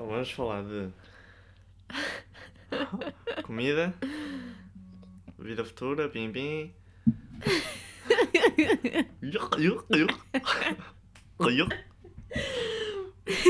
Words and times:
Então 0.00 0.08
vamos 0.08 0.30
falar 0.30 0.62
de 0.62 0.88
comida, 3.42 3.92
vida 5.38 5.62
futura, 5.62 6.08
pim 6.08 6.32
pim. 6.32 6.72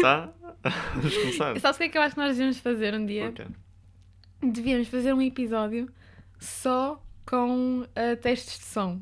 Tá? 0.03 0.33
Vamos 0.97 1.17
começar. 1.17 1.61
Sabes 1.61 1.77
o 1.77 1.79
que 1.79 1.85
é 1.85 1.89
que 1.89 1.97
eu 1.99 2.03
acho 2.03 2.17
que 2.17 2.21
nós 2.21 2.31
devíamos 2.31 2.59
fazer 2.59 2.95
um 2.95 3.07
dia? 3.07 3.29
Ok. 3.29 3.47
Devíamos 4.43 4.89
fazer 4.89 5.15
um 5.15 5.23
episódio 5.23 5.89
só 6.41 7.01
com 7.25 7.83
uh, 7.83 8.17
testes 8.21 8.59
de 8.59 8.65
som. 8.65 9.01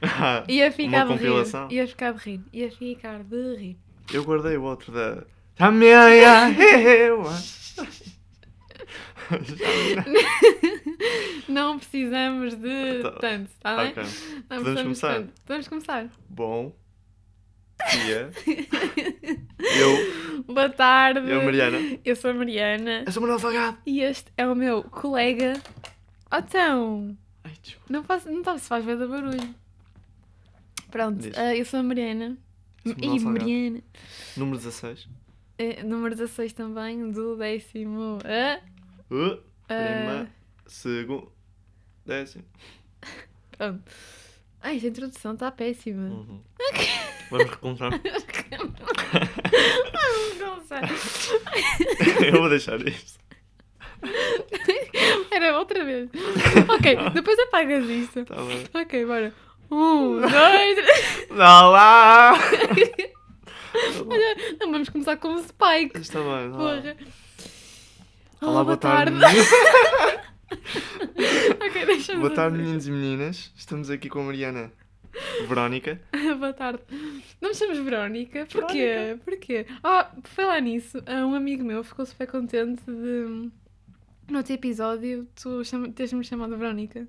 Ah, 0.00 0.44
Ia 0.48 0.72
ficar 0.72 1.04
Uma 1.04 1.14
de 1.14 1.20
compilação? 1.20 1.68
rir. 1.68 1.74
Ia 1.74 1.86
ficar 1.86 2.12
de 2.14 2.18
rir. 2.24 2.40
Ia 2.54 2.70
ficar 2.72 3.22
de 3.22 3.54
rir. 3.54 3.78
Eu 4.10 4.24
guardei 4.24 4.56
o 4.56 4.62
outro 4.62 4.90
da. 4.90 5.26
Também 5.58 5.92
a 5.92 6.08
eu. 6.50 7.24
Não 11.48 11.78
precisamos 11.78 12.54
de 12.54 13.02
Tá. 13.02 13.10
tanto, 13.12 13.50
está 13.50 13.76
bem? 13.76 13.90
Ok. 13.90 14.02
Não 14.48 14.56
Podemos 14.58 14.82
começar? 14.82 15.14
tanto. 15.14 15.32
Vamos 15.46 15.68
começar. 15.68 16.08
Bom 16.28 16.74
dia. 18.04 18.30
Eu, 19.58 20.44
Boa 20.44 20.68
tarde. 20.70 21.28
eu, 21.30 21.42
Mariana. 21.44 21.78
Eu 22.04 22.16
sou 22.16 22.30
a 22.30 22.34
Mariana. 22.34 23.02
Eu 23.06 23.12
sou 23.12 23.20
Manuel 23.20 23.38
Salgado. 23.40 23.78
E 23.86 24.00
este 24.00 24.32
é 24.36 24.46
o 24.46 24.54
meu 24.54 24.82
colega. 24.84 25.60
Então, 26.32 27.16
Ai, 27.44 27.52
desculpa. 27.62 27.86
não, 27.92 28.02
faço, 28.04 28.30
não 28.30 28.42
tá- 28.42 28.56
se 28.58 28.68
faz 28.68 28.84
ver 28.84 28.96
do 28.96 29.08
barulho. 29.08 29.54
Pronto, 30.90 31.28
ah, 31.36 31.54
eu 31.54 31.64
sou 31.64 31.80
a 31.80 31.82
Mariana. 31.82 32.36
E. 32.84 33.20
Mariana. 33.20 33.82
Número 34.36 34.56
16. 34.58 35.08
Eh, 35.58 35.82
número 35.82 36.14
16 36.14 36.52
também, 36.52 37.10
do 37.10 37.36
décimo. 37.36 38.18
ah, 38.24 38.60
Uh, 39.10 39.42
ah, 39.70 39.74
prima, 39.74 40.30
segundo, 40.66 41.32
décimo. 42.04 42.44
pronto. 43.56 43.82
Ai, 44.60 44.76
esta 44.76 44.88
introdução 44.88 45.32
está 45.34 45.50
péssima. 45.50 46.10
Uhum. 46.10 46.42
Vamos 47.30 47.50
recomeçar. 47.50 47.90
Não 50.38 50.60
sei. 50.66 52.28
Eu 52.28 52.40
vou 52.40 52.48
deixar 52.48 52.80
isto. 52.86 53.18
Era 55.30 55.58
outra 55.58 55.84
vez. 55.84 56.10
Ok, 56.68 56.96
depois 57.14 57.38
apagas 57.38 57.84
isto. 57.88 58.24
Tá 58.24 58.36
bem. 58.36 58.64
Ok, 58.82 59.04
bora. 59.06 59.32
Um, 59.70 60.20
dois, 60.20 60.74
três. 60.74 61.28
Não 61.30 61.70
lá! 61.70 62.34
Olha, 64.08 64.36
não 64.60 64.72
vamos 64.72 64.88
começar 64.88 65.16
com 65.16 65.34
o 65.34 65.42
Spike. 65.42 65.98
Está 66.00 66.20
bem. 66.20 66.50
Porra. 66.50 66.96
Olá, 68.40 68.60
Oh, 68.60 68.64
boa 68.64 68.76
tarde. 68.76 69.14
ok, 71.60 71.86
deixa-me. 71.86 72.20
boa 72.20 72.34
tarde, 72.34 72.56
meninos 72.56 72.86
e 72.86 72.90
meninas. 72.90 73.52
Estamos 73.56 73.90
aqui 73.90 74.08
com 74.08 74.20
a 74.20 74.24
Mariana 74.24 74.72
Verónica. 75.48 76.00
Boa 76.38 76.52
tarde. 76.52 76.80
Não 77.40 77.48
me 77.50 77.54
chamas 77.54 77.78
Verónica? 77.78 78.46
Porquê? 78.46 79.18
Porquê? 79.24 79.66
Ah, 79.82 80.04
por 80.04 80.28
falar 80.28 80.60
nisso, 80.60 81.02
ah, 81.06 81.26
um 81.26 81.34
amigo 81.34 81.64
meu 81.64 81.82
ficou 81.82 82.06
super 82.06 82.28
contente 82.28 82.82
de. 82.86 83.50
No 84.30 84.36
outro 84.38 84.52
episódio, 84.52 85.26
tu 85.40 85.64
chama... 85.64 85.88
teres-me 85.90 86.22
chamado 86.22 86.56
Verónica. 86.56 87.08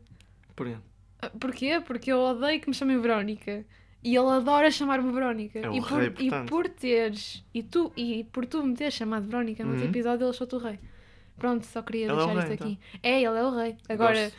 Porquê? 0.56 0.78
Ah, 1.22 1.30
Porquê? 1.30 1.80
Porque 1.86 2.12
eu 2.12 2.20
odeio 2.20 2.60
que 2.62 2.70
me 2.70 2.74
chamem 2.74 3.00
Verónica. 3.00 3.66
E 4.04 4.16
ele 4.16 4.30
adora 4.30 4.72
chamar-me 4.72 5.12
Verónica. 5.12 5.60
É 5.60 5.70
o 5.70 5.76
e, 5.76 5.82
por, 5.82 6.00
rei, 6.00 6.14
e 6.20 6.32
por 6.48 6.70
teres. 6.70 7.44
E, 7.54 7.62
tu, 7.62 7.92
e 7.98 8.24
por 8.26 8.46
tu 8.46 8.64
me 8.64 8.74
teres 8.76 8.94
chamado 8.94 9.26
Verónica 9.26 9.64
no 9.66 9.74
Uhum. 9.76 9.84
episódio, 9.84 10.24
ele 10.24 10.30
achou-te 10.32 10.56
o 10.56 10.58
rei. 10.58 10.80
Pronto, 11.38 11.66
só 11.66 11.82
queria 11.82 12.06
Ele 12.06 12.12
é 12.12 12.14
o 12.16 12.18
deixar 12.28 12.34
rei, 12.44 12.54
isto 12.54 12.64
aqui. 12.64 12.80
É, 13.04 13.18
ele 13.22 13.38
é 13.38 13.44
o 13.44 13.50
rei. 13.56 13.78
Agora, 13.90 14.22
Gosto. 14.24 14.36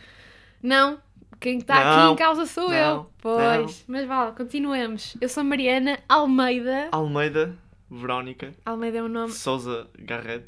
não, 0.62 0.98
quem 1.38 1.58
está 1.58 1.74
aqui 1.74 2.00
Não, 2.04 2.12
em 2.12 2.16
causa 2.16 2.46
sou 2.46 2.68
não, 2.68 2.74
eu. 2.74 3.10
Pois, 3.18 3.84
mas 3.86 4.06
vá, 4.06 4.32
continuemos. 4.32 5.16
Eu 5.20 5.28
sou 5.28 5.44
Mariana 5.44 5.98
Almeida. 6.08 6.88
Almeida 6.92 7.56
Verónica 7.90 8.52
Almeida 8.64 8.98
é 8.98 9.02
um 9.02 9.08
nome. 9.08 9.32
Souza 9.32 9.88
Garrett. 9.98 10.46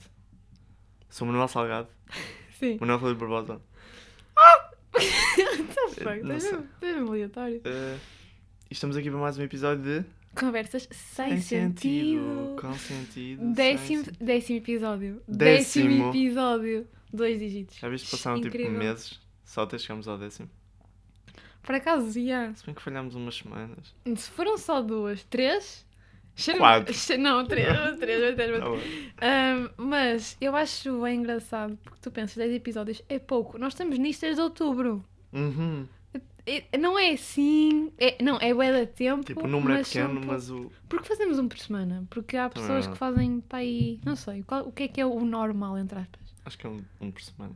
Sou 1.11 1.27
Manuel 1.27 1.49
Salgado. 1.49 1.89
Sim. 2.59 2.79
Manuel 2.81 2.99
Felipe 2.99 3.21
Barbosa. 3.21 3.61
Fuck, 4.93 6.23
não 6.23 6.39
sei. 6.41 6.51
Estás-me 6.59 7.09
aleatório. 7.09 7.61
Eh, 7.65 7.97
estamos 8.73 8.97
aqui 8.97 9.11
para 9.11 9.19
mais 9.21 9.39
um 9.39 9.43
episódio 9.43 9.83
de 9.83 10.05
Conversas 10.35 10.89
sem, 10.91 11.39
sentido. 11.41 12.57
Com 12.59 12.73
sentido. 12.75 13.53
Décimo, 13.53 14.05
sem- 14.05 14.15
décimo 14.19 14.59
episódio. 14.59 15.23
Décimo. 15.29 15.89
Décimo 15.89 16.09
episódio. 16.11 16.87
Dois 17.13 17.39
dígitos. 17.39 17.77
Já 17.79 17.89
viste 17.91 18.11
passaram 18.11 18.37
tipo 18.41 18.49
Incrível. 18.57 18.79
meses 18.79 19.21
só 19.45 19.63
até 19.63 19.77
chegamos 19.77 20.09
ao 20.09 20.17
décimo. 20.17 20.49
Por 21.63 21.75
acaso, 21.75 22.19
já. 22.27 22.53
Se 22.55 22.65
bem 22.65 22.75
que 22.75 22.81
falhámos 22.83 23.15
umas 23.15 23.37
semanas. 23.37 23.95
Se 24.17 24.31
foram 24.31 24.57
só 24.57 24.81
duas, 24.81 25.23
três. 25.25 25.85
Quatro. 26.57 26.95
Não, 27.21 27.47
três, 27.47 27.69
três, 27.99 27.99
três, 27.99 28.35
três. 28.35 28.61
Tá 29.17 29.71
mas 29.77 30.37
eu 30.41 30.57
acho 30.57 31.03
bem 31.03 31.19
engraçado 31.21 31.79
porque 31.85 31.99
tu 32.01 32.11
pensas 32.11 32.37
10 32.37 32.55
episódios 32.55 33.03
é 33.07 33.19
pouco. 33.19 33.59
Nós 33.59 33.75
estamos 33.75 33.99
nisto 33.99 34.23
desde 34.23 34.41
outubro. 34.41 35.05
Uhum. 35.31 35.87
É- 36.45 36.77
não 36.77 36.99
é 36.99 37.11
assim. 37.13 37.93
É, 37.99 38.23
não, 38.23 38.37
é 38.41 38.53
bué 38.53 38.73
de 38.81 38.87
tempo. 38.93 39.25
Tipo, 39.25 39.45
o 39.45 39.49
número 39.49 39.75
é 39.75 39.85
são 39.85 40.03
pequeno, 40.03 40.21
pou- 40.21 40.33
mas 40.33 40.51
o. 40.51 40.71
Porque 40.89 41.07
fazemos 41.09 41.39
um 41.39 41.47
por 41.49 41.59
semana. 41.59 42.05
Porque 42.11 42.37
há 42.37 42.49
pessoas 42.51 42.87
que 42.93 42.99
fazem 42.99 43.41
para 43.41 43.59
aí. 43.59 44.01
Não 44.05 44.17
sei. 44.17 44.43
qual- 44.43 44.67
o 44.67 44.73
que 44.73 44.83
é 44.85 44.89
que 44.89 45.01
é 45.01 45.07
o 45.07 45.25
normal, 45.25 45.79
entre 45.79 45.99
aspas? 46.01 46.21
Acho 46.45 46.59
que 46.59 46.67
é 46.67 46.71
um, 46.71 46.83
um 47.01 47.11
por 47.11 47.23
semana. 47.23 47.55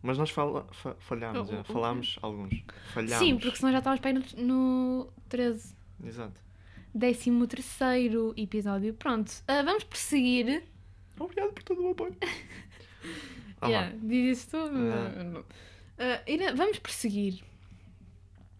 Mas 0.00 0.16
nós 0.16 0.30
fala, 0.30 0.64
fa- 0.70 0.94
falhámos, 1.00 1.48
já. 1.48 1.64
Falámos 1.64 2.18
alguns. 2.22 2.62
Falhámos. 2.94 3.18
Sim, 3.26 3.36
porque 3.38 3.56
senão 3.56 3.72
já 3.72 3.78
estávamos 3.78 4.00
para 4.00 4.10
aí 4.10 4.14
no, 4.36 4.44
no 4.46 5.12
13. 5.28 5.74
Exato. 6.04 6.40
Décimo 6.94 7.46
terceiro 7.48 8.32
episódio. 8.36 8.94
Pronto, 8.94 9.32
ah, 9.48 9.62
vamos 9.62 9.82
prosseguir. 9.82 10.62
Obrigado 11.18 11.52
por 11.52 11.62
todo 11.64 11.82
o 11.82 11.90
apoio. 11.90 12.16
Ah, 13.60 13.68
Yeah, 13.68 13.92
diz 14.00 14.38
isso 14.38 14.50
tu? 14.50 14.70
Não, 14.70 15.24
não. 15.32 15.44
Ah, 15.98 16.22
ira- 16.28 16.54
vamos 16.54 16.78
prosseguir. 16.78 17.42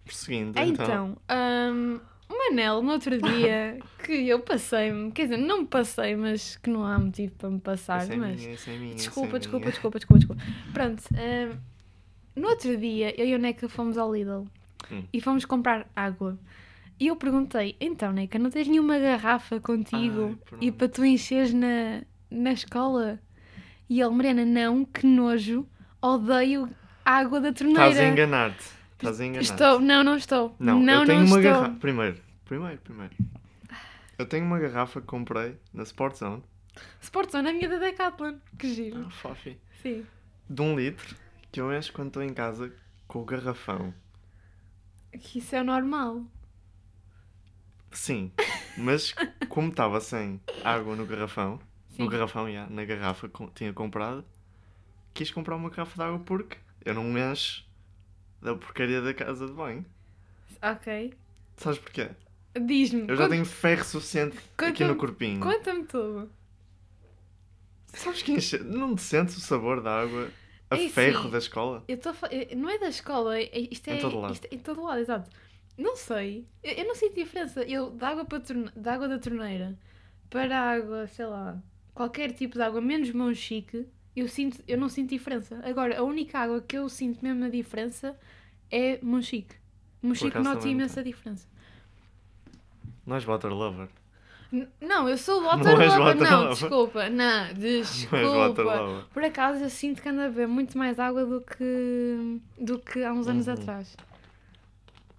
Prosseguindo, 0.09 0.59
então. 0.59 0.85
Então, 0.85 1.17
ahm, 1.29 2.01
o 2.29 2.39
Manel, 2.39 2.83
no 2.83 2.93
outro 2.93 3.21
dia, 3.21 3.79
que 4.05 4.13
eu 4.29 4.41
passei-me, 4.41 5.13
quer 5.13 5.25
dizer, 5.25 5.37
não 5.37 5.61
me 5.61 5.67
passei, 5.67 6.17
mas 6.17 6.57
que 6.57 6.71
não 6.71 6.85
há 6.85 6.99
motivo 6.99 7.35
para 7.35 7.51
me 7.51 7.61
passar, 7.61 8.03
Essa 8.03 8.15
é 8.15 8.17
mas. 8.17 8.41
minha, 8.41 8.55
essa 8.55 8.71
é 8.71 8.77
minha, 8.79 8.95
essa 8.95 9.03
é 9.03 9.07
Desculpa, 9.07 9.39
desculpa, 9.39 9.59
minha. 9.65 9.71
desculpa, 9.73 9.99
desculpa, 9.99 10.19
desculpa. 10.19 10.43
Pronto, 10.73 11.03
ahm, 11.15 11.59
no 12.35 12.49
outro 12.49 12.77
dia, 12.77 13.15
eu 13.21 13.27
e 13.27 13.35
a 13.35 13.39
Neca 13.39 13.69
fomos 13.69 13.99
ao 13.99 14.13
Lidl 14.15 14.47
Hum. 14.91 15.03
e 15.13 15.21
fomos 15.21 15.45
comprar 15.45 15.87
água. 15.95 16.39
E 16.99 17.07
eu 17.09 17.17
perguntei, 17.17 17.77
então, 17.81 18.11
Neca, 18.13 18.39
não 18.39 18.51
tens 18.51 18.67
nenhuma 18.67 18.99
garrafa 18.99 19.61
contigo 19.61 20.39
Ai, 20.53 20.59
e 20.63 20.73
para 20.73 20.89
tu 20.89 21.05
encheres 21.05 21.53
na, 21.53 22.03
na 22.31 22.53
escola? 22.53 23.21
E 23.91 24.01
ele, 24.01 24.11
Mariana, 24.15 24.45
não, 24.45 24.85
que 24.85 25.07
nojo, 25.07 25.67
odeio 26.01 26.69
água 27.05 27.41
da 27.41 27.53
torneira. 27.53 27.89
Estás 27.91 28.01
a 28.01 28.09
enganar-te. 28.09 28.78
Estás 28.99 29.21
a 29.21 29.25
enganar-te. 29.25 29.51
Estou, 29.53 29.81
não, 29.81 30.03
não 30.03 30.17
estou. 30.17 30.57
Não, 30.59 30.81
não, 30.81 31.01
eu 31.03 31.07
tenho 31.07 31.21
não 31.21 31.27
uma 31.27 31.39
estou. 31.39 31.53
garrafa. 31.53 31.77
Primeiro, 31.79 32.21
primeiro, 32.45 32.79
primeiro. 32.79 33.15
Eu 34.19 34.27
tenho 34.27 34.45
uma 34.45 34.59
garrafa 34.59 35.01
que 35.01 35.07
comprei 35.07 35.57
na 35.73 35.85
Sport 35.85 36.17
Zone. 36.17 36.43
Sportzone, 37.01 37.49
a 37.49 37.53
minha 37.53 37.69
da 37.69 37.79
Decathlon. 37.79 38.39
Que 38.59 38.75
giro. 38.75 39.05
Ah, 39.07 39.11
fofi. 39.11 39.59
Sim. 39.83 40.05
De 40.51 40.63
um 40.63 40.77
litro 40.77 41.17
que 41.53 41.61
eu 41.61 41.73
encho 41.77 41.93
quando 41.93 42.09
estou 42.09 42.23
em 42.23 42.33
casa 42.35 42.73
com 43.07 43.21
o 43.21 43.25
garrafão. 43.25 43.95
Que 45.13 45.39
isso 45.39 45.55
é 45.55 45.63
normal. 45.63 46.25
Sim, 47.91 48.33
mas 48.77 49.15
como 49.49 49.71
estava 49.71 50.01
sem 50.01 50.41
água 50.63 50.95
no 50.95 51.07
garrafão, 51.07 51.59
Sim. 51.89 52.03
no 52.03 52.11
garrafão, 52.11 52.51
já, 52.53 52.67
na 52.67 52.85
garrafa 52.85 53.29
que 53.29 53.47
tinha 53.55 53.73
comprado, 53.73 54.25
quis 55.15 55.31
comprar 55.31 55.57
uma 55.57 55.71
garrafa 55.71 55.95
de 55.97 56.03
água 56.03 56.19
porque 56.19 56.59
eu 56.85 56.95
não 56.95 57.17
encho 57.17 57.65
da 58.43 58.55
porcaria 58.55 59.01
da 59.01 59.15
casa 59.15 59.47
de 59.47 59.53
banho. 59.53 59.85
Ok. 60.63 61.15
Sabes 61.57 61.79
porquê? 61.79 62.11
Diz-me. 62.55 63.03
Eu 63.09 63.17
já 63.17 63.25
conta- 63.25 63.29
tenho 63.31 63.45
ferro 63.45 63.85
suficiente 63.85 64.37
aqui 64.57 64.85
no 64.85 64.97
corpinho. 64.97 65.41
Conta-me 65.41 65.85
tudo. 65.85 66.31
Sabes 67.93 68.23
que 68.23 68.33
enche... 68.33 68.59
não 68.59 68.95
te 68.95 69.03
sentes 69.03 69.37
o 69.37 69.41
sabor 69.41 69.83
da 69.83 70.01
água 70.03 70.31
a 70.71 70.77
É 70.77 70.89
ferro 70.89 71.21
assim, 71.21 71.31
da 71.31 71.39
escola? 71.39 71.85
Eu 71.89 71.99
fa- 72.15 72.29
eh, 72.31 72.55
Não 72.55 72.69
é 72.69 72.79
da 72.79 72.89
escola, 72.89 73.39
é- 73.39 73.51
isto 73.71 73.89
é. 73.89 73.97
Em 73.97 74.01
todo 74.01 74.19
lado. 74.21 74.35
Isto 74.35 74.47
é 74.51 74.55
em 74.55 74.59
todo 74.59 74.83
lado, 74.83 75.01
exato. 75.01 75.31
Não 75.77 75.97
sei. 75.97 76.47
Eu, 76.63 76.73
eu 76.75 76.85
não 76.87 76.95
sinto 76.95 77.15
diferença. 77.15 77.63
Eu, 77.63 77.91
da 77.91 78.09
água, 78.09 78.25
para 78.25 78.41
torne... 78.41 78.71
da 78.77 78.95
água 78.95 79.09
da 79.09 79.19
torneira 79.19 79.79
para 80.31 80.59
água, 80.61 81.07
sei 81.07 81.27
lá, 81.27 81.59
qualquer 81.95 82.33
tipo 82.33 82.55
de 82.57 82.63
água, 82.63 82.81
menos 82.83 83.11
mão 83.13 83.35
chique, 83.35 83.87
eu, 84.21 84.29
sinto, 84.29 84.63
eu 84.67 84.79
não 84.79 84.89
sinto 84.89 85.11
diferença. 85.11 85.61
Agora, 85.65 85.99
a 85.99 86.03
única 86.03 86.39
água 86.39 86.61
que 86.61 86.77
eu 86.77 86.89
sinto 86.89 87.23
mesmo 87.23 87.45
a 87.45 87.49
diferença 87.49 88.17
é 88.71 88.99
Monchique. 89.03 89.55
Monchique 90.03 90.39
não 90.39 90.59
imensa 90.67 91.03
diferença. 91.03 91.47
Não 93.07 93.17
és 93.17 93.25
water 93.25 93.51
lover? 93.53 93.89
N- 94.53 94.69
Não, 94.81 95.09
eu 95.09 95.19
sou 95.19 95.43
water 95.43 95.65
Não 95.65 95.73
lover. 95.73 95.99
water 96.01 96.23
Não, 96.31 96.41
lover. 96.43 96.55
desculpa. 96.57 97.09
Não, 97.11 97.47
Não 97.49 97.55
desculpa. 97.55 98.65
Waterloo. 98.65 99.05
Por 99.13 99.25
acaso 99.25 99.65
eu 99.65 99.71
sinto 99.71 100.01
que 100.03 100.09
ando 100.09 100.21
a 100.23 100.29
beber 100.29 100.49
muito 100.49 100.77
mais 100.79 100.99
água 100.99 101.25
do 101.25 101.41
que, 101.41 102.41
do 102.59 102.79
que 102.79 103.03
há 103.05 103.13
uns 103.13 103.27
anos 103.29 103.47
Uhum. 103.47 103.55
atrás. 103.55 103.97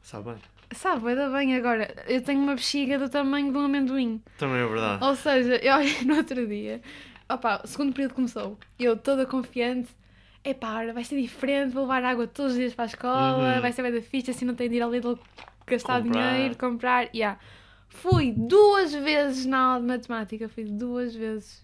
Sabe 0.01 0.31
bem? 0.31 0.37
Sabe, 0.71 1.09
ainda 1.09 1.29
bem 1.29 1.55
agora. 1.55 1.93
Eu 2.07 2.21
tenho 2.21 2.41
uma 2.41 2.53
bexiga 2.55 2.99
do 2.99 3.09
tamanho 3.09 3.51
de 3.51 3.57
um 3.57 3.61
amendoim. 3.65 4.21
Também 4.37 4.57
é 4.61 4.67
verdade. 4.67 5.03
Ou 5.03 5.15
seja, 5.15 5.55
eu 5.57 5.75
olhei 5.75 6.01
no 6.05 6.15
outro 6.17 6.47
dia. 6.47 6.81
Opa, 7.29 7.61
o 7.63 7.67
segundo 7.67 7.93
período 7.93 8.13
começou. 8.15 8.57
Eu 8.79 8.97
toda 8.97 9.25
confiante. 9.25 9.89
Epá, 10.43 10.73
ora, 10.77 10.93
vai 10.93 11.03
ser 11.03 11.21
diferente, 11.21 11.73
vou 11.73 11.83
levar 11.83 12.03
água 12.03 12.25
todos 12.25 12.53
os 12.53 12.57
dias 12.57 12.73
para 12.73 12.85
a 12.85 12.87
escola, 12.87 13.55
Uhum. 13.55 13.61
vai 13.61 13.71
ser 13.73 13.83
bem 13.83 13.91
da 13.91 14.01
ficha, 14.01 14.31
assim 14.31 14.45
não 14.45 14.55
tenho 14.55 14.69
de 14.69 14.77
ir 14.77 14.81
ao 14.81 14.89
Lidl 14.89 15.15
gastar 15.67 16.01
Comprar. 16.01 16.31
dinheiro, 16.33 16.57
comprar. 16.57 17.09
Yeah. 17.13 17.39
Fui 17.89 18.31
duas 18.31 18.93
vezes 18.93 19.45
na 19.45 19.59
aula 19.59 19.81
de 19.81 19.87
matemática, 19.87 20.47
fui 20.49 20.63
duas 20.63 21.13
vezes 21.13 21.63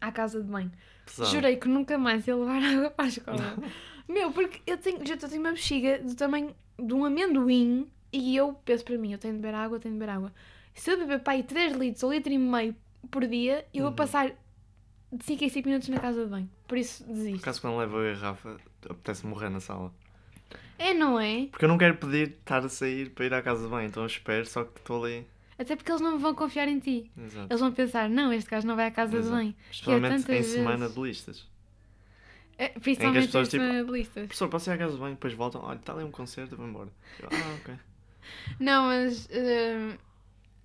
à 0.00 0.10
casa 0.10 0.40
de 0.42 0.48
banho. 0.48 0.72
Pesado. 1.04 1.30
Jurei 1.30 1.56
que 1.56 1.68
nunca 1.68 1.98
mais 1.98 2.26
ia 2.26 2.34
levar 2.34 2.62
água 2.64 2.90
para 2.90 3.04
a 3.04 3.08
escola. 3.08 3.56
Meu, 4.08 4.32
porque 4.32 4.60
eu 4.66 4.78
tenho, 4.78 5.06
já 5.06 5.16
tenho 5.16 5.40
uma 5.40 5.52
bexiga 5.52 5.98
do 5.98 6.14
tamanho 6.16 6.54
de 6.78 6.94
um 6.94 7.04
amendoim 7.04 7.86
e 8.12 8.34
eu 8.36 8.54
penso 8.64 8.84
para 8.84 8.96
mim, 8.98 9.12
eu 9.12 9.18
tenho 9.18 9.34
de 9.34 9.40
beber 9.40 9.54
água, 9.54 9.76
eu 9.76 9.80
tenho 9.80 9.94
de 9.94 10.00
beber 10.00 10.12
água. 10.12 10.32
Se 10.74 10.90
eu 10.90 10.98
beber 10.98 11.20
aí 11.26 11.42
3 11.42 11.74
litros 11.76 12.02
ou 12.02 12.12
litro 12.12 12.32
e 12.32 12.38
meio 12.38 12.74
por 13.10 13.26
dia, 13.26 13.66
eu 13.74 13.82
vou 13.82 13.90
Uhum. 13.90 13.96
passar 13.96 14.30
de 15.12 15.24
5 15.24 15.44
em 15.44 15.48
5 15.48 15.68
minutos 15.68 15.88
na 15.88 15.98
casa 16.00 16.24
de 16.24 16.30
banho. 16.30 16.50
Por 16.66 16.78
isso 16.78 17.04
Por 17.04 17.12
desisto. 17.14 17.40
acaso 17.40 17.60
quando 17.60 17.76
levo 17.78 17.98
a 17.98 18.02
garrafa, 18.14 18.56
apetece 18.88 19.26
morrer 19.26 19.50
na 19.50 19.60
sala. 19.60 19.92
É, 20.78 20.92
não 20.94 21.18
é? 21.20 21.46
Porque 21.50 21.64
eu 21.64 21.68
não 21.68 21.78
quero 21.78 21.96
pedir 21.96 22.30
estar 22.30 22.64
a 22.64 22.68
sair 22.68 23.10
para 23.10 23.26
ir 23.26 23.34
à 23.34 23.42
casa 23.42 23.64
de 23.64 23.70
banho, 23.70 23.86
então 23.88 24.02
eu 24.02 24.06
espero, 24.06 24.44
só 24.46 24.64
que 24.64 24.78
estou 24.80 25.04
ali. 25.04 25.26
Até 25.58 25.76
porque 25.76 25.92
eles 25.92 26.00
não 26.00 26.18
vão 26.18 26.34
confiar 26.34 26.66
em 26.66 26.80
ti. 26.80 27.10
Exato. 27.16 27.46
Eles 27.50 27.60
vão 27.60 27.70
pensar, 27.72 28.08
não, 28.10 28.32
este 28.32 28.50
gajo 28.50 28.66
não 28.66 28.74
vai 28.74 28.86
à 28.86 28.90
casa 28.90 29.12
de 29.12 29.18
Exato. 29.18 29.34
banho. 29.36 29.54
Especialmente 29.70 30.14
em 30.14 30.22
tantas 30.22 30.46
semana 30.46 30.78
vezes. 30.88 30.94
de 30.94 31.00
listas. 31.02 31.48
É, 32.58 32.68
principalmente 32.70 33.26
pessoas, 33.26 33.48
em 33.48 33.50
tipo, 33.52 33.62
semana 33.64 33.84
de 33.84 33.90
listas. 33.92 34.22
Professor, 34.26 34.48
posso 34.48 34.70
ir 34.70 34.72
à 34.72 34.78
casa 34.78 34.94
de 34.94 34.98
banho, 34.98 35.14
depois 35.14 35.32
voltam, 35.34 35.62
olha, 35.62 35.76
está 35.78 35.92
ali 35.92 36.04
um 36.04 36.10
concerto, 36.10 36.56
vou 36.56 36.66
embora. 36.66 36.88
Eu, 37.20 37.28
ah, 37.30 37.56
ok. 37.60 37.74
Não, 38.58 38.86
mas 38.86 39.28
eh, 39.30 39.96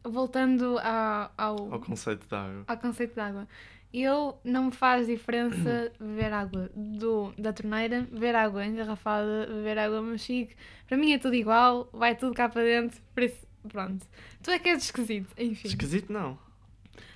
voltando 0.10 0.78
ao, 0.80 1.32
ao, 1.38 1.74
Ao 1.74 1.80
conceito 1.80 2.28
de 2.28 2.36
água. 2.36 2.64
ao 2.68 2.78
conceito 2.78 3.14
de 3.14 3.20
água. 3.20 3.48
Eu 3.94 4.38
não 4.44 4.66
me 4.66 4.72
faz 4.72 5.08
diferença 5.08 5.92
beber 6.00 6.34
água 6.34 6.70
do, 6.76 7.34
da 7.38 7.54
torneira, 7.54 8.02
beber 8.12 8.36
água 8.36 8.66
engarrafada, 8.66 9.48
beber 9.48 9.78
água 9.80 10.02
mexique. 10.02 10.56
Para 10.88 10.98
mim 10.98 11.14
é 11.14 11.18
tudo 11.18 11.36
igual, 11.36 11.90
vai 11.94 12.16
tudo 12.16 12.34
cá 12.34 12.50
para 12.50 12.64
dentro, 12.64 13.00
por 13.14 13.24
isso, 13.24 13.48
pronto. 13.70 14.06
Tu 14.44 14.52
é 14.52 14.60
que 14.60 14.70
és 14.70 14.84
esquisito, 14.84 15.34
enfim. 15.38 15.68
Esquisito 15.68 16.12
não. 16.12 16.38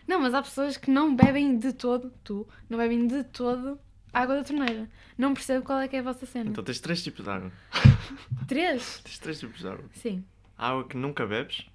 Não, 0.07 0.19
mas 0.19 0.33
há 0.33 0.41
pessoas 0.41 0.77
que 0.77 0.89
não 0.89 1.15
bebem 1.15 1.57
de 1.57 1.73
todo, 1.73 2.11
tu, 2.23 2.47
não 2.69 2.77
bebem 2.77 3.05
de 3.05 3.23
todo 3.25 3.77
água 4.13 4.35
da 4.37 4.43
torneira. 4.43 4.89
Não 5.17 5.33
percebo 5.33 5.63
qual 5.65 5.79
é 5.79 5.87
que 5.87 5.95
é 5.95 5.99
a 5.99 6.03
vossa 6.03 6.25
cena. 6.25 6.49
Então 6.49 6.63
tens 6.63 6.79
três 6.79 7.03
tipos 7.03 7.23
de 7.23 7.29
água. 7.29 7.51
Três? 8.47 8.99
Tens 9.03 9.19
três 9.19 9.39
tipos 9.39 9.59
de 9.59 9.67
água. 9.67 9.85
Sim. 9.93 10.23
A 10.57 10.69
água 10.69 10.87
que 10.87 10.97
nunca 10.97 11.25
bebes, 11.25 11.65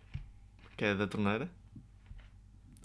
que 0.77 0.85
é 0.85 0.95
da 0.95 1.07
torneira. 1.07 1.51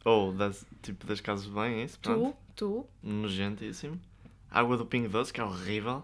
Ou 0.04 0.34
das, 0.34 0.66
tipo 0.82 1.06
das 1.06 1.22
casas 1.22 1.46
de 1.46 1.52
banho, 1.52 1.80
é 1.80 1.84
isso? 1.84 2.00
Pronto. 2.00 2.36
Tu, 2.56 2.56
tu. 2.56 2.88
Nojentíssimo. 3.04 4.00
Água 4.50 4.76
do 4.78 4.86
Pingo 4.86 5.10
Doce, 5.10 5.32
que 5.32 5.40
é 5.40 5.44
horrível. 5.44 6.04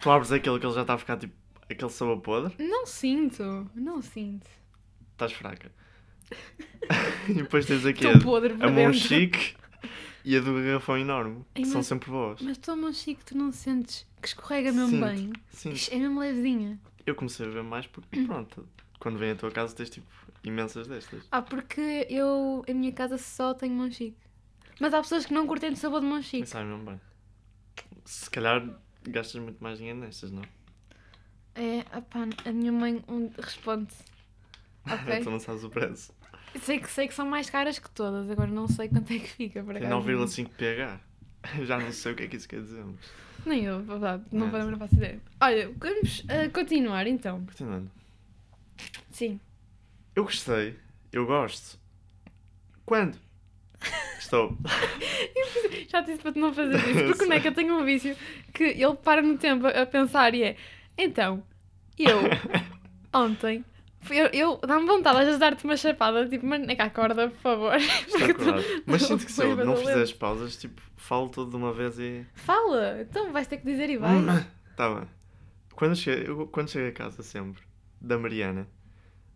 Tu 0.00 0.10
abres 0.10 0.32
aquilo 0.32 0.58
que 0.58 0.66
ele 0.66 0.74
já 0.74 0.82
está 0.82 0.94
a 0.94 0.98
ficar 0.98 1.16
tipo 1.16 1.34
aquele 1.68 1.90
sabor 1.90 2.20
podre. 2.20 2.54
Não 2.58 2.86
sinto, 2.86 3.70
não 3.74 4.00
sinto. 4.00 4.48
Estás 5.12 5.32
fraca. 5.32 5.70
e 7.28 7.34
depois 7.34 7.66
tens 7.66 7.84
aqui 7.86 8.04
Estou 8.06 8.20
podre 8.22 8.56
a, 8.60 8.66
a 8.66 8.70
mão 8.70 8.92
chique 8.92 9.54
e 10.24 10.36
a 10.36 10.40
do 10.40 10.54
garrafão 10.54 10.98
enorme. 10.98 11.44
Ai, 11.54 11.62
que 11.62 11.68
são 11.68 11.78
mas- 11.78 11.86
sempre 11.86 12.10
boas. 12.10 12.40
Mas 12.40 12.58
tu, 12.58 12.76
mão 12.76 12.92
chique, 12.92 13.24
tu 13.24 13.36
não 13.36 13.52
sentes 13.52 14.06
que 14.20 14.28
escorrega 14.28 14.72
mesmo 14.72 14.90
Sinto, 14.90 15.04
bem? 15.06 15.32
Sinto. 15.50 15.94
É 15.94 15.98
mesmo 15.98 16.20
levezinha. 16.20 16.80
Eu 17.06 17.14
comecei 17.14 17.46
a 17.46 17.50
ver 17.50 17.62
mais 17.62 17.86
porque, 17.86 18.20
pronto, 18.26 18.66
quando 18.98 19.18
vem 19.18 19.30
à 19.30 19.36
tua 19.36 19.50
casa 19.50 19.74
tens 19.74 19.90
tipo 19.90 20.06
imensas 20.48 20.86
destas. 20.86 21.26
Ah, 21.30 21.42
porque 21.42 22.06
eu, 22.10 22.64
em 22.66 22.74
minha 22.74 22.92
casa, 22.92 23.18
só 23.18 23.54
tenho 23.54 23.74
mão 23.74 23.90
chique. 23.90 24.16
Mas 24.80 24.92
há 24.94 25.00
pessoas 25.00 25.24
que 25.26 25.32
não 25.34 25.46
curtem 25.46 25.70
o 25.72 25.76
sabor 25.76 26.00
de 26.00 26.06
mão 26.06 26.20
chique. 26.22 26.46
sai 26.46 26.64
mesmo 26.64 26.84
bem. 26.84 27.00
Se 28.04 28.30
calhar 28.30 28.62
gastas 29.08 29.40
muito 29.40 29.62
mais 29.62 29.78
dinheiro 29.78 29.98
nestas, 29.98 30.30
não? 30.30 30.42
É, 31.54 31.80
opá, 31.96 32.26
a 32.44 32.52
minha 32.52 32.72
mãe 32.72 33.02
responde. 33.40 33.92
Ok. 34.88 35.20
tu 35.24 35.30
não 35.30 35.40
sabes 35.40 35.64
o 35.64 35.68
preço. 35.68 36.12
sei, 36.62 36.78
que, 36.78 36.88
sei 36.88 37.08
que 37.08 37.14
são 37.14 37.26
mais 37.26 37.50
caras 37.50 37.76
que 37.76 37.90
todas, 37.90 38.30
agora 38.30 38.48
não 38.48 38.68
sei 38.68 38.88
quanto 38.88 39.12
é 39.12 39.18
que 39.18 39.26
fica. 39.26 39.64
Por 39.64 39.74
Tem 39.74 39.84
acaso. 39.84 40.06
9,5 40.08 40.48
pH. 40.50 41.00
Já 41.66 41.76
não 41.78 41.90
sei 41.90 42.12
o 42.12 42.14
que 42.14 42.22
é 42.22 42.28
que 42.28 42.36
isso 42.36 42.48
quer 42.48 42.60
dizer. 42.62 42.84
Mas... 42.84 42.96
Nem 43.44 43.64
eu, 43.64 43.82
verdade, 43.82 44.22
não, 44.30 44.46
É. 44.46 44.50
vou 44.50 44.70
não 44.70 44.78
faço 44.78 44.94
ideia. 44.94 45.20
Olha, 45.40 45.72
vamos 45.76 46.24
ah, 46.28 46.48
continuar 46.52 47.06
então. 47.08 47.44
Continuando. 47.46 47.90
Sim. 49.10 49.40
Eu 50.16 50.24
gostei. 50.24 50.74
Eu 51.12 51.26
gosto. 51.26 51.78
Quando? 52.86 53.18
Estou. 54.18 54.56
Já 55.88 56.00
disse 56.00 56.22
para 56.22 56.32
tu 56.32 56.38
não 56.38 56.54
fazer 56.54 56.74
isso, 56.78 56.88
Eu 56.98 57.06
porque 57.08 57.24
o 57.24 57.26
sei. 57.26 57.28
Neca 57.28 57.52
tem 57.52 57.70
um 57.70 57.84
vício 57.84 58.16
que 58.54 58.64
ele 58.64 58.94
para 58.96 59.20
no 59.20 59.36
tempo 59.36 59.66
a 59.66 59.84
pensar 59.84 60.34
e 60.34 60.42
é 60.42 60.56
então, 60.96 61.42
eu 61.98 62.18
ontem 63.12 63.62
eu, 64.08 64.26
eu 64.32 64.56
dá-me 64.66 64.86
vontade 64.86 65.18
às 65.18 65.24
vezes 65.24 65.34
de 65.34 65.40
dar-te 65.40 65.64
uma 65.64 65.76
chapada, 65.76 66.26
tipo, 66.26 66.46
mas 66.46 66.66
Neca, 66.66 66.84
acorda, 66.84 67.28
por 67.28 67.38
favor. 67.38 67.72
Tu-. 68.08 68.82
Mas 68.86 69.02
sinto 69.02 69.26
que 69.26 69.32
se 69.32 69.42
eu 69.42 69.56
não 69.56 69.76
fizer 69.76 70.00
as 70.00 70.12
pausas, 70.12 70.56
tipo, 70.56 70.80
falo 70.96 71.28
tudo 71.28 71.50
de 71.50 71.56
uma 71.56 71.72
vez 71.72 71.98
e. 71.98 72.24
Fala, 72.34 73.02
então 73.02 73.32
vais 73.32 73.46
ter 73.48 73.58
que 73.58 73.66
dizer 73.66 73.90
e 73.90 73.98
vai. 73.98 74.14
Tá 74.76 74.94
bem. 74.94 75.08
Quando 75.74 75.96
chego, 75.96 76.42
eu, 76.42 76.46
quando 76.46 76.70
chego 76.70 76.88
a 76.88 76.92
casa 76.92 77.22
sempre, 77.22 77.62
da 78.00 78.16
Mariana, 78.16 78.68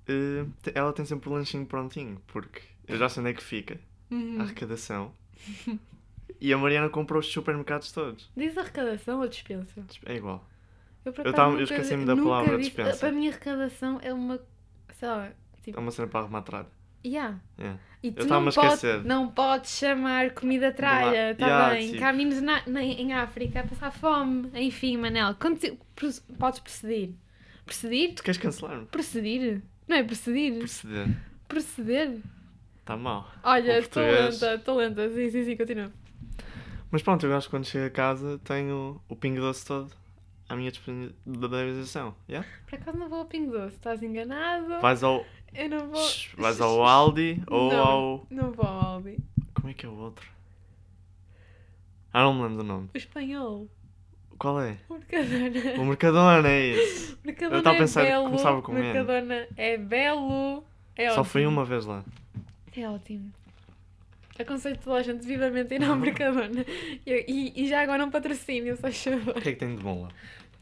te- 0.06 0.72
ela 0.74 0.92
tem 0.92 1.04
sempre 1.04 1.28
o 1.28 1.32
lanchinho 1.32 1.66
prontinho, 1.66 2.20
porque 2.26 2.60
eu 2.88 2.96
já 2.98 3.08
sei 3.08 3.20
onde 3.22 3.30
é 3.30 3.34
que 3.34 3.42
fica, 3.42 3.78
a 4.10 4.14
Uhum. 4.14 4.40
arrecadação. 4.40 5.12
E 6.40 6.52
a 6.52 6.58
Mariana 6.58 6.88
comprou 6.88 7.20
os 7.20 7.26
supermercados 7.30 7.92
todos. 7.92 8.30
Diz 8.36 8.56
arrecadação 8.56 9.20
ou 9.20 9.28
dispensa? 9.28 9.84
É 10.06 10.14
igual. 10.16 10.46
Eu, 11.04 11.12
Eu 11.24 11.32
tava- 11.32 11.54
eu 11.56 11.62
esqueci-me 11.64 12.04
da 12.04 12.16
palavra 12.16 12.56
disse- 12.58 12.70
dispensa. 12.70 12.98
Para 12.98 13.12
mim, 13.12 13.28
arrecadação 13.28 13.98
é 14.02 14.12
uma. 14.12 14.40
Sei 14.94 15.08
lá, 15.08 15.26
É 15.26 15.32
tipo. 15.62 15.80
uma 15.80 15.90
cena 15.90 16.08
para 16.08 16.20
arrematar. 16.20 16.66
Yeah. 17.04 17.40
É. 17.58 17.76
E 18.02 18.12
tu 18.12 18.26
não, 18.26 18.44
a 18.44 18.48
esquecer. 18.50 19.02
não 19.04 19.28
podes 19.30 19.70
chamar 19.78 20.32
comida 20.32 20.70
tralha, 20.72 21.34
tá 21.34 21.46
Yeah, 21.46 21.70
bem? 21.74 21.92
tipo- 21.92 22.40
na, 22.44 22.62
na- 22.66 22.82
em 22.82 23.12
África 23.14 23.60
a 23.60 23.66
passar 23.66 23.90
fome. 23.90 24.50
Enfim, 24.54 24.98
Manel, 24.98 25.34
conti- 25.36 25.78
pro- 25.94 26.10
podes 26.38 26.60
proceder. 26.60 27.10
Proceder? 27.64 28.14
Tu 28.14 28.22
queres 28.22 28.38
cancelar-me? 28.38 28.84
Proceder? 28.86 29.62
Não 29.90 29.96
é 29.96 30.04
proceder? 30.04 30.56
Proceder. 30.58 31.08
Proceder? 31.48 32.18
Está 32.78 32.96
mal. 32.96 33.28
Olha, 33.42 33.80
estou 33.80 34.00
lenta, 34.04 34.54
estou 34.54 34.76
lenta. 34.76 35.08
Sim, 35.12 35.30
sim, 35.30 35.44
sim, 35.44 35.56
continua. 35.56 35.90
Mas 36.92 37.02
pronto, 37.02 37.26
eu 37.26 37.30
gosto 37.30 37.48
que 37.48 37.50
quando 37.50 37.64
chego 37.64 37.86
a 37.86 37.90
casa 37.90 38.40
tenho 38.44 39.02
o 39.08 39.16
pingo 39.16 39.40
doce 39.40 39.66
todo 39.66 39.90
à 40.48 40.54
minha 40.54 40.70
disponibilização. 40.70 42.14
Yeah? 42.28 42.48
Por 42.68 42.76
acaso 42.76 42.98
não 42.98 43.08
vou 43.08 43.18
ao 43.18 43.24
Pingo 43.24 43.50
Doce, 43.50 43.74
estás 43.74 44.00
enganado? 44.00 44.80
Vais 44.80 45.02
ao. 45.02 45.26
Eu 45.52 45.68
não 45.68 45.88
vou. 45.88 46.00
Shhh, 46.06 46.36
Vais 46.36 46.60
ao 46.60 46.84
Aldi 46.84 47.42
ou 47.48 47.72
Não. 47.72 47.84
ao. 47.84 48.26
Não 48.30 48.52
vou 48.52 48.66
ao 48.66 48.80
Aldi. 48.94 49.18
Como 49.54 49.70
é 49.70 49.74
que 49.74 49.86
é 49.86 49.88
o 49.88 49.94
outro? 49.96 50.24
Ah, 52.12 52.22
não 52.22 52.34
me 52.34 52.42
lembro 52.42 52.58
do 52.58 52.62
nome. 52.64 52.90
O 52.94 52.96
espanhol. 52.96 53.68
Qual 54.40 54.58
é? 54.60 54.78
O 54.88 54.94
Mercadona. 54.94 55.80
O 55.80 55.84
Mercadona, 55.84 56.48
é 56.48 56.66
isso. 56.68 57.18
Mercadona 57.22 57.58
estava 57.58 57.74
a 57.74 57.76
é 57.76 57.80
pensar 57.80 58.00
que 58.02 58.06
belo. 58.08 58.24
começava 58.24 58.62
com. 58.62 58.72
Mercadona 58.72 59.46
é 59.56 59.76
belo. 59.76 60.64
É 60.96 61.06
Só 61.08 61.12
ótimo. 61.12 61.24
fui 61.26 61.46
uma 61.46 61.64
vez 61.64 61.84
lá. 61.84 62.02
É 62.74 62.88
ótimo. 62.88 63.30
Aconselho 64.38 64.78
toda 64.78 64.96
a 64.96 65.02
gente 65.02 65.26
vivamente 65.26 65.74
a 65.74 65.76
ir 65.76 65.84
ao 65.84 65.94
Mercadona. 65.96 66.64
E, 67.06 67.24
e, 67.28 67.64
e 67.64 67.68
já 67.68 67.82
agora 67.82 68.02
um 68.04 68.10
patrocínio, 68.10 68.74
só 68.78 68.90
favor. 68.90 69.36
O 69.36 69.40
que 69.42 69.50
é 69.50 69.52
que 69.52 69.58
tem 69.58 69.76
de 69.76 69.82
bom 69.82 70.02
lá? 70.04 70.08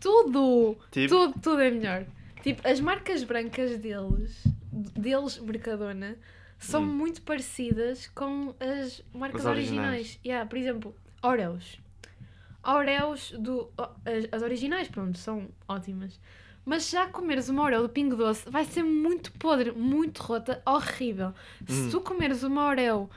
Tudo! 0.01 0.77
Tipo, 0.91 1.09
Tudo, 1.09 1.41
tudo 1.41 1.63
é 1.63 1.71
melhor. 1.71 2.05
Tipo, 2.43 2.67
as 2.69 2.81
marcas 2.81 3.23
brancas 3.23 3.79
deles, 3.79 4.43
deles 4.97 5.39
Mercadona, 5.39 6.17
são 6.59 6.83
Hum. 6.83 6.87
muito 6.87 7.23
parecidas 7.23 8.09
com 8.09 8.53
as 8.59 9.05
marcas 9.15 9.43
As 9.43 9.53
originais. 9.53 9.87
originais. 9.89 10.21
Yeah, 10.27 10.49
por 10.49 10.59
exemplo, 10.59 10.95
Oreos. 11.23 11.79
Oreos 12.75 13.33
do. 13.39 13.71
As, 13.77 14.29
as 14.33 14.43
originais, 14.43 14.89
pronto, 14.89 15.19
são 15.19 15.49
ótimas. 15.69 16.19
Mas 16.65 16.91
já 16.91 17.07
comeres 17.07 17.49
uma 17.49 17.63
Oreo 17.63 17.83
do 17.83 17.89
Pingo 17.89 18.15
Doce 18.15 18.49
vai 18.51 18.65
ser 18.65 18.83
muito 18.83 19.33
podre, 19.33 19.73
muito 19.73 20.23
rota, 20.23 20.63
horrível. 20.67 21.33
Se 21.67 21.87
Hum. 21.87 21.91
tu 21.91 22.01
comeres 22.03 22.43
uma 22.43 22.67
Oreo 22.69 23.09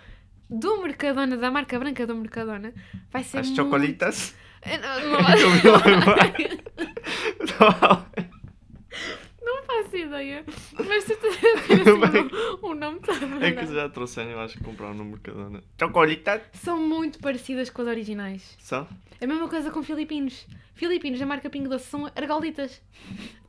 do 0.49 0.81
Mercadona, 0.81 1.35
da 1.35 1.51
marca 1.51 1.77
branca 1.77 2.07
do 2.07 2.15
Mercadona, 2.15 2.73
vai 3.11 3.23
ser 3.23 3.39
as 3.39 3.47
muito... 3.47 3.61
chocolitas. 3.61 4.33
Não, 4.63 4.99
não, 5.09 5.21
não 7.81 8.05
ideia. 10.11 10.43
Mas 10.73 11.05
tens 11.05 11.11
assim, 11.11 12.29
um, 12.61 12.67
um 12.71 12.73
nome 12.75 12.99
todo. 12.99 13.43
É 13.43 13.51
que 13.51 13.65
já 13.67 13.89
trouxeram, 13.89 14.31
eu 14.31 14.39
acho 14.39 14.57
que 14.57 14.63
comprar 14.63 14.93
no 14.93 15.05
Mercadona. 15.05 15.63
Chocolita. 15.79 16.41
São 16.53 16.77
muito 16.79 17.19
parecidas 17.19 17.69
com 17.69 17.81
as 17.81 17.87
originais. 17.87 18.57
Só? 18.59 18.87
É 19.19 19.25
a 19.25 19.27
mesma 19.27 19.47
coisa 19.47 19.71
com 19.71 19.81
filipinos. 19.81 20.45
Filipinos 20.75 21.19
da 21.19 21.25
marca 21.25 21.49
Pingo 21.49 21.69
Doce 21.69 21.85
são 21.85 22.05
argolitas. 22.15 22.81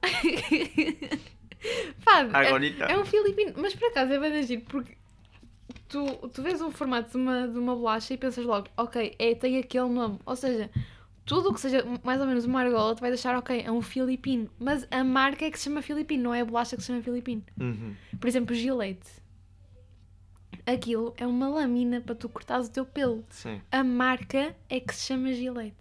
Pá, 2.04 2.20
é, 2.20 2.36
Argolita. 2.46 2.84
é 2.84 2.98
um 2.98 3.04
filipino. 3.04 3.54
Mas 3.56 3.74
por 3.74 3.88
acaso 3.88 4.12
é 4.12 4.18
bem 4.18 4.38
agir, 4.38 4.60
porque 4.68 4.96
tu, 5.88 6.04
tu 6.28 6.42
vês 6.42 6.60
o 6.60 6.70
formato 6.70 7.10
de 7.10 7.16
uma, 7.16 7.46
de 7.46 7.58
uma 7.58 7.74
bolacha 7.74 8.14
e 8.14 8.16
pensas 8.16 8.44
logo, 8.44 8.68
ok, 8.76 9.14
é, 9.18 9.34
tem 9.34 9.58
aquele 9.58 9.88
nome. 9.88 10.18
Ou 10.26 10.36
seja, 10.36 10.70
tudo 11.24 11.50
o 11.50 11.54
que 11.54 11.60
seja 11.60 11.84
mais 12.04 12.20
ou 12.20 12.26
menos 12.26 12.44
uma 12.44 12.60
argola, 12.60 12.94
tu 12.96 13.00
vais 13.00 13.14
achar, 13.14 13.36
ok, 13.36 13.62
é 13.64 13.70
um 13.70 13.80
filipino. 13.82 14.50
Mas 14.58 14.86
a 14.90 15.02
marca 15.04 15.44
é 15.44 15.50
que 15.50 15.58
se 15.58 15.64
chama 15.64 15.80
filipino, 15.82 16.24
não 16.24 16.34
é 16.34 16.40
a 16.40 16.44
bolacha 16.44 16.76
que 16.76 16.82
se 16.82 16.88
chama 16.88 17.02
filipino. 17.02 17.42
Uhum. 17.60 17.94
Por 18.20 18.26
exemplo, 18.28 18.54
Gillette. 18.54 19.08
Aquilo 20.64 21.12
é 21.16 21.26
uma 21.26 21.48
lâmina 21.48 22.00
para 22.00 22.14
tu 22.14 22.28
cortares 22.28 22.68
o 22.68 22.70
teu 22.70 22.84
pelo. 22.86 23.24
Sim, 23.30 23.60
A 23.70 23.82
marca 23.82 24.54
é 24.68 24.78
que 24.78 24.94
se 24.94 25.06
chama 25.06 25.32
Gillette. 25.32 25.76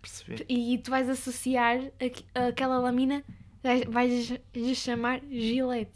percebi. 0.00 0.44
E 0.48 0.78
tu 0.78 0.90
vais 0.90 1.08
associar 1.08 1.78
aqu- 2.00 2.24
aquela 2.32 2.78
lâmina, 2.78 3.24
vais- 3.88 4.32
lhe 4.54 4.74
chamar 4.76 5.20
Gillette. 5.28 5.92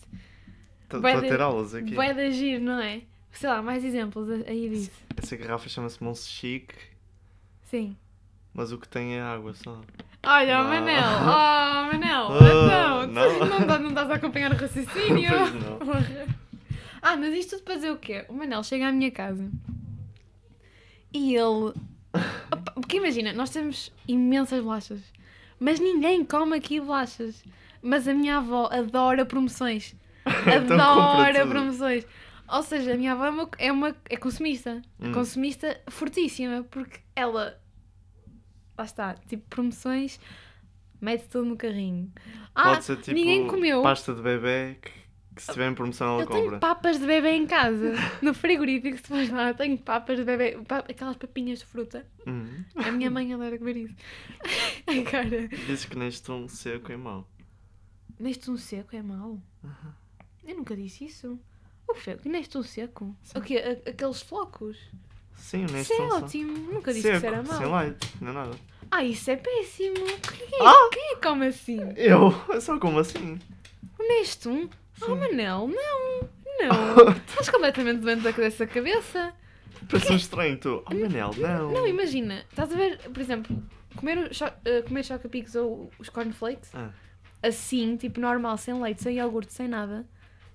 Estou 0.82 1.06
a 1.06 1.20
ter 1.20 1.40
aulas 1.40 1.72
aqui. 1.74 1.94
Vai 1.94 2.12
de 2.12 2.20
agir, 2.22 2.58
não 2.60 2.80
é? 2.80 3.02
Sei 3.30 3.48
lá, 3.48 3.62
mais 3.62 3.84
exemplos 3.84 4.28
aí 4.44 4.68
disso. 4.68 4.90
Essa 5.16 5.36
garrafa 5.36 5.68
chama-se 5.68 6.02
Monse 6.02 6.28
Chic, 6.28 6.72
Sim. 7.62 7.96
Mas 8.54 8.72
o 8.72 8.78
que 8.78 8.88
tem 8.88 9.16
é 9.16 9.22
água 9.22 9.52
só. 9.54 9.80
Olha, 10.24 10.60
o 10.60 10.64
Não. 10.64 10.70
Manel! 10.70 11.02
Oh, 11.22 11.92
Manel! 11.92 12.28
Oh, 12.30 12.36
então, 12.36 13.06
não. 13.06 13.38
não, 13.48 13.58
estás- 13.60 13.80
não 13.80 13.88
estás 13.90 14.10
a 14.10 14.14
acompanhar 14.14 14.52
o 14.52 14.56
raciocínio? 14.56 15.30
Ah, 17.02 17.16
mas 17.16 17.32
isto 17.32 17.50
tudo 17.56 17.62
para 17.64 17.76
dizer 17.76 17.90
o 17.92 17.96
quê? 17.96 18.26
O 18.28 18.34
Manel 18.34 18.62
chega 18.62 18.88
à 18.88 18.92
minha 18.92 19.10
casa 19.10 19.50
e 21.12 21.34
ele. 21.34 21.72
Porque 22.74 22.98
imagina, 22.98 23.32
nós 23.32 23.50
temos 23.50 23.90
imensas 24.06 24.62
bolachas, 24.62 25.00
mas 25.58 25.80
ninguém 25.80 26.24
come 26.24 26.56
aqui 26.56 26.78
bolachas. 26.80 27.42
Mas 27.82 28.06
a 28.06 28.12
minha 28.12 28.36
avó 28.36 28.68
adora 28.70 29.24
promoções. 29.24 29.94
Então 30.46 30.78
Adora 31.00 31.46
promoções. 31.46 32.06
Ou 32.46 32.62
seja, 32.62 32.92
a 32.92 32.96
minha 32.96 33.12
avó 33.12 33.24
é, 33.24 33.30
uma, 33.30 33.48
é, 33.58 33.72
uma- 33.72 33.96
é 34.10 34.16
consumista. 34.18 34.82
Hum. 35.00 35.12
Consumista 35.12 35.80
fortíssima, 35.88 36.64
porque 36.70 37.00
ela. 37.16 37.58
Lá 38.80 38.84
está, 38.86 39.12
tipo, 39.28 39.42
promoções, 39.50 40.18
mete 41.02 41.26
tudo 41.28 41.44
no 41.44 41.54
carrinho. 41.56 42.10
Ah, 42.54 42.70
Pode 42.70 42.84
ser 42.86 42.96
tipo 42.96 43.12
ninguém 43.14 43.46
comeu. 43.46 43.82
pasta 43.82 44.14
de 44.14 44.22
bebê 44.22 44.78
que, 44.80 44.90
que 45.36 45.42
se 45.42 45.52
tiver 45.52 45.70
em 45.70 45.74
promoção 45.74 46.14
ela 46.14 46.22
Eu 46.22 46.26
tenho 46.26 46.44
compra. 46.44 46.58
papas 46.60 46.98
de 46.98 47.04
bebê 47.06 47.32
em 47.32 47.46
casa. 47.46 47.92
No 48.22 48.32
frigorífico, 48.32 48.96
se 48.96 49.02
fores 49.02 49.28
lá, 49.28 49.52
tenho 49.52 49.76
papas 49.76 50.16
de 50.18 50.24
bebê. 50.24 50.56
pa- 50.66 50.78
aquelas 50.78 51.16
papinhas 51.16 51.58
de 51.58 51.66
fruta. 51.66 52.06
Uhum. 52.26 52.64
A 52.76 52.90
minha 52.90 53.10
mãe 53.10 53.34
adora 53.34 53.58
comer 53.58 53.76
isso. 53.76 53.94
Agora, 54.88 55.46
Dizes 55.48 55.84
que 55.84 55.98
neste 55.98 56.30
um 56.32 56.48
seco 56.48 56.90
é 56.90 56.96
mau. 56.96 57.28
neste 58.18 58.50
um 58.50 58.56
seco 58.56 58.96
é 58.96 59.02
mau? 59.02 59.38
Eu 60.42 60.56
nunca 60.56 60.74
disse 60.74 61.04
isso. 61.04 61.38
O 61.86 61.92
que 61.92 62.00
foi? 62.00 62.18
Neste 62.24 62.56
um 62.56 62.62
seco? 62.62 63.14
O 63.34 63.40
quê? 63.42 63.58
Aqueles 63.86 64.22
flocos? 64.22 64.78
Sim, 65.36 65.64
Isso 65.64 65.74
neste 65.74 65.92
é 65.94 66.02
um 66.02 66.10
só. 66.10 66.16
ótimo. 66.18 66.52
Nunca 66.72 66.92
disse 66.92 67.02
Seco, 67.08 67.20
que 67.20 67.26
isso 67.26 67.26
era 67.26 67.44
sem 67.58 67.66
mau. 67.66 67.80
leite, 67.82 68.08
não 68.20 68.28
é 68.30 68.32
nada. 68.34 68.56
Ah, 68.90 69.04
isso 69.04 69.30
é 69.30 69.36
péssimo. 69.36 69.94
Quem, 69.96 70.58
Ah! 70.66 70.88
quem 70.92 71.02
é 71.12 71.14
que 71.16 71.22
come 71.22 71.46
assim? 71.46 71.78
Eu? 71.96 72.34
É 72.50 72.60
só 72.60 72.78
como 72.78 72.98
assim? 72.98 73.38
Neste 73.98 74.48
um? 74.48 74.68
Oh, 75.02 75.06
Sim. 75.06 75.14
Manel, 75.14 75.68
não. 75.68 76.28
Não. 76.60 77.08
Estás 77.28 77.48
completamente 77.48 78.00
doente 78.00 78.22
da 78.22 78.30
dessa 78.32 78.66
cabeça. 78.66 79.32
Parece 79.88 80.12
um 80.12 80.16
estranho, 80.16 80.58
tu. 80.58 80.82
Oh, 80.90 80.94
Manel, 80.94 81.30
não. 81.38 81.72
Não, 81.72 81.86
imagina, 81.86 82.44
estás 82.50 82.70
a 82.72 82.76
ver, 82.76 82.98
por 82.98 83.20
exemplo, 83.20 83.62
comer, 83.96 84.18
o 84.18 84.34
cho 84.34 84.44
eh, 84.64 84.82
comer 84.82 85.04
choca-picos 85.04 85.54
ou 85.54 85.90
os 85.98 86.08
cornflakes, 86.10 86.70
Ah, 86.74 86.90
assim, 87.42 87.96
tipo 87.96 88.20
normal, 88.20 88.58
sem 88.58 88.74
leite, 88.80 89.02
sem 89.02 89.16
iogurte, 89.16 89.52
sem 89.52 89.66
nada, 89.68 90.06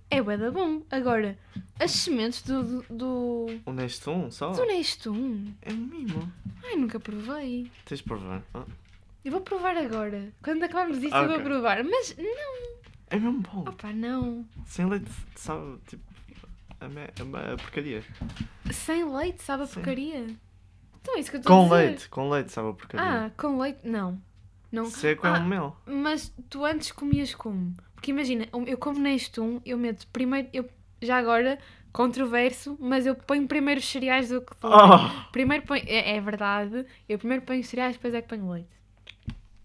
é 0.10 0.22
bué 0.22 0.38
da 0.38 0.52
bom. 0.52 0.82
Agora, 0.92 1.38
as 1.80 1.92
sementes 1.92 2.42
do, 2.44 2.82
do, 2.90 3.48
o 3.66 3.72
neste 3.74 4.10
um 4.10 4.30
só? 4.32 4.52
do 4.52 4.66
Nestum, 4.66 5.54
É 5.62 5.72
um 5.72 5.78
mimo. 5.78 6.32
ai, 6.64 6.76
nunca 6.76 7.00
provei. 7.00 7.72
Tens 7.86 8.00
de 8.00 8.04
provar. 8.04 8.42
Ah, 8.54 8.64
Eu 9.24 9.32
vou 9.32 9.42
provar 9.42 9.76
agora. 9.78 10.32
Quando 10.44 10.64
acabarmos 10.64 10.98
isto, 11.02 11.16
eu 11.16 11.26
vou 11.28 11.36
Ok. 11.38 11.44
provar. 11.46 11.84
Mas 11.84 12.16
não, 12.18 12.80
É 13.10 13.18
mesmo 13.20 13.42
bom. 13.42 13.62
opá, 13.68 13.92
não. 13.94 14.46
Sem 14.66 14.86
leite, 14.86 15.10
sabe, 15.36 15.78
tipo, 15.88 16.04
a, 16.80 16.88
me- 16.88 17.10
a 17.20 17.24
me- 17.26 17.54
a 17.54 17.58
porcaria. 17.58 18.04
Sem 18.72 19.04
leite, 19.12 19.44
sabe 19.44 19.64
a 19.64 19.68
Sim. 19.68 19.74
porcaria? 19.76 20.28
Então 21.02 21.16
é 21.18 21.20
isso 21.20 21.30
que 21.30 21.38
eu 21.38 21.40
estou 21.40 21.54
a 21.54 21.58
Com 21.58 21.64
dizer. 21.70 21.76
leite, 21.88 22.10
com 22.10 22.30
leite, 22.30 22.52
sabe 22.52 22.70
a 22.70 22.74
porcaria. 22.74 23.26
Ah, 23.26 23.30
com 23.38 23.60
leite, 23.60 23.80
não. 23.88 24.20
Não. 24.72 24.86
Seco 24.86 25.26
Ah, 25.28 25.38
é 25.38 25.40
um 25.40 25.46
mel. 25.46 25.78
Mas 25.86 26.34
tu 26.50 26.66
antes 26.66 26.92
comias 26.92 27.34
como? 27.36 27.76
Porque 28.06 28.12
imagina, 28.12 28.48
eu 28.68 28.78
como 28.78 29.00
neste 29.00 29.42
um, 29.42 29.60
eu 29.66 29.80
meto 29.80 30.06
primeiro, 30.14 30.48
eu 30.54 30.70
já 31.02 31.18
agora, 31.18 31.58
controverso, 31.92 32.78
mas 32.80 33.08
eu 33.08 33.16
ponho 33.16 33.48
primeiro 33.48 33.80
os 33.80 33.88
cereais 33.88 34.30
do 34.30 34.42
que 34.42 34.56
tu. 34.58 34.68
Oh! 34.68 35.32
Primeiro 35.32 35.66
ponho, 35.66 35.84
é, 35.88 36.16
é 36.16 36.22
verdade, 36.22 36.86
eu 37.10 37.18
primeiro 37.18 37.44
ponho 37.44 37.62
os 37.62 37.68
cereais, 37.68 37.96
depois 37.96 38.14
é 38.14 38.22
que 38.22 38.28
ponho 38.28 38.52
leite. 38.52 38.70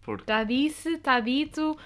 Porque 0.00 0.22
Está 0.22 0.42
disse, 0.42 0.94
está 0.94 1.20
dito, 1.20 1.76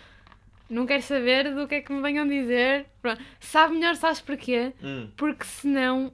não 0.70 0.86
quero 0.86 1.02
saber 1.02 1.52
do 1.52 1.66
que 1.66 1.74
é 1.74 1.80
que 1.80 1.92
me 1.92 2.00
venham 2.00 2.24
dizer. 2.24 2.86
Pronto. 3.02 3.20
Sabe 3.40 3.74
melhor, 3.74 3.96
sabes 3.96 4.20
porquê? 4.20 4.72
Hum, 4.80 5.08
Porque 5.16 5.42
senão 5.42 6.12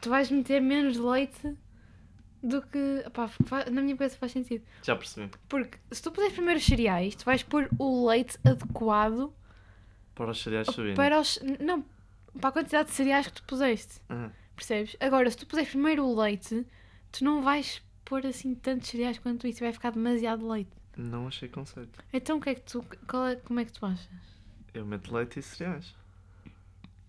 tu 0.00 0.10
vais 0.10 0.28
meter 0.28 0.60
menos 0.60 0.96
leite 0.98 1.54
do 2.42 2.62
que. 2.62 3.04
Opá, 3.06 3.30
na 3.70 3.82
minha 3.82 3.96
cabeça 3.96 4.16
faz 4.16 4.32
sentido. 4.32 4.64
já 4.82 4.96
percebi. 4.96 5.30
Porque 5.48 5.78
se 5.90 6.02
tu 6.02 6.10
puseres 6.10 6.34
primeiro 6.34 6.58
os 6.58 6.66
cereais, 6.66 7.14
tu 7.14 7.24
vais 7.24 7.42
pôr 7.42 7.68
o 7.78 8.06
leite 8.08 8.38
adequado 8.44 9.32
Para 10.14 10.30
os 10.30 10.42
cereais 10.42 10.66
subirem. 10.68 10.94
para 10.94 11.20
os. 11.20 11.38
Não, 11.60 11.84
para 12.40 12.48
a 12.48 12.52
quantidade 12.52 12.88
de 12.88 12.94
cereais 12.94 13.26
que 13.26 13.32
tu 13.34 13.42
puseste. 13.44 14.00
Ah, 14.08 14.30
Percebes? 14.56 14.96
Agora, 15.00 15.30
se 15.30 15.36
tu 15.36 15.46
puseres 15.46 15.70
primeiro 15.70 16.04
o 16.04 16.20
leite, 16.20 16.66
tu 17.12 17.24
não 17.24 17.42
vais 17.42 17.82
pôr 18.04 18.26
assim 18.26 18.54
tantos 18.54 18.88
cereais 18.88 19.18
quanto 19.18 19.46
isso, 19.46 19.60
vai 19.60 19.72
ficar 19.72 19.90
demasiado 19.90 20.46
leite. 20.48 20.70
não 20.96 21.26
achei 21.28 21.48
conceito. 21.48 21.98
Então 22.12 22.38
o 22.38 22.40
que 22.40 22.50
é 22.50 22.54
que 22.54 22.62
tu. 22.62 22.84
É, 23.30 23.36
como 23.36 23.60
é 23.60 23.64
que 23.64 23.72
tu 23.72 23.84
achas? 23.86 24.08
Eu 24.74 24.84
meto 24.86 25.14
leite 25.14 25.38
e 25.38 25.42
cereais. 25.42 25.94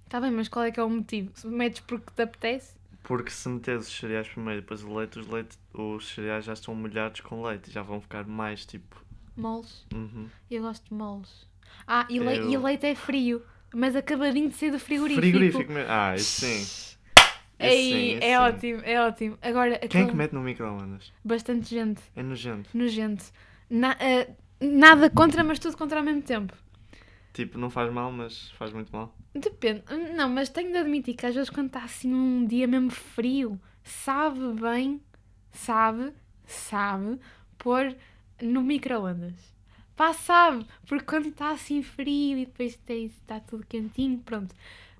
Está 0.06 0.20
bem, 0.20 0.32
mas 0.32 0.50
qual 0.50 0.66
é 0.66 0.72
que 0.72 0.80
é 0.80 0.84
o 0.84 0.90
motivo? 0.90 1.32
Se 1.36 1.48
metes 1.48 1.80
porque 1.82 2.12
te 2.14 2.22
apetece? 2.22 2.76
Porque 3.03 3.31
se 3.31 3.50
meteres 3.50 3.88
os 3.88 3.93
cereais 4.00 4.27
primeiro 4.27 4.60
e 4.60 4.62
depois 4.62 4.84
o 4.84 4.93
leite, 4.96 5.20
os, 5.20 5.27
leite, 5.27 5.58
os 5.74 6.08
cereais 6.08 6.46
já 6.46 6.53
estão 6.53 6.75
molhados 6.75 7.20
com 7.22 7.41
leite 7.43 7.70
e 7.70 7.74
já 7.74 7.81
vão 7.81 8.00
ficar 8.00 8.25
mais 8.27 8.65
tipo. 8.65 9.03
Moles. 9.36 9.86
Uhum. 9.93 10.27
Eu 10.50 10.62
gosto 10.62 10.88
de 10.89 10.93
moles. 10.93 11.48
Ah, 11.88 12.05
e, 12.10 12.20
le- 12.20 12.38
Eu- 12.38 12.50
e 12.51 12.58
leite 12.58 12.86
é 12.86 12.93
frio, 12.96 13.41
mas 13.74 13.96
acabadinho 13.96 14.50
de 14.50 14.55
ser 14.55 14.72
do 14.72 14.79
frigorífico. 14.79 15.22
Frigorífico 15.22 15.72
mesmo. 15.72 15.91
Ah, 15.91 16.15
isso 16.15 16.41
sim. 16.46 16.98
Ei, 17.60 17.91
sim, 17.91 18.15
é 18.17 18.20
sim. 18.22 18.36
ótimo, 18.38 18.81
é 18.84 19.01
ótimo. 19.08 19.38
Agora, 19.41 19.77
Quem 19.88 20.01
é 20.03 20.08
que 20.08 20.15
mete 20.15 20.34
no 20.34 20.41
micro-ondas? 20.41 21.12
bastante 21.24 21.70
gente. 21.70 22.01
É 22.15 22.24
nojento. 22.24 22.70
Nojento. 22.74 23.25
Na- 23.70 23.96
eh, 24.00 24.29
nada 24.60 25.10
contra, 25.10 25.43
mas 25.43 25.60
tudo 25.60 25.77
contra 25.77 26.00
ao 26.00 26.03
mesmo 26.05 26.22
tempo. 26.24 26.53
Tipo, 27.34 27.58
não 27.58 27.70
faz 27.70 27.92
mal, 27.92 28.12
mas 28.12 28.52
faz 28.52 28.74
muito 28.74 28.92
mal. 28.92 29.16
Depende. 29.34 29.84
Não, 30.16 30.28
mas 30.30 30.50
tenho 30.50 30.72
de 30.72 30.78
admitir 30.78 31.16
que 31.16 31.26
às 31.26 31.34
vezes 31.34 31.50
quando 31.50 31.68
está 31.68 31.84
assim 31.84 32.14
um 32.14 32.46
dia 32.46 32.68
mesmo 32.68 32.90
frio, 32.92 33.60
sabe 33.84 34.40
bem, 34.60 35.02
sabe, 35.52 36.14
sabe, 36.46 37.20
pôr 37.58 37.96
no 38.42 38.62
micro-ondas. 38.62 39.34
Pá, 39.96 40.14
sabe, 40.14 40.66
porque 40.88 41.06
quando 41.06 41.28
está 41.28 41.52
assim 41.52 41.82
frio 41.82 42.38
e 42.40 42.46
depois 42.46 42.76
tem- 42.78 43.06
está 43.06 43.40
tudo 43.40 43.66
quentinho, 43.66 44.20
pronto. 44.20 44.54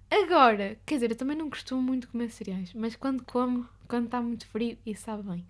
Agora, 0.10 0.78
quer 0.86 0.96
dizer, 0.96 1.12
eu 1.12 1.16
também 1.16 1.36
não 1.38 1.50
costumo 1.50 1.82
muito 1.82 2.08
comer 2.10 2.30
cereais, 2.30 2.74
mas 2.74 2.96
quando 2.96 3.24
como, 3.24 3.68
quando 3.88 4.06
está 4.06 4.22
muito 4.22 4.46
frio, 4.48 4.78
isso 4.86 5.04
sabe 5.04 5.24
bem. 5.24 5.46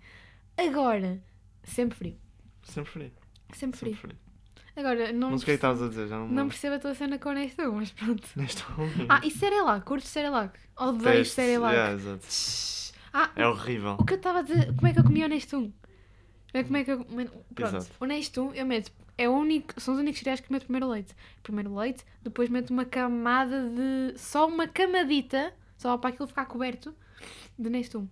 Agora, 0.56 1.20
sempre 1.64 1.96
frio. 1.96 2.16
Sempre 2.62 2.90
frio. 2.92 3.12
Sempre 3.52 3.78
frio. 3.78 3.94
Sempre 3.94 4.08
frio. 4.08 4.31
Agora, 4.74 5.12
não, 5.12 5.32
Mas 5.32 5.42
o 5.42 5.44
que 5.44 5.50
é 5.50 5.54
que 5.54 5.58
estavas 5.58 5.82
a 5.82 5.88
dizer? 5.88 6.08
Já 6.08 6.16
não 6.18 6.28
não 6.28 6.48
percebo 6.48 6.76
a 6.76 6.78
tua 6.78 6.94
cena 6.94 7.18
com 7.18 7.30
esta, 7.32 7.70
mas 7.70 7.90
pronto. 7.92 8.26
Neste 8.36 8.62
Ah, 9.08 9.20
e 9.22 9.30
Cerelac? 9.30 9.84
Curtes 9.84 10.08
Cerelac? 10.08 10.58
Odeio 10.78 11.02
Teste. 11.18 11.34
Cerelac. 11.34 11.74
Yeah, 11.74 11.94
exato. 11.94 12.26
Ah, 13.12 13.30
É 13.36 13.46
horrível. 13.46 13.96
o 14.00 14.04
que 14.04 14.14
eu 14.14 14.16
estava 14.16 14.38
a 14.38 14.42
dizer, 14.42 14.74
como 14.74 14.86
é 14.86 14.92
que 14.94 14.98
eu 15.00 15.04
comia 15.04 15.26
o 15.26 15.28
Nestum? 15.28 15.70
Como 16.52 16.58
é, 16.58 16.64
como 16.64 16.76
é 16.78 16.84
que 16.84 16.90
eu... 16.90 17.04
Pronto, 17.54 17.76
Exato. 17.76 17.86
o 18.00 18.04
Nestum 18.06 18.52
eu 18.54 18.64
meto, 18.64 18.90
é 19.18 19.28
o 19.28 19.32
único, 19.32 19.78
são 19.80 19.92
os 19.94 20.00
únicos 20.00 20.18
cereais 20.20 20.40
que 20.40 20.50
meto 20.50 20.62
primeiro 20.64 20.88
leite. 20.88 21.14
Primeiro 21.42 21.74
leite, 21.74 22.04
depois 22.22 22.48
meto 22.48 22.70
uma 22.70 22.84
camada 22.86 23.68
de, 23.68 24.18
só 24.18 24.46
uma 24.48 24.66
camadita, 24.66 25.52
só 25.76 25.98
para 25.98 26.08
aquilo 26.10 26.26
ficar 26.28 26.46
coberto, 26.46 26.94
de 27.58 27.68
Nestum. 27.68 28.08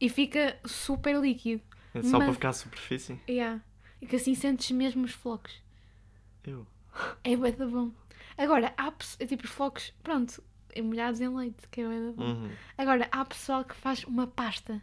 E 0.00 0.08
fica 0.08 0.56
super 0.64 1.16
líquido. 1.20 1.60
É 1.94 2.02
só 2.02 2.18
Mas- 2.18 2.24
para 2.26 2.32
ficar 2.34 2.48
à 2.50 2.52
superfície? 2.52 3.20
Yeah. 3.28 3.60
E 4.00 4.06
que 4.06 4.16
assim 4.16 4.34
sentes 4.34 4.70
mesmo 4.70 5.04
os 5.04 5.12
flocos. 5.12 5.62
Eu. 6.44 6.66
É 7.24 7.36
bué 7.36 7.52
da 7.52 7.66
bom. 7.66 7.90
Agora, 8.36 8.72
há 8.76 8.92
é 9.18 9.26
tipo 9.26 9.44
os 9.44 9.50
flocos, 9.50 9.92
pronto, 10.02 10.42
molhados 10.82 11.20
em 11.20 11.28
leite, 11.28 11.68
que 11.70 11.80
é 11.80 11.86
bué 11.86 12.00
da 12.00 12.12
bom. 12.12 12.24
Uhum. 12.24 12.50
Agora, 12.76 13.08
há 13.10 13.24
pessoal 13.24 13.64
que 13.64 13.74
faz 13.74 14.04
uma 14.04 14.26
pasta. 14.26 14.82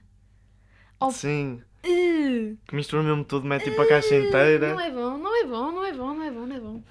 Sim, 1.12 1.62
Uh, 1.86 2.58
que 2.68 2.76
mistura 2.76 3.04
mesmo 3.04 3.24
tudo, 3.24 3.46
mete 3.46 3.66
tipo 3.66 3.80
a 3.80 3.88
caixa 3.88 4.16
inteira. 4.16 4.74
Não 4.74 4.80
é 4.80 4.90
bom, 4.90 5.18
não 5.20 5.36
é 5.36 5.46
bom, 5.46 5.72
não 5.72 5.86
é 5.86 5.94
bom, 5.94 6.14
não 6.16 6.24
é 6.24 6.32
bom, 6.32 6.46
não 6.48 6.56
é 6.56 6.60
bom. 6.60 6.84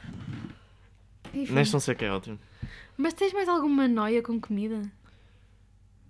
Enfim. 1.35 1.53
Neste 1.53 1.73
não 1.73 1.81
sei 1.81 1.97
que 1.97 2.05
é 2.05 2.13
ótimo. 2.13 2.39
Mas 2.97 3.13
tens 3.13 3.33
mais 3.33 3.49
alguma 3.49 3.89
noia 3.89 4.23
com 4.23 4.41
comida? 4.41 4.81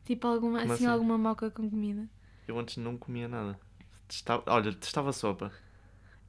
Tipo 0.04 0.26
alguma, 0.26 0.58
assim, 0.58 0.72
assim? 0.72 0.86
alguma 0.86 1.16
moca 1.16 1.50
com 1.50 1.70
comida? 1.70 2.06
Eu 2.46 2.58
antes 2.58 2.76
não 2.76 2.98
comia 2.98 3.26
nada. 3.26 3.58
Testava, 4.06 4.42
olha, 4.48 4.70
testava 4.74 5.12
sopa. 5.14 5.50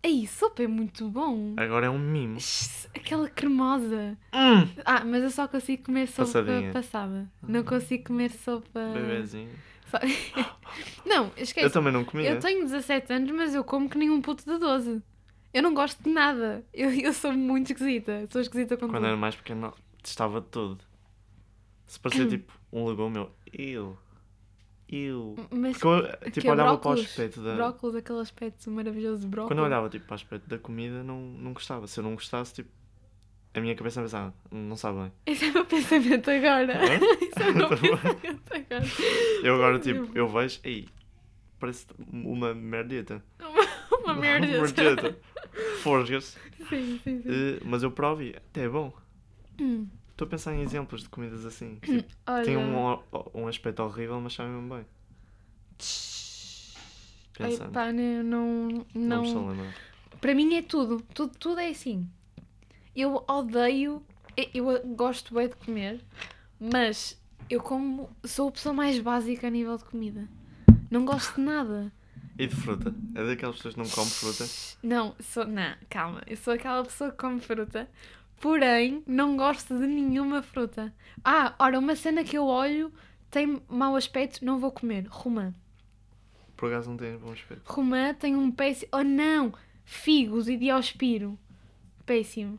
Ei, 0.07 0.27
sopa 0.27 0.61
é 0.61 0.67
muito 0.67 1.09
bom. 1.09 1.53
Agora 1.57 1.87
é 1.87 1.89
um 1.89 1.97
mimo. 1.97 2.39
Shhh, 2.39 2.87
Aquela 2.95 3.27
cremosa. 3.27 4.15
Hum, 4.31 4.67
Ah, 4.85 5.03
mas 5.03 5.23
eu 5.23 5.31
só 5.31 5.47
consigo 5.47 5.83
comer 5.85 6.07
sopa 6.07 6.25
Passadinha. 6.43 6.71
passada. 6.71 7.31
Não 7.41 7.63
consigo 7.63 8.03
comer 8.05 8.29
sopa. 8.29 8.91
bebezinho. 8.93 9.49
Só- 9.89 9.97
não, 11.05 11.31
esquece. 11.37 11.65
Eu 11.65 11.71
também 11.71 11.91
não 11.91 12.05
comia. 12.05 12.29
Eu 12.31 12.39
tenho 12.39 12.63
17 12.63 13.11
anos, 13.13 13.31
mas 13.31 13.55
eu 13.55 13.63
como 13.63 13.89
que 13.89 13.97
nem 13.97 14.09
um 14.11 14.21
puto 14.21 14.45
de 14.45 14.57
12. 14.59 15.01
Eu 15.51 15.63
não 15.63 15.73
gosto 15.73 16.03
de 16.03 16.09
nada. 16.11 16.63
Eu, 16.73 16.91
eu 16.91 17.11
sou 17.13 17.31
muito 17.33 17.71
esquisita. 17.71 18.27
Sou 18.29 18.41
esquisita 18.41 18.75
com 18.77 18.85
Quando 18.87 18.95
tudo. 18.97 19.07
era 19.07 19.17
mais 19.17 19.35
pequeno, 19.35 19.73
testava 20.03 20.39
tudo. 20.41 20.83
Se 21.87 21.99
parecia 21.99 22.27
tipo 22.29 22.53
um 22.71 22.85
legume, 22.87 23.17
eu. 23.17 23.31
Eu. 23.51 23.97
Eu. 24.87 25.35
Mas 25.51 25.77
Porque 25.77 25.87
eu 26.27 26.31
tipo, 26.31 26.47
é 26.47 26.51
olhava 26.51 26.77
para 26.77 26.91
o 26.91 26.93
brócolos? 26.93 27.05
aspecto 27.05 27.41
da. 27.41 27.55
brócolis, 27.55 27.95
aquele 27.95 28.19
aspecto 28.19 28.69
maravilhoso 28.71 29.21
de 29.21 29.27
brócolis. 29.27 29.49
Quando 29.49 29.59
eu 29.59 29.65
olhava 29.65 29.89
tipo, 29.89 30.05
para 30.05 30.13
o 30.13 30.15
aspecto 30.15 30.47
da 30.47 30.59
comida, 30.59 31.03
não, 31.03 31.19
não 31.19 31.53
gostava. 31.53 31.87
Se 31.87 31.99
eu 31.99 32.03
não 32.03 32.13
gostasse, 32.13 32.53
tipo. 32.53 32.69
A 33.53 33.61
minha 33.61 33.73
cabeça 33.73 34.01
pensava, 34.01 34.33
não 34.51 34.75
sabe 34.75 34.99
bem. 34.99 35.11
Esse 35.25 35.45
é 35.45 35.49
o 35.49 35.53
meu 35.53 35.65
pensamento 35.65 36.29
agora. 36.29 36.73
Hã? 36.77 36.99
Esse 37.25 37.41
é 37.41 37.49
o 37.51 37.55
meu 37.55 37.69
pensamento 37.79 38.53
agora. 38.53 38.85
Eu 39.41 39.55
agora, 39.55 39.79
tipo, 39.79 40.11
eu 40.13 40.27
vejo, 40.27 40.59
ei, 40.63 40.89
parece 41.57 41.87
uma 42.11 42.53
merdita. 42.53 43.23
Uma 44.03 44.13
merda. 44.13 44.45
merdita. 44.45 45.17
Forjas. 45.81 46.37
Sim, 46.69 46.99
sim, 47.01 47.21
sim. 47.21 47.23
Eh, 47.27 47.59
mas 47.63 47.81
eu 47.81 47.91
provo 47.91 48.21
e 48.21 48.35
até 48.35 48.63
é 48.65 48.69
bom. 48.69 48.91
Hum, 49.59 49.87
Estou 50.15 50.27
a 50.27 50.29
pensar 50.29 50.53
em 50.53 50.61
exemplos 50.61 51.03
de 51.03 51.09
comidas 51.09 51.45
assim. 51.45 51.75
Tipo, 51.83 52.09
Olha. 52.25 52.45
tem 52.45 52.55
um, 52.55 52.97
um 53.33 53.47
aspecto 53.49 53.83
horrível, 53.83 54.21
mas 54.21 54.31
sabem 54.33 54.53
mesmo 54.53 54.73
bem. 54.73 54.85
Pensando. 57.37 58.23
Não, 58.23 58.85
não, 58.93 59.23
Não 59.23 59.47
me. 59.53 59.73
Para 60.21 60.33
mim 60.33 60.55
é 60.55 60.61
tudo. 60.61 61.01
tudo. 61.13 61.37
Tudo 61.37 61.59
é 61.59 61.67
assim. 61.67 62.09
Eu 62.95 63.25
odeio. 63.27 64.01
Eu, 64.37 64.71
eu 64.71 64.87
gosto 64.95 65.33
bem 65.33 65.49
de 65.49 65.55
comer, 65.57 66.01
mas 66.57 67.21
eu 67.49 67.59
como. 67.61 68.09
Sou 68.23 68.47
a 68.47 68.51
pessoa 68.53 68.71
mais 68.71 68.97
básica 68.99 69.47
a 69.47 69.49
nível 69.49 69.75
de 69.75 69.83
comida. 69.83 70.29
Não 70.89 71.03
gosto 71.03 71.35
de 71.35 71.41
nada. 71.41 71.91
E 72.39 72.47
de 72.47 72.55
fruta? 72.55 72.95
É 73.15 73.25
daquelas 73.25 73.57
pessoas 73.57 73.73
que 73.73 73.81
não 73.81 73.89
comem 73.89 74.09
fruta? 74.09 74.45
Não, 74.81 75.13
sou. 75.19 75.45
Não, 75.45 75.75
calma. 75.89 76.21
Eu 76.25 76.37
sou 76.37 76.53
aquela 76.53 76.85
pessoa 76.85 77.11
que 77.11 77.17
come 77.17 77.41
fruta, 77.41 77.89
porém 78.39 79.03
não 79.07 79.35
gosto 79.37 79.77
de 79.77 79.87
nenhuma 79.87 80.41
fruta. 80.41 80.93
Ah, 81.23 81.55
ora, 81.59 81.79
uma 81.79 81.95
cena 81.95 82.23
que 82.23 82.37
eu 82.37 82.45
olho 82.45 82.91
tem 83.29 83.61
mau 83.67 83.95
aspecto, 83.95 84.45
não 84.45 84.59
vou 84.59 84.71
comer. 84.71 85.07
Romã. 85.09 85.53
Por 86.55 86.71
acaso 86.71 86.89
não 86.89 86.97
tem 86.97 87.17
bom 87.17 87.31
aspecto. 87.31 87.63
Romã 87.71 88.13
tem 88.13 88.35
um 88.35 88.49
péssimo. 88.51 88.89
Oh 88.93 89.03
não! 89.03 89.53
Figos 89.83 90.47
e 90.47 90.55
diospiro. 90.57 91.37
Péssimo. 92.05 92.57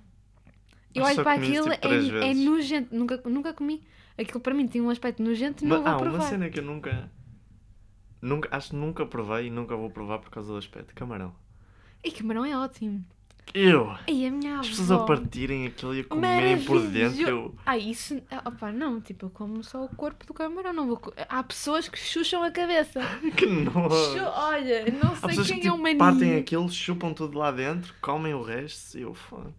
Eu 0.94 1.04
Acho 1.04 1.16
olho 1.16 1.24
para 1.24 1.32
aquilo, 1.40 1.70
tipo, 1.70 1.88
é, 1.88 2.30
é 2.30 2.34
nojento. 2.34 2.94
Nunca, 2.94 3.20
nunca 3.24 3.52
comi. 3.54 3.82
Aquilo 4.18 4.40
para 4.40 4.54
mim 4.54 4.66
tem 4.66 4.80
um 4.80 4.90
aspecto 4.90 5.22
nojento 5.22 5.64
e 5.64 5.66
não 5.66 5.76
Mas 5.76 5.84
vou 5.84 5.94
há 5.94 5.98
provar. 5.98 6.18
uma 6.20 6.28
cena 6.28 6.48
que 6.48 6.58
eu 6.58 6.64
nunca, 6.64 7.10
nunca. 8.20 8.48
Acho 8.54 8.70
que 8.70 8.76
nunca 8.76 9.04
provei 9.04 9.46
e 9.46 9.50
nunca 9.50 9.76
vou 9.76 9.90
provar 9.90 10.18
por 10.18 10.30
causa 10.30 10.52
do 10.52 10.58
aspecto. 10.58 10.94
Camarão. 10.94 11.34
E 12.02 12.10
camarão 12.10 12.44
é 12.44 12.56
ótimo. 12.56 13.04
Eu! 13.54 13.96
E 14.06 14.26
a 14.26 14.30
minha 14.30 14.60
As 14.60 14.68
pessoas 14.68 14.90
a 14.90 14.98
partirem 15.04 15.66
aquilo 15.66 15.94
e 15.94 16.00
a 16.00 16.04
comerem 16.04 16.62
por 16.62 16.80
dentro. 16.88 17.28
Eu... 17.28 17.54
Ah, 17.64 17.78
isso. 17.78 18.20
Opa, 18.44 18.70
não, 18.70 19.00
tipo, 19.00 19.26
eu 19.26 19.30
como 19.30 19.62
só 19.64 19.84
o 19.84 19.88
corpo 19.88 20.26
do 20.26 20.34
camarão. 20.34 20.72
Não 20.72 20.86
vou... 20.86 21.00
Há 21.28 21.42
pessoas 21.42 21.88
que 21.88 21.98
chucham 21.98 22.42
a 22.42 22.50
cabeça. 22.50 23.00
Que 23.36 23.46
nojo! 23.46 24.18
Chu- 24.18 24.24
Olha, 24.24 24.84
não 25.02 25.12
Há 25.12 25.16
sei 25.16 25.28
pessoas 25.28 25.46
quem 25.46 25.60
que 25.60 25.66
é 25.68 25.70
tipo, 25.70 25.74
o 25.74 25.82
maninho. 25.82 25.98
partem 25.98 26.36
aquilo, 26.36 26.70
chupam 26.70 27.12
tudo 27.14 27.38
lá 27.38 27.50
dentro, 27.50 27.94
comem 28.00 28.34
o 28.34 28.42
resto 28.42 28.98
e 28.98 29.02
eu 29.02 29.14
foda. 29.14 29.54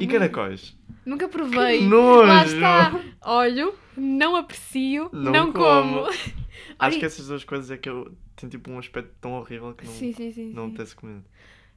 E 0.00 0.06
caracóis? 0.06 0.76
Nunca 1.04 1.28
provei. 1.28 1.78
Que 1.80 1.84
nojo! 1.84 2.26
Lá 2.28 2.44
está. 2.44 3.00
Olho, 3.22 3.74
não 3.96 4.36
aprecio, 4.36 5.10
Não 5.12 5.32
não, 5.32 5.52
como. 5.52 6.04
como. 6.04 6.06
Acho 6.78 6.98
que 6.98 7.04
essas 7.04 7.26
duas 7.26 7.44
coisas 7.44 7.70
é 7.70 7.76
que 7.76 7.88
eu 7.88 8.12
tenho 8.36 8.50
tipo 8.50 8.70
um 8.70 8.78
aspecto 8.78 9.10
tão 9.20 9.32
horrível 9.32 9.74
que 9.74 9.84
não, 9.84 9.92
Sim, 9.92 10.12
sim, 10.12 10.32
sim. 10.32 10.52
não 10.52 10.70
sim. 10.74 10.94
comer. 10.96 11.20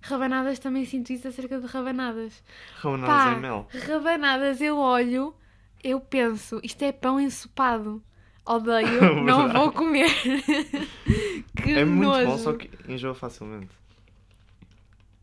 Rabanadas 0.01 0.59
também 0.59 0.85
sinto 0.85 1.11
isso 1.11 1.27
acerca 1.27 1.59
de 1.59 1.67
rabanadas. 1.67 2.43
Rabanadas 2.75 3.23
Pá, 3.25 3.33
em 3.33 3.39
mel. 3.41 3.67
rabanadas 3.87 4.61
eu 4.61 4.77
olho, 4.77 5.35
eu 5.83 5.99
penso, 5.99 6.59
isto 6.63 6.81
é 6.83 6.91
pão 6.91 7.19
ensopado. 7.19 8.01
Odeio, 8.45 9.15
não 9.25 9.51
vou 9.51 9.71
comer. 9.73 10.09
que 11.61 11.71
É 11.71 11.83
muito 11.83 12.07
nojo. 12.07 12.25
bom, 12.25 12.37
só 12.37 12.53
que 12.53 12.69
enjoa 12.91 13.13
facilmente. 13.13 13.75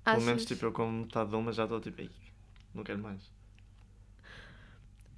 Pelo 0.04 0.20
menos 0.20 0.42
Achas? 0.42 0.44
tipo 0.44 0.66
eu 0.66 0.72
como 0.72 0.92
metade 0.92 1.30
de 1.30 1.36
uma 1.36 1.50
já 1.52 1.64
estou 1.64 1.80
tipo, 1.80 2.02
"Ei, 2.02 2.10
não 2.74 2.84
quero 2.84 2.98
mais. 2.98 3.32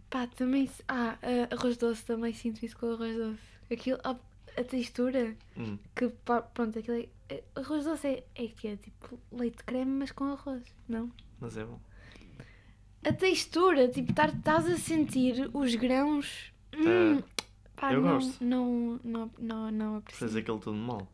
Pá, 0.09 0.27
também. 0.29 0.71
Ah, 0.89 1.17
ah, 1.23 1.55
arroz 1.55 1.77
doce 1.77 2.05
também 2.05 2.33
sinto 2.33 2.65
isso 2.65 2.77
com 2.77 2.87
o 2.87 2.93
arroz 2.95 3.17
doce. 3.17 3.41
Aquilo, 3.73 3.99
a, 4.05 4.11
a 4.61 4.65
textura. 4.65 5.37
Hum, 5.57 5.77
Que 5.95 6.09
pronto, 6.55 6.79
aquilo 6.79 6.99
é. 6.99 7.09
É- 7.29 7.45
Arroz 7.55 7.85
doce 7.85 8.07
é, 8.07 8.25
é 8.35 8.49
que 8.49 8.69
é 8.69 8.77
tipo 8.77 9.19
leite 9.33 9.59
de 9.59 9.65
creme, 9.65 9.91
mas 9.93 10.13
com 10.13 10.25
arroz, 10.25 10.63
não? 10.89 11.11
mas 11.41 11.57
é 11.57 11.65
bom. 11.65 11.81
A 13.05 13.13
textura, 13.13 13.89
tipo, 13.89 14.13
tar- 14.13 14.35
estás 14.35 14.67
a 14.67 14.77
sentir 14.77 15.49
os 15.55 15.75
grãos. 15.77 16.53
Hum, 16.77 17.23
pá, 17.77 17.93
eu 17.93 18.01
não, 18.03 18.15
gosto. 18.15 18.45
não, 18.45 19.01
não, 19.05 19.31
não, 19.39 19.71
não 19.71 19.97
aprecio. 19.97 20.19
Fez 20.21 20.37
aquilo 20.37 20.59
tudo 20.59 20.77
mal. 20.77 21.07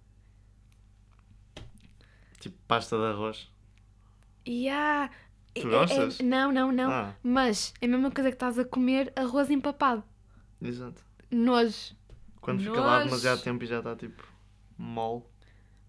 Tipo 2.40 2.56
pasta 2.66 2.96
de 2.96 3.04
arroz. 3.04 3.48
Há- 4.70 5.10
Tu 5.54 5.60
é- 5.60 5.60
é- 5.60 5.70
gostas? 5.70 6.18
não, 6.20 6.50
não, 6.50 6.72
não. 6.72 6.90
Ah, 6.90 7.14
Mas 7.22 7.74
é 7.80 7.84
a 7.84 7.88
mesma 7.88 8.10
coisa 8.10 8.30
que 8.30 8.36
estás 8.36 8.58
a 8.58 8.64
comer 8.64 9.12
arroz 9.14 9.50
empapado. 9.50 10.02
exato. 10.60 11.04
Nojo. 11.30 11.94
Quando 12.40 12.60
fica 12.62 12.80
lá 12.80 12.96
Nojo. 12.98 13.04
demasiado 13.10 13.42
tempo 13.42 13.62
e 13.64 13.66
já 13.66 13.78
está 13.78 13.94
tipo 13.94 14.26
mole. 14.78 15.22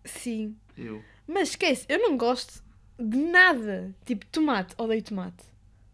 Sim. 0.03 0.55
Eu. 0.77 1.03
Mas 1.27 1.49
esquece, 1.49 1.85
eu 1.87 1.99
não 1.99 2.17
gosto 2.17 2.61
de 2.99 3.17
nada. 3.17 3.93
Tipo, 4.05 4.25
tomate. 4.27 4.75
Odeio 4.77 5.01
tomate. 5.01 5.43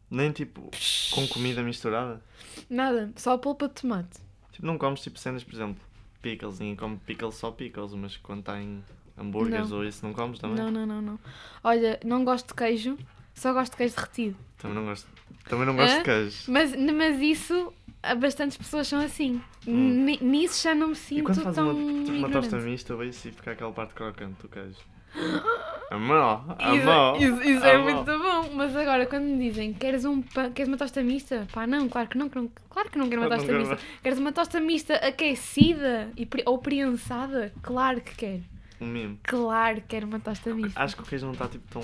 Nem 0.10 0.32
tipo 0.32 0.72
com 1.12 1.28
comida 1.28 1.62
misturada. 1.62 2.22
Nada. 2.70 3.12
Só 3.16 3.34
a 3.34 3.38
polpa 3.38 3.68
de 3.68 3.76
tomate. 3.76 4.20
Tipo, 4.52 4.66
não 4.66 4.78
comes 4.78 5.02
tipo 5.02 5.20
cenas, 5.20 5.44
por 5.44 5.54
exemplo, 5.54 5.82
pickles. 6.22 6.60
Ninguém 6.60 6.76
come 6.76 6.98
pickles 7.06 7.36
só 7.36 7.52
pickles, 7.52 7.94
mas 7.94 8.18
quando 8.18 8.40
está 8.40 8.60
em 8.60 8.84
hambúrgueres 9.18 9.72
ou 9.72 9.86
isso 9.86 10.06
não 10.06 10.14
comes 10.14 10.40
também? 10.40 10.58
Não, 10.58 10.72
não, 10.72 10.86
não, 10.86 11.02
não. 11.02 11.20
Olha, 11.64 12.00
não 12.04 12.24
gosto 12.24 12.48
de 12.48 12.54
queijo. 12.56 12.98
Só 13.36 13.54
gosto 13.54 13.72
de 13.72 13.78
queijo 13.78 13.96
derretido. 13.96 14.38
Também 14.58 14.76
não 14.76 14.86
gosto. 14.86 15.08
Também 15.48 15.66
não 15.66 15.76
gosto 15.76 15.98
de 15.98 16.04
queijo. 16.04 16.52
Mas, 16.52 16.76
mas 16.76 17.22
isso, 17.22 17.74
bastantes 18.18 18.58
pessoas 18.58 18.88
são 18.88 19.00
assim. 19.00 19.42
Hum. 19.68 20.06
Ni- 20.06 20.20
Nisso 20.22 20.64
já 20.64 20.74
não 20.76 20.88
me 20.88 20.94
E 20.94 20.96
sinto 20.96 21.24
quando 21.26 21.42
faz 21.42 21.56
tão 21.56 21.72
uma, 21.76 22.04
tipo, 22.06 22.18
uma 22.18 22.30
tosta 22.30 22.58
mista, 22.58 22.96
vejo 22.96 23.10
e 23.28 23.32
fica 23.32 23.52
aquela 23.52 23.72
parte 23.72 23.94
crocante 23.94 24.42
do 24.42 24.48
queijo. 24.48 24.78
Amor, 25.92 26.56
Isso, 26.60 26.88
amor. 26.90 27.20
isso- 27.20 27.42
isso 27.42 27.66
é 27.66 27.78
muito 27.80 28.06
bom, 28.06 28.52
mas 28.54 28.76
agora 28.76 29.08
quando 29.08 29.24
me 29.24 29.50
dizem 29.50 29.74
queres, 29.74 30.06
um 30.06 30.22
pão, 30.22 30.52
queres 30.52 30.68
uma 30.68 30.78
tosta 30.78 31.02
mista? 31.02 31.48
Pá, 31.52 31.66
não, 31.66 31.90
claro 31.90 32.08
que 32.08 32.16
não, 32.16 32.30
claro 32.30 32.92
que 32.92 32.98
não 33.00 33.10
quero 33.10 33.22
uma 33.24 33.30
tosta 33.36 33.52
mista. 33.52 33.80
Queres 34.04 34.20
uma 34.20 34.32
tosta 34.32 34.60
mista 34.60 34.94
aquecida 34.98 36.12
e, 36.16 36.28
ou 36.46 36.60
prensada? 36.60 37.52
Claro 37.64 38.02
que 38.02 38.14
quero. 38.16 38.44
Um 38.80 38.86
mimo. 38.86 39.20
Claro 39.24 39.78
que 39.82 39.88
quero 39.88 40.06
uma 40.06 40.20
tosta 40.20 40.54
mista. 40.54 40.80
Acho 40.80 40.96
que 40.96 41.02
o 41.02 41.06
queijo 41.06 41.26
não 41.26 41.34
está 41.34 41.48
tipo 41.48 41.68
tão. 41.72 41.82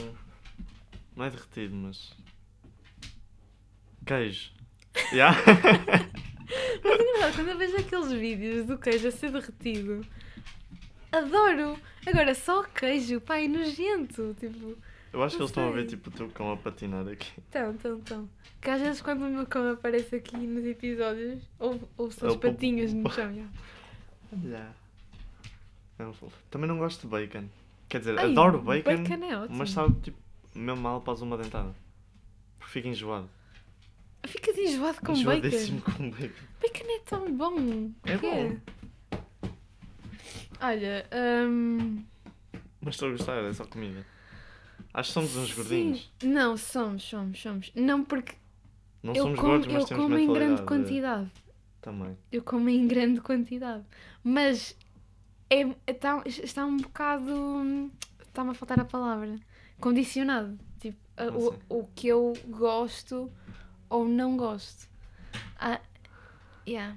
Não 1.15 1.25
é 1.25 1.29
derretido, 1.31 1.75
mas. 1.75 2.13
Queijo. 4.05 4.51
Já? 5.13 5.31
Mas 6.83 6.99
é 6.99 7.03
engraçado, 7.03 7.35
quando 7.35 7.49
eu 7.49 7.57
vejo 7.57 7.77
aqueles 7.77 8.11
vídeos 8.11 8.65
do 8.67 8.77
queijo 8.77 9.07
a 9.07 9.11
ser 9.11 9.31
derretido, 9.31 10.05
adoro! 11.11 11.77
Agora, 12.05 12.35
só 12.35 12.63
queijo, 12.63 13.19
pá, 13.21 13.37
é 13.39 13.47
nojento. 13.47 14.35
Tipo, 14.39 14.77
Eu 15.11 15.23
acho 15.23 15.35
que 15.35 15.41
eles 15.41 15.49
estão 15.49 15.67
a 15.67 15.71
ver 15.71 15.81
sei. 15.81 15.89
tipo 15.89 16.09
o 16.09 16.13
teu 16.13 16.29
cão 16.29 16.51
a 16.51 16.57
patinar 16.57 17.07
aqui. 17.07 17.31
Então, 17.49 17.71
então, 17.71 17.95
então. 17.97 18.29
Que 18.61 18.69
às 18.69 18.81
vezes 18.81 19.01
quando 19.01 19.23
o 19.23 19.29
meu 19.29 19.45
cão 19.45 19.71
aparece 19.71 20.15
aqui 20.15 20.37
nos 20.37 20.65
episódios, 20.65 21.41
ou, 21.59 21.79
ou 21.97 22.11
são 22.11 22.29
as 22.29 22.35
patinhas 22.35 22.93
no 22.93 23.09
chão. 23.11 23.33
já. 23.33 23.45
Olha. 24.31 24.67
É 25.97 26.03
um 26.05 26.13
fofo. 26.13 26.37
Também 26.51 26.67
não 26.67 26.77
gosto 26.77 27.01
de 27.01 27.07
bacon. 27.07 27.45
Quer 27.89 27.99
dizer, 27.99 28.19
Ai, 28.19 28.25
adoro 28.31 28.61
bacon, 28.61 29.03
Bacon 29.03 29.25
é 29.25 29.37
ótimo. 29.37 29.57
mas 29.57 29.71
sabe 29.71 29.95
tipo 30.01 30.17
mesmo 30.53 30.81
mal 30.81 30.97
após 30.97 31.21
uma 31.21 31.37
dentada. 31.37 31.73
Porque 32.59 32.71
fica 32.71 32.87
enjoado. 32.87 33.29
Ficas 34.27 34.57
enjoado 34.57 34.99
com 34.99 35.07
bacon. 35.07 35.19
Enjoadíssimo 35.19 35.81
com 35.81 36.09
bacon. 36.09 36.45
Bacon 36.61 36.85
é 36.87 36.99
tão 37.05 37.33
bom. 37.35 37.91
É 38.03 38.17
Porquê? 38.17 38.57
Olha, 40.61 41.05
hum, 41.47 42.03
Mas 42.81 42.95
estou 42.95 43.09
a 43.09 43.11
gostar, 43.11 43.43
é 43.43 43.53
só 43.53 43.65
comida. 43.65 44.05
Acho 44.93 45.09
que 45.09 45.13
somos 45.13 45.35
uns 45.35 45.49
sim. 45.49 45.55
gordinhos. 45.55 46.11
Não, 46.23 46.55
somos, 46.57 47.03
somos, 47.03 47.39
somos. 47.41 47.71
Não 47.75 48.03
porque 48.03 48.33
Não 49.03 49.13
eu 49.13 49.23
somos 49.23 49.39
como, 49.39 49.51
gordos, 49.51 49.67
mas 49.67 49.81
eu 49.83 49.87
temos 49.89 50.03
como 50.03 50.17
em 50.17 50.27
grande 50.27 50.39
mentalidade. 50.61 50.67
quantidade. 50.67 51.31
Também. 51.81 52.17
Eu 52.31 52.41
como 52.41 52.69
em 52.69 52.87
grande 52.87 53.19
quantidade. 53.21 53.83
Mas 54.23 54.75
é, 55.49 55.61
está, 55.85 56.23
está 56.25 56.65
um 56.65 56.77
bocado. 56.77 57.31
hum, 57.33 57.91
Está-me 58.21 58.51
a 58.51 58.53
faltar 58.53 58.79
a 58.79 58.85
palavra. 58.85 59.35
Condicionado. 59.79 60.57
Tipo, 60.79 60.97
a- 61.17 61.25
Não 61.25 61.37
o, 61.69 61.79
o 61.81 61.87
que 61.95 62.07
eu 62.07 62.33
gosto 62.47 63.31
ou 63.89 64.05
não 64.07 64.35
gosto. 64.37 64.87
Ah, 65.59 65.79
yeah. 66.67 66.95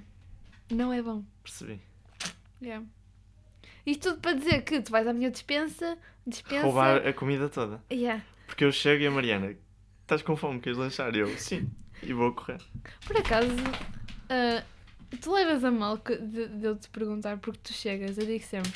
Não 0.69 0.91
é 0.93 1.01
bom. 1.01 1.23
Percebi. 1.43 1.79
Yeah. 2.61 2.85
Isto 3.85 4.09
tudo 4.09 4.21
para 4.21 4.33
dizer 4.33 4.61
que 4.63 4.81
tu 4.81 4.91
vais 4.91 5.07
à 5.07 5.13
minha 5.13 5.31
dispensa, 5.31 5.97
dispensa. 6.27 6.65
Roubar 6.65 7.07
a 7.07 7.13
comida 7.13 7.49
toda. 7.49 7.81
Yeah. 7.91 8.23
Porque 8.45 8.63
eu 8.65 8.71
chego 8.71 9.03
e 9.03 9.07
a 9.07 9.11
Mariana, 9.11 9.55
estás 10.01 10.21
com 10.21 10.35
fome, 10.35 10.59
queres 10.59 10.77
lanchar? 10.77 11.15
E 11.15 11.19
eu, 11.19 11.37
sim. 11.37 11.69
E 12.03 12.13
vou 12.13 12.33
correr. 12.33 12.59
Por 13.05 13.17
acaso, 13.17 13.49
ah, 14.29 14.63
tu 15.21 15.33
levas 15.33 15.63
a 15.63 15.71
mal 15.71 15.97
que- 15.97 16.17
de, 16.17 16.47
de 16.47 16.65
eu 16.65 16.75
te 16.75 16.89
perguntar 16.89 17.37
porque 17.37 17.59
tu 17.63 17.73
chegas, 17.73 18.17
eu 18.17 18.25
digo 18.25 18.43
sempre: 18.43 18.71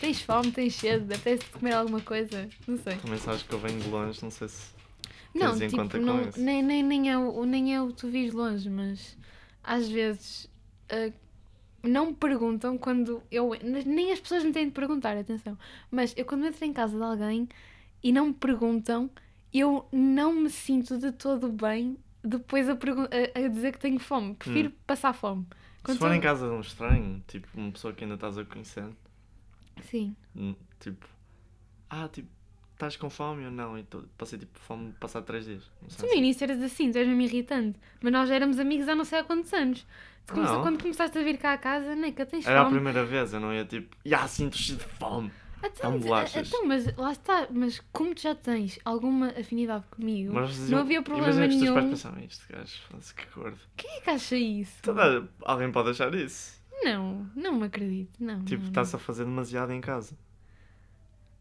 tens 0.00 0.20
fome, 0.22 0.50
tens 0.52 0.74
sede, 0.74 1.12
apetece 1.14 1.44
comer 1.50 1.72
alguma 1.74 2.00
coisa? 2.00 2.48
Não 2.66 2.76
sei. 2.78 2.96
Também 2.96 3.18
sabes 3.18 3.42
que 3.42 3.52
eu 3.52 3.58
venho 3.58 3.80
de 3.80 3.88
longe, 3.88 4.20
não 4.22 4.30
sei 4.30 4.48
se. 4.48 4.75
Não, 5.38 5.58
tipo, 5.58 5.98
não, 5.98 6.30
nem, 6.36 6.62
nem, 6.62 6.82
nem, 6.82 7.10
é 7.10 7.18
o, 7.18 7.44
nem 7.44 7.74
é 7.74 7.80
o 7.82 7.92
tu 7.92 8.08
vis 8.08 8.32
longe, 8.32 8.68
mas 8.70 9.16
às 9.62 9.88
vezes 9.88 10.48
ah, 10.90 11.12
não 11.82 12.06
me 12.06 12.14
perguntam 12.14 12.76
quando 12.78 13.22
eu. 13.30 13.52
Nem 13.62 14.12
as 14.12 14.20
pessoas 14.20 14.44
me 14.44 14.52
têm 14.52 14.66
de 14.66 14.72
perguntar, 14.72 15.16
atenção. 15.16 15.58
Mas 15.90 16.14
eu 16.16 16.24
quando 16.24 16.46
entro 16.46 16.64
em 16.64 16.72
casa 16.72 16.96
de 16.96 17.02
alguém 17.02 17.48
e 18.02 18.12
não 18.12 18.28
me 18.28 18.34
perguntam, 18.34 19.10
eu 19.52 19.86
não 19.92 20.32
me 20.32 20.50
sinto 20.50 20.98
de 20.98 21.12
todo 21.12 21.50
bem 21.50 21.96
depois 22.22 22.68
a, 22.68 22.72
a- 22.72 23.44
a 23.44 23.48
dizer 23.48 23.72
que 23.72 23.78
tenho 23.78 23.98
fome. 23.98 24.34
Prefiro 24.34 24.70
passar 24.86 25.12
fome. 25.12 25.46
Quando 25.82 25.98
Se 25.98 26.00
for 26.00 26.12
em 26.12 26.20
casa 26.20 26.48
de 26.48 26.52
um 26.52 26.60
estranho, 26.60 27.22
tipo, 27.28 27.46
uma 27.54 27.70
pessoa 27.70 27.92
que 27.92 28.02
ainda 28.02 28.16
estás 28.16 28.36
a 28.36 28.44
conhecer, 28.44 28.86
Sim. 29.82 30.16
hum, 30.34 30.54
tipo, 30.80 31.06
ah, 31.88 32.08
tipo, 32.08 32.28
estás 32.76 32.96
com 32.96 33.10
fome 33.10 33.44
ou 33.44 33.50
não? 33.50 33.78
E 33.78 33.82
tô- 33.82 34.04
passei 34.16 34.38
tipo 34.38 34.58
fome 34.60 34.88
de 34.92 34.98
passar 34.98 35.22
três 35.22 35.44
dias. 35.46 35.64
Tu 35.96 36.02
no 36.02 36.08
assim. 36.08 36.18
início 36.18 36.44
eras 36.44 36.62
assim, 36.62 36.92
tu 36.92 36.98
és 36.98 37.06
mesmo 37.08 37.22
irritante. 37.22 37.78
Mas 38.02 38.12
nós 38.12 38.28
já 38.28 38.34
éramos 38.36 38.58
amigos 38.58 38.88
há 38.88 38.94
não 38.94 39.04
sei 39.04 39.18
há 39.20 39.24
quantos 39.24 39.52
anos. 39.52 39.86
Quando 40.26 40.80
começaste 40.82 41.16
a 41.18 41.22
vir 41.22 41.38
cá 41.38 41.52
a 41.52 41.58
casa, 41.58 41.94
Neca, 41.94 42.26
tens 42.26 42.46
Era 42.46 42.60
a 42.60 42.64
fome. 42.64 42.76
primeira 42.76 43.04
vez, 43.04 43.32
eu 43.32 43.38
não 43.40 43.52
ia 43.54 43.64
tipo, 43.64 43.96
já 44.04 44.26
sinto 44.26 44.56
cheio 44.56 44.78
de 44.78 44.84
fome. 44.84 45.30
Então, 45.64 45.98
bolachas. 45.98 46.46
então, 46.48 46.66
mas 46.66 46.94
lá 46.96 47.12
está, 47.12 47.48
mas 47.50 47.80
como 47.92 48.14
tu 48.14 48.20
já 48.22 48.34
tens 48.34 48.78
alguma 48.84 49.28
afinidade 49.28 49.84
comigo, 49.90 50.32
Mas 50.34 50.68
não 50.68 50.78
havia 50.80 51.00
problema 51.02 51.28
Imagina 51.32 51.48
que 51.48 51.54
os 51.54 51.60
teus 51.62 51.70
pais 51.74 51.84
nenhum. 51.84 51.96
pensavam, 51.96 52.24
este 52.24 52.52
gajo, 52.52 53.14
que 53.16 53.40
gordo. 53.40 53.58
Quem 53.76 53.90
é 53.90 54.00
que 54.00 54.10
acha 54.10 54.36
isso? 54.36 54.82
Toda, 54.82 55.28
alguém 55.42 55.72
pode 55.72 55.90
achar 55.90 56.14
isso. 56.14 56.60
Não, 56.82 57.26
não 57.34 57.54
me 57.54 57.66
acredito. 57.66 58.22
Não, 58.22 58.44
Tipo, 58.44 58.66
está-se 58.66 58.94
a 58.94 58.98
fazer 58.98 59.24
demasiado 59.24 59.72
em 59.72 59.80
casa. 59.80 60.16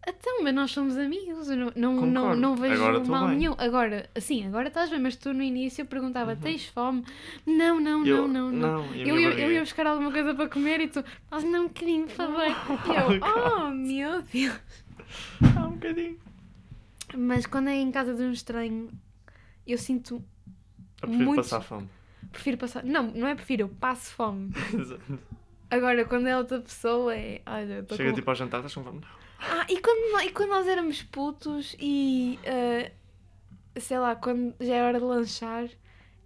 Então, 0.07 0.43
mas 0.43 0.53
nós 0.53 0.71
somos 0.71 0.97
amigos, 0.97 1.49
eu 1.49 1.57
não, 1.57 1.71
não, 1.75 2.05
não, 2.05 2.35
não 2.35 2.55
vejo 2.55 2.75
Agora 2.75 3.03
mal 3.05 3.27
bem. 3.27 3.37
nenhum. 3.37 3.55
Agora, 3.57 4.07
assim, 4.13 4.45
agora 4.45 4.67
estás 4.67 4.89
bem, 4.89 4.99
mas 4.99 5.15
tu 5.15 5.33
no 5.33 5.41
início 5.41 5.81
eu 5.81 5.85
perguntava: 5.87 6.31
Uhum. 6.33 6.37
tens 6.39 6.67
fome? 6.67 7.03
Não, 7.45 7.79
não, 7.79 8.05
Eu- 8.05 8.27
não, 8.27 8.51
não, 8.51 8.83
não. 8.83 8.95
Eu, 8.95 9.17
eu 9.19 9.29
barriga? 9.31 9.51
ia 9.53 9.59
buscar 9.61 9.87
alguma 9.87 10.11
coisa 10.11 10.35
para 10.35 10.47
comer 10.47 10.79
e 10.81 10.87
tu, 10.89 11.03
mas 11.31 11.43
não, 11.43 11.63
um 11.65 11.67
bocadinho, 11.67 12.05
por 12.05 12.13
favor. 12.15 12.43
E 12.45 12.49
eu, 13.15 13.21
oh 13.65 13.69
meu 13.71 14.21
Deus. 14.21 14.59
Ah, 15.57 15.67
um 15.67 15.71
bocadinho. 15.71 16.19
Mas 17.17 17.45
quando 17.45 17.69
é 17.69 17.75
em 17.75 17.91
casa 17.91 18.13
de 18.13 18.21
um 18.21 18.31
estranho, 18.31 18.89
eu 19.65 19.77
sinto. 19.77 20.23
Eu 21.01 21.07
prefiro 21.07 21.25
Muito- 21.25 21.37
passar 21.37 21.61
fome. 21.61 21.89
Prefiro 22.31 22.57
passar. 22.57 22.83
Não, 22.83 23.03
não 23.11 23.27
é 23.27 23.33
prefiro, 23.35 23.63
eu 23.63 23.69
passo 23.69 24.11
fome. 24.13 24.51
Exato. 24.73 25.19
Agora, 25.71 26.05
quando 26.05 26.27
é 26.27 26.37
outra 26.37 26.59
pessoa, 26.59 27.15
é. 27.15 27.41
Olha, 27.45 27.85
Chega 27.91 28.09
com... 28.11 28.15
tipo 28.15 28.29
ao 28.29 28.35
jantar, 28.35 28.57
estás 28.57 28.73
com 28.75 28.83
fome? 28.83 28.99
Não. 29.01 29.24
Ah, 29.49 29.65
e 29.69 29.79
quando, 29.79 30.21
e 30.23 30.29
quando 30.31 30.49
nós 30.49 30.67
éramos 30.67 31.03
putos 31.03 31.75
e. 31.79 32.39
ah, 32.45 32.91
sei 33.79 33.99
lá, 33.99 34.15
quando 34.15 34.53
já 34.59 34.75
era 34.75 34.87
hora 34.87 34.99
de 34.99 35.05
lanchar 35.05 35.67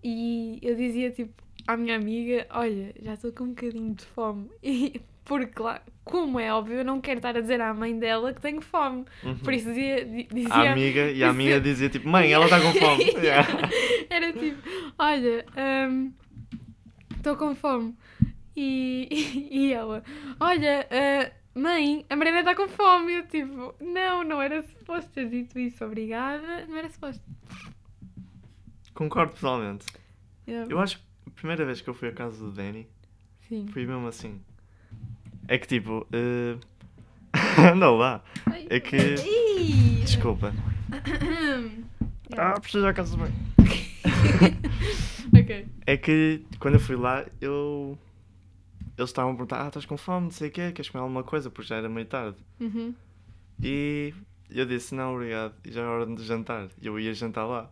e 0.04 0.60
eu 0.62 0.76
dizia 0.76 1.12
tipo 1.12 1.42
à 1.68 1.76
minha 1.78 1.96
amiga: 1.96 2.48
Olha, 2.52 2.94
já 3.02 3.14
estou 3.14 3.32
com 3.32 3.44
um 3.46 3.50
bocadinho 3.50 3.94
de 3.96 4.06
fome. 4.06 4.50
E. 4.64 5.02
Porque 5.26 5.62
lá, 5.62 5.80
como 6.04 6.40
é 6.40 6.52
óbvio, 6.52 6.78
eu 6.80 6.84
não 6.84 7.00
quero 7.00 7.20
estar 7.20 7.38
a 7.38 7.40
dizer 7.40 7.62
à 7.62 7.72
mãe 7.72 7.96
dela 8.00 8.34
que 8.34 8.42
tenho 8.42 8.62
fome. 8.62 9.06
Uhum. 9.24 9.38
Por 9.38 9.54
isso 9.54 9.68
dizia. 9.68 10.04
di- 10.04 10.28
dizia 10.34 10.52
A 10.56 10.72
amiga, 10.72 11.12
e 11.12 11.24
a 11.24 11.30
amiga 11.30 11.62
dizia 11.62 11.88
tipo, 11.88 12.10
mãe, 12.10 12.34
ela 12.34 12.46
está 12.46 12.60
com 12.60 12.74
fome. 12.74 13.04
Yeah. 13.22 13.48
Era 14.10 14.34
tipo, 14.34 14.58
olha, 14.98 15.46
estou 17.16 17.36
com 17.36 17.54
fome. 17.54 17.96
E, 18.56 19.48
e 19.52 19.72
ela, 19.72 20.04
olha, 20.40 20.88
ah, 20.90 21.32
mãe, 21.56 22.06
a 22.10 22.16
Mariana 22.16 22.40
está 22.40 22.56
com 22.56 22.68
fome. 22.68 23.14
Eu 23.14 23.28
tipo, 23.28 23.76
não, 23.80 24.24
não 24.24 24.42
era 24.42 24.62
suposto 24.62 25.10
ter 25.12 25.30
dito 25.30 25.58
isso, 25.60 25.84
obrigada. 25.84 26.66
Não 26.68 26.78
era 26.78 26.90
suposto. 26.90 27.24
Concordo 28.94 29.34
totalmente. 29.34 29.86
Yeah. 30.48 30.72
Eu 30.72 30.80
acho 30.80 30.98
que 30.98 31.04
a 31.28 31.32
primeira 31.32 31.66
vez 31.66 31.82
que 31.82 31.90
eu 31.90 31.94
fui 31.94 32.10
à 32.10 32.12
casa 32.12 32.44
do 32.44 32.52
Danny 32.52 32.88
Sim. 33.48 33.68
foi 33.72 33.86
mesmo 33.86 34.08
assim. 34.08 34.42
É 35.48 35.58
que 35.58 35.68
tipo, 35.68 36.06
eh, 36.12 36.58
anda 37.72 37.90
lá. 37.92 38.24
É 38.70 38.80
que-! 38.80 39.16
Desculpa. 40.04 40.54
Yeah. 40.92 41.72
Ah, 42.38 42.60
preciso 42.60 42.86
ir 42.86 42.90
à 42.90 42.94
casa 42.94 43.18
do 43.18 43.24
bem. 43.24 43.34
ok. 45.42 45.68
É 45.88 45.98
que 45.98 46.46
quando 46.60 46.76
eu 46.76 46.80
fui 46.80 46.96
lá, 46.96 47.26
eu. 47.42 47.98
Eles 49.00 49.12
estavam 49.12 49.32
a 49.32 49.34
perguntar, 49.34 49.64
ah, 49.64 49.68
estás 49.70 49.86
com 49.86 49.96
fome, 49.96 50.26
não 50.26 50.32
sei 50.32 50.50
o 50.50 50.52
quê, 50.52 50.74
queres 50.74 50.90
comer 50.90 51.04
alguma 51.04 51.24
coisa? 51.24 51.50
Porque 51.50 51.70
já 51.70 51.78
era 51.78 51.88
meio 51.88 52.06
tarde. 52.06 52.38
Uhum. 52.60 52.94
E 53.64 54.14
eu 54.50 54.66
disse, 54.66 54.94
não, 54.94 55.16
obrigado. 55.16 55.56
E 55.64 55.72
já 55.72 55.82
é 55.82 55.86
hora 55.86 56.06
de 56.06 56.22
jantar. 56.22 56.68
E 56.82 56.86
eu 56.86 57.00
ia 57.00 57.14
jantar 57.14 57.46
lá. 57.46 57.72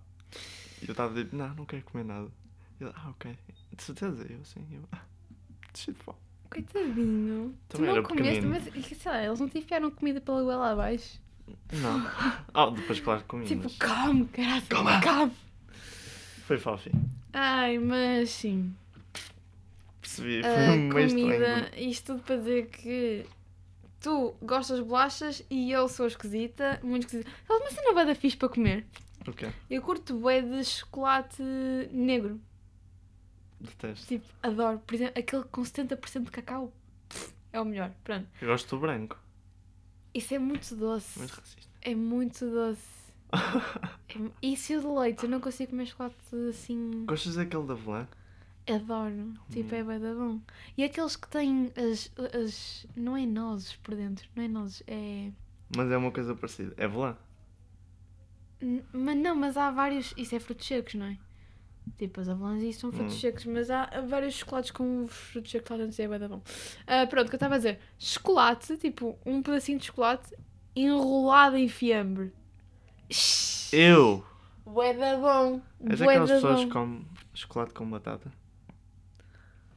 E 0.82 0.86
eu 0.88 0.92
estava 0.92 1.14
tipo, 1.14 1.36
não, 1.36 1.54
não 1.54 1.66
quero 1.66 1.84
comer 1.84 2.06
nada. 2.06 2.30
E 2.80 2.84
ele, 2.86 2.94
ah, 2.96 3.10
ok. 3.10 3.38
De 3.76 3.84
certeza? 3.84 4.26
Eu, 4.30 4.46
sim. 4.46 4.66
Eu, 4.72 4.80
ah, 4.90 5.02
cheio 5.74 5.98
de 5.98 6.02
fome. 6.02 6.18
Coitadinho. 6.50 7.54
Também 7.68 7.68
tu 7.68 7.82
não 7.82 7.90
era 7.90 8.02
comeste, 8.04 8.42
pequenino. 8.42 8.50
mas 8.50 8.98
sei 8.98 9.12
lá, 9.12 9.22
eles 9.22 9.40
não 9.42 9.50
te 9.50 9.58
enfiaram 9.58 9.92
comida 9.92 10.22
pela 10.22 10.42
goela 10.42 10.72
abaixo. 10.72 11.20
Não. 11.74 12.08
Ah, 12.54 12.70
depois, 12.74 13.02
claro, 13.02 13.22
comi. 13.28 13.46
Tipo, 13.46 13.70
come, 13.78 14.26
caralho, 14.28 14.64
Coma. 14.70 15.02
come. 15.02 15.34
Foi 16.46 16.58
fofi. 16.58 16.90
Ai, 17.34 17.78
mas 17.80 18.30
sim. 18.30 18.74
Percebi. 20.22 20.40
A 20.46 20.54
Foi 20.54 20.78
meio 20.78 21.10
comida, 21.10 21.60
estranho. 21.60 21.90
isto 21.90 22.06
tudo 22.14 22.24
para 22.24 22.38
dizer 22.38 22.68
que 22.68 23.26
tu 24.00 24.36
gostas 24.42 24.78
de 24.80 24.84
bolachas 24.86 25.44
e 25.50 25.72
eu 25.72 25.88
sou 25.88 26.08
esquisita, 26.08 26.80
muito 26.84 27.04
esquisita. 27.06 27.30
Mas 27.48 27.60
uma 27.62 27.70
cena 27.72 27.94
bué 27.94 28.06
da 28.06 28.16
fixe 28.16 28.38
para 28.38 28.50
comer. 28.50 28.86
O 29.28 29.34
quê? 29.34 29.48
Eu 29.70 29.82
curto 29.82 30.18
bué 30.18 30.42
de 30.42 30.64
chocolate 30.64 31.42
negro. 31.92 32.40
Detesto. 33.60 34.08
Tipo, 34.08 34.26
adoro. 34.44 34.80
Por 34.86 34.96
exemplo, 34.96 35.20
aquele 35.20 35.44
com 35.46 35.62
70% 35.64 36.26
de 36.26 36.32
cacau. 36.32 36.72
É 37.52 37.60
o 37.60 37.66
melhor. 37.66 37.92
Pronto. 38.04 38.28
Eu 38.42 38.48
gosto 38.50 38.76
do 38.76 38.80
branco. 38.80 39.18
Isso 40.14 40.34
é 40.34 40.40
muito 40.40 40.76
doce. 40.76 41.18
Muito 41.20 41.32
racista. 41.34 41.72
É 41.82 41.96
muito 41.96 42.46
doce. 42.50 42.98
É... 44.10 44.32
Isso 44.42 44.72
e 44.72 44.78
o 44.78 44.82
de 44.82 44.88
leite. 44.88 45.24
Eu 45.24 45.30
não 45.30 45.42
consigo 45.42 45.72
comer 45.72 45.86
chocolate 45.86 46.16
assim. 46.50 47.06
Gostas 47.06 47.36
daquele 47.36 47.64
da 47.68 47.74
Velã? 47.74 48.08
Adoro. 48.68 49.34
Tipo, 49.50 49.76
é 49.76 49.84
bué 49.84 49.98
da 50.00 50.14
bom. 50.14 50.40
E 50.78 50.84
aqueles 50.84 51.16
que 51.16 51.28
têm 51.30 51.72
as, 51.78 52.12
as. 52.36 52.86
Não 52.96 53.16
é 53.16 53.26
nozes 53.26 53.76
por 53.78 53.96
dentro. 53.96 54.28
Não 54.36 54.44
é 54.44 54.48
nozes. 54.48 54.84
É. 54.88 55.32
Mas 55.76 55.90
é 55.92 55.98
uma 55.98 56.12
coisa 56.12 56.36
parecida. 56.36 56.74
É 56.78 56.88
Velã? 56.88 57.16
N- 58.62 58.84
Mas 58.92 59.18
não, 59.18 59.36
mas 59.36 59.56
há 59.58 59.72
vários. 59.72 60.14
Isso 60.18 60.36
é 60.36 60.40
frutos 60.40 60.68
secos, 60.68 60.96
não 60.96 61.06
é? 61.06 61.18
Tipo, 61.98 62.20
as 62.20 62.28
avelãs 62.28 62.62
e 62.62 62.70
isso 62.70 62.82
são 62.82 62.92
frutos 62.92 63.16
Hum. 63.16 63.20
secos, 63.20 63.46
mas 63.46 63.70
há 63.72 63.86
vários 64.10 64.34
chocolates 64.34 64.72
com 64.72 65.08
frutos 65.08 65.50
secos 65.52 65.70
lá 65.72 65.78
dentro 65.78 66.02
e 66.02 66.04
é 66.04 66.08
bué 66.08 66.20
da 66.20 66.28
bom. 66.28 66.42
Ah, 66.86 67.08
pronto, 67.08 67.28
o 67.28 67.30
que 67.30 67.36
eu 67.36 67.38
estava 67.38 67.56
a 67.56 67.58
dizer. 67.58 67.80
Chocolate, 67.98 68.76
tipo, 68.78 69.18
um 69.26 69.42
pedacinho 69.42 69.80
de 69.80 69.86
chocolate 69.86 70.36
enrolado 70.76 71.56
em 71.56 71.70
fiambre. 71.70 72.34
Eu! 73.72 74.26
Bué 74.66 74.94
da 74.94 75.16
bom. 75.16 75.62
És 75.90 76.00
Bué 76.02 76.10
aquelas 76.16 76.30
da 76.30 76.36
pessoas 76.36 76.60
bom. 76.60 76.66
que 76.68 76.74
comem 76.74 77.08
chocolate 77.34 77.74
com 77.74 77.90
batata? 77.90 78.32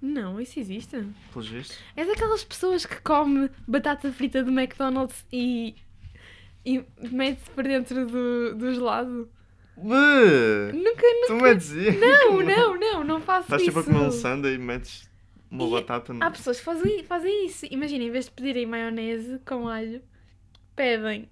Não, 0.03 0.41
isso 0.41 0.59
existe. 0.59 1.05
Pelos 1.33 1.49
vistos? 1.49 1.79
És 1.97 2.09
aquelas 2.09 2.43
pessoas 2.45 2.87
que 2.87 3.01
come 3.03 3.51
batata 3.67 4.11
frita 4.13 4.43
do 4.43 4.51
McDonald's 4.51 5.27
e, 5.33 5.75
e 6.65 6.85
mete-se 7.11 7.51
para 7.51 7.65
dentro 7.69 8.07
do, 8.07 8.55
do 8.55 8.75
gelado. 8.75 9.31
Bê! 9.77 10.73
Nunca, 10.73 11.03
Tu 11.27 11.33
nunca. 11.35 11.45
metes 11.45 11.71
isso? 11.71 11.99
Não, 11.99 12.41
não, 12.43 12.79
não, 12.79 13.05
não 13.05 13.21
faço 13.21 13.43
Estás 13.43 13.63
isso. 13.63 13.71
tipo 13.71 13.81
a 13.81 13.85
comer 13.85 14.07
um 14.07 14.11
sundae 14.11 14.55
e 14.55 14.59
metes 14.59 15.09
uma 15.51 15.67
E 15.67 15.71
batata 15.71 16.13
no... 16.15 16.23
Há 16.25 16.31
pessoas 16.31 16.59
que 16.59 16.65
fazem, 16.65 17.05
fazem 17.05 17.47
isso. 17.47 17.67
Imagina, 17.71 18.05
em 18.05 18.11
vez 18.11 18.27
de 18.27 18.31
pedirem 18.31 18.67
maionese 18.67 19.39
com 19.47 19.67
alho, 19.69 20.03
pedem. 20.77 21.29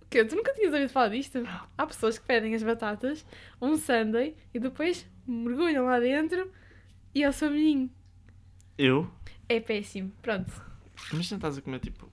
O 0.00 0.06
quê? 0.10 0.24
Tu 0.24 0.36
nunca 0.36 0.52
tinhas 0.54 0.72
ouvido 0.72 0.90
falar 0.90 1.08
disto? 1.08 1.42
Há 1.76 1.86
pessoas 1.86 2.18
que 2.18 2.26
pedem 2.26 2.54
as 2.54 2.62
batatas, 2.62 3.24
um 3.60 3.76
sundae 3.76 4.34
e 4.54 4.58
depois 4.58 5.06
mergulham 5.26 5.86
lá 5.86 5.98
dentro 6.00 6.50
e 7.14 7.24
ao 7.24 7.32
seu 7.32 7.50
molhinho. 7.50 7.90
Eu? 8.78 9.10
É 9.48 9.60
péssimo. 9.60 10.12
Pronto. 10.22 10.50
Imagina 11.12 11.38
estás 11.38 11.58
a 11.58 11.62
comer 11.62 11.80
tipo 11.80 12.08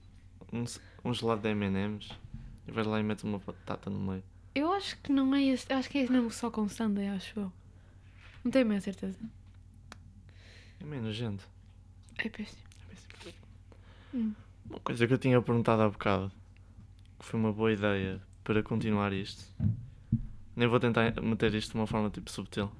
um, 0.52 0.64
um 1.04 1.14
gelado 1.14 1.42
de 1.42 1.48
M&M's 1.48 2.10
e 2.66 2.72
vais 2.72 2.86
lá 2.86 3.00
e 3.00 3.02
metes 3.02 3.24
uma 3.24 3.38
batata 3.38 3.88
no 3.88 3.98
meio. 3.98 4.22
Eu 4.54 4.72
acho 4.72 4.98
que 5.00 5.12
não 5.12 5.34
é 5.34 5.44
esse. 5.44 5.72
Acho 5.72 5.88
que 5.88 5.98
é 5.98 6.08
mesmo 6.08 6.30
só 6.30 6.50
com 6.50 6.68
sundae, 6.68 7.08
acho 7.08 7.38
eu. 7.38 7.52
Não 8.44 8.50
tenho 8.50 8.72
a 8.72 8.80
certeza. 8.80 9.18
É 10.80 10.84
meio 10.84 11.02
nojento. 11.02 11.48
É 12.18 12.28
péssimo. 12.28 12.62
Hum. 14.12 14.34
Uma 14.68 14.80
coisa 14.80 15.06
que 15.06 15.12
eu 15.12 15.18
tinha 15.18 15.40
perguntado 15.40 15.82
há 15.82 15.88
bocado, 15.88 16.32
que 17.18 17.24
foi 17.24 17.38
uma 17.38 17.52
boa 17.52 17.72
ideia 17.72 18.20
para 18.42 18.62
continuar 18.62 19.12
isto. 19.12 19.44
Nem 20.56 20.66
vou 20.68 20.80
tentar 20.80 21.12
meter 21.22 21.54
isto 21.54 21.72
de 21.72 21.78
uma 21.78 21.86
forma 21.86 22.10
tipo 22.10 22.30
subtil. 22.30 22.70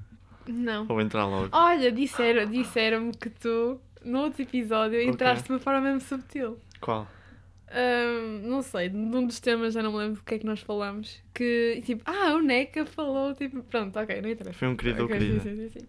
Não. 0.46 0.86
Ou 0.88 1.00
entrar 1.00 1.26
logo. 1.26 1.48
Olha, 1.52 1.90
disseram- 1.92 2.46
disseram-me 2.50 3.12
que 3.12 3.30
tu, 3.30 3.80
no 4.04 4.20
outro 4.20 4.42
episódio, 4.42 5.00
entraste 5.00 5.44
de 5.46 5.52
uma 5.52 5.58
forma 5.58 5.80
mesmo 5.80 6.00
subtil. 6.00 6.58
Qual? 6.80 7.06
Ahm, 7.72 8.48
não 8.48 8.62
sei, 8.62 8.88
num 8.88 9.24
dos 9.26 9.38
temas 9.38 9.74
já 9.74 9.82
não 9.82 9.92
me 9.92 9.98
lembro 9.98 10.14
do 10.16 10.24
que 10.24 10.34
é 10.34 10.38
que 10.40 10.46
nós 10.46 10.60
falamos. 10.60 11.22
Que 11.32 11.80
tipo, 11.84 12.02
ah, 12.04 12.34
o 12.34 12.40
Neca 12.42 12.84
falou, 12.84 13.32
tipo, 13.34 13.62
pronto, 13.62 13.96
ok, 13.98 14.20
não 14.20 14.28
interessa. 14.30 14.58
Foi 14.58 14.68
um 14.68 14.76
querido 14.76 15.00
ou 15.02 15.04
Ok, 15.06 15.18
querida. 15.18 15.40
Sim, 15.40 15.56
sim, 15.56 15.80
sim. 15.80 15.86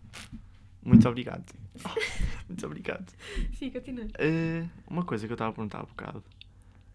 Muito 0.84 1.08
obrigado. 1.10 1.44
Muito 2.48 2.66
obrigado. 2.66 3.12
Sim, 3.54 3.70
continua. 3.72 4.06
Eh, 4.20 4.64
uma 4.88 5.04
coisa 5.04 5.26
que 5.26 5.32
eu 5.32 5.36
estava 5.36 5.50
a 5.52 5.54
perguntar 5.54 5.80
há 5.80 5.84
bocado 5.84 6.24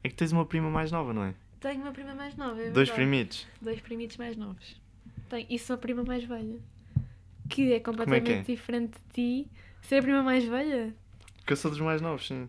é 0.05 0.09
que 0.09 0.15
tens 0.15 0.31
uma 0.33 0.45
prima 0.45 0.71
mais 0.71 0.93
nova, 0.93 1.13
não 1.13 1.25
é? 1.25 1.35
Tenho 1.59 1.81
uma 1.83 1.91
prima 1.93 2.15
mais 2.15 2.37
nova, 2.37 2.61
é 2.61 2.71
Dois 2.71 2.91
primitos. 2.91 3.47
Dois 3.61 3.81
primitos 3.81 4.17
mais 4.19 4.37
novos. 4.37 4.81
Tenho, 5.29 5.47
e 5.51 5.59
sou 5.59 5.75
a 5.75 5.79
prima 5.79 6.05
mais 6.05 6.23
velha. 6.25 6.59
Que 7.49 7.73
é 7.75 7.81
completamente 7.81 8.25
que 8.25 8.33
é? 8.33 8.43
diferente 8.43 8.93
de 9.15 9.45
ti. 9.45 9.51
Ser 9.83 9.97
a 9.97 10.03
prima 10.03 10.23
mais 10.23 10.45
velha? 10.45 10.95
Porque 11.39 11.53
eu 11.53 11.57
sou 11.57 11.71
dos 11.71 11.81
mais 11.81 12.01
novos, 12.03 12.27
sim. 12.27 12.49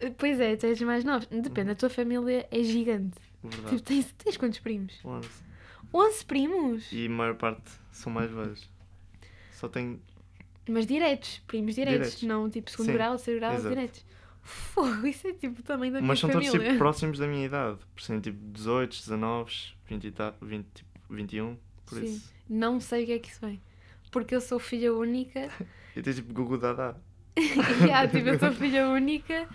Eh, 0.00 0.10
Pois 0.16 0.40
é, 0.40 0.56
tu 0.56 0.66
és 0.66 0.80
mais 0.82 1.04
novos. 1.04 1.26
Depende, 1.26 1.70
a 1.72 1.74
tua 1.74 1.90
família 1.90 2.46
é 2.50 2.62
gigante. 2.62 3.16
Verdade. 3.42 3.76
Tipo, 3.76 3.82
tens, 3.82 4.12
tens 4.18 4.36
quantos 4.36 4.58
primos? 4.60 4.94
Onze. 5.04 5.28
11 5.94 6.24
primos? 6.24 6.92
E 6.92 7.06
a 7.06 7.10
maior 7.10 7.34
parte 7.36 7.70
são 7.92 8.12
mais 8.12 8.30
velhos. 8.30 8.68
Só 9.52 9.68
tenho. 9.68 10.00
Mas 10.68 10.86
diretos, 10.86 11.40
primos 11.46 11.74
diretos, 11.76 11.98
Diretos. 12.18 12.22
não 12.24 12.50
tipo 12.50 12.70
segundo 12.70 12.86
Sim, 12.88 12.92
grau, 12.94 13.14
terceiro 13.16 13.40
grau, 13.40 13.54
exato. 13.54 13.68
diretos. 13.74 14.04
Fogo, 14.42 15.06
isso 15.06 15.26
é 15.28 15.32
tipo 15.32 15.62
também 15.62 15.90
da 15.92 15.98
minha 16.00 16.08
Mas 16.08 16.18
são 16.18 16.28
todos 16.30 16.46
família. 16.46 16.68
tipo, 16.68 16.78
próximos 16.78 17.18
da 17.18 17.26
minha 17.26 17.46
idade. 17.46 17.78
Por 17.94 18.00
exemplo, 18.02 18.22
tipo 18.22 18.38
18, 18.52 18.96
19, 18.96 19.52
20, 19.88 20.04
e 20.06 20.10
tal, 20.10 20.34
20 20.42 20.66
tipo, 20.74 20.90
21. 21.14 21.56
Por 21.86 21.98
Sim. 21.98 22.04
isso. 22.04 22.34
Não 22.48 22.80
sei 22.80 23.04
o 23.04 23.06
que 23.06 23.12
é 23.12 23.18
que 23.18 23.28
isso 23.28 23.40
vem. 23.40 23.60
Porque 24.10 24.34
eu 24.34 24.40
sou 24.40 24.58
filha 24.58 24.94
única. 24.94 25.48
E 25.96 26.02
tens 26.02 26.16
tipo 26.16 26.32
Gugu 26.34 26.58
Dada. 26.58 27.00
há, 27.94 28.06
tipo, 28.06 28.28
eu 28.28 28.38
sou 28.38 28.52
filha 28.52 28.86
única 28.88 29.48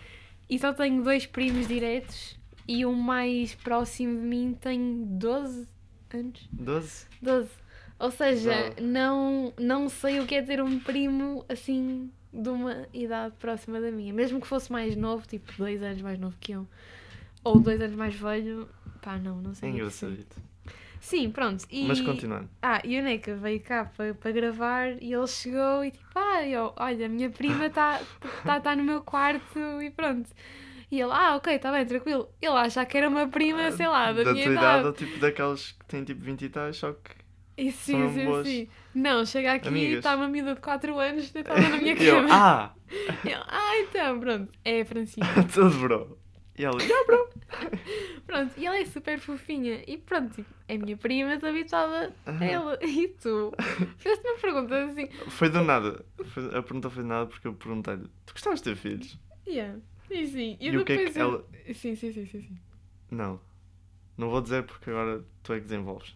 e 0.50 0.58
só 0.58 0.74
tenho 0.74 1.04
dois 1.04 1.26
primos 1.28 1.68
diretos 1.68 2.36
e 2.68 2.84
o 2.84 2.94
mais 2.94 3.54
próximo 3.54 4.20
de 4.20 4.26
mim 4.26 4.58
tem 4.60 5.04
12 5.06 5.68
anos. 6.12 6.50
12? 6.52 7.06
12. 7.22 7.50
Ou 8.00 8.10
seja, 8.10 8.74
não, 8.82 9.54
não 9.60 9.88
sei 9.88 10.20
o 10.20 10.26
que 10.26 10.34
é 10.34 10.42
ter 10.42 10.62
um 10.64 10.80
primo 10.80 11.46
assim 11.48 12.12
de 12.34 12.50
uma 12.50 12.88
idade 12.92 13.36
próxima 13.38 13.80
da 13.80 13.92
minha. 13.92 14.12
Mesmo 14.12 14.42
que 14.42 14.48
fosse 14.48 14.72
mais 14.72 14.96
novo, 14.96 15.28
tipo 15.28 15.52
dois 15.58 15.82
anos 15.84 16.02
mais 16.02 16.18
novo 16.18 16.36
que 16.40 16.54
eu, 16.54 16.68
ou 17.44 17.60
dois 17.60 17.80
anos 17.80 17.96
mais 17.96 18.16
velho, 18.16 18.68
pá, 19.02 19.18
não, 19.20 19.40
não 19.42 19.52
É 19.52 19.54
sei. 19.54 19.70
é 19.70 19.72
que 19.74 19.78
sei. 19.92 20.10
engraçadito. 20.10 20.42
Sim, 21.02 21.32
pronto. 21.32 21.66
E... 21.70 21.84
Mas 21.88 22.00
continuando. 22.00 22.48
Ah, 22.62 22.80
e 22.86 22.98
o 22.98 23.04
Neca 23.04 23.36
veio 23.36 23.60
cá 23.60 23.86
para, 23.98 24.14
para 24.14 24.32
gravar 24.32 25.02
e 25.02 25.12
ele 25.12 25.28
chegou 25.28 25.84
e 25.84 25.90
tipo, 25.90 26.06
ah, 26.16 26.48
eu, 26.48 26.72
olha, 26.78 27.08
a 27.08 27.10
minha 27.10 27.30
prima 27.32 27.66
está 27.66 28.00
tá, 28.46 28.60
tá 28.60 28.76
no 28.76 28.84
meu 28.84 29.02
quarto 29.02 29.60
e 29.82 29.90
pronto. 29.90 30.30
E 30.92 31.02
ele, 31.02 31.12
ah, 31.12 31.36
ok, 31.38 31.56
está 31.56 31.72
bem, 31.72 31.86
tranquilo. 31.86 32.30
Ele 32.40 32.54
acha 32.54 32.86
que 32.86 32.98
era 32.98 33.10
uma 33.10 33.28
prima, 33.28 33.72
sei 33.72 33.88
lá, 33.88 34.12
da, 34.12 34.24
da 34.24 34.34
minha 34.34 34.46
tua 34.46 34.54
idade. 34.54 34.86
ou 34.86 34.94
tipo 34.94 35.20
daquelas 35.20 35.72
que 35.72 35.86
têm 35.86 36.04
tipo 36.04 36.22
20 36.22 36.42
e 36.44 36.50
tais, 36.50 36.78
só 36.78 36.94
que. 36.94 37.12
E 37.58 37.72
sim, 37.72 38.10
sim, 38.14 38.26
boas 38.26 38.48
sim. 38.48 38.68
Não, 38.94 39.26
chega 39.26 39.54
aqui 39.54 39.70
e 39.70 39.94
está 39.96 40.16
uma 40.16 40.28
miúda 40.28 40.54
de 40.54 40.62
4 40.62 41.00
anos 41.00 41.32
deitada 41.32 41.62
na 41.68 41.78
minha 41.78 41.94
eu, 41.94 42.16
cama. 42.16 42.30
ah! 42.32 42.74
Ah, 43.48 43.78
então, 43.80 44.20
pronto. 44.20 44.52
É 44.64 44.82
a 44.82 44.86
Francisca. 44.86 45.26
Tudo 45.54 45.78
bro. 45.80 46.18
E 46.58 46.64
ela, 46.64 46.82
yeah, 46.82 47.06
bro. 47.06 47.30
Pronto, 48.26 48.54
e 48.58 48.66
ela 48.66 48.78
é 48.78 48.86
super 48.86 49.20
fofinha. 49.20 49.84
E 49.88 49.98
pronto, 49.98 50.34
tipo, 50.36 50.50
é 50.68 50.78
minha 50.78 50.96
prima, 50.98 51.34
estou 51.34 51.50
habituada 51.50 52.14
a 52.26 52.30
Aham. 52.32 52.44
ela. 52.46 52.80
E 52.84 53.08
tu? 53.10 53.52
Fizeste 53.98 54.28
uma 54.28 54.38
pergunta 54.40 54.86
assim. 54.86 55.08
Foi 55.30 55.50
do 55.50 55.64
nada. 55.64 56.06
Foi- 56.26 56.48
a 56.58 56.62
pergunta 56.64 56.90
foi 56.90 57.04
do 57.04 57.10
nada 57.10 57.26
porque 57.28 57.48
eu 57.48 57.54
perguntei-lhe: 57.54 58.08
Tu 58.26 58.34
gostavas 58.34 58.60
de 58.62 58.66
ter 58.66 58.76
filhos? 58.76 59.18
Yeah. 59.48 59.80
Sim, 60.08 60.26
sim. 60.28 60.58
E, 60.60 60.70
E 60.70 60.78
o 60.78 60.86
que 60.86 60.94
é 60.94 60.98
depois 60.98 61.14
que 61.14 61.20
eu- 61.20 61.24
ela- 61.24 61.46
Sim, 61.74 61.96
sim, 61.96 62.12
sim, 62.14 62.26
sim, 62.26 62.42
sim. 62.42 62.58
Não. 63.10 63.40
Não 64.18 64.30
vou 64.30 64.42
dizer 64.42 64.64
porque 64.64 64.90
agora 64.90 65.24
tu 65.44 65.54
é 65.54 65.58
que 65.60 65.66
desenvolves. 65.66 66.14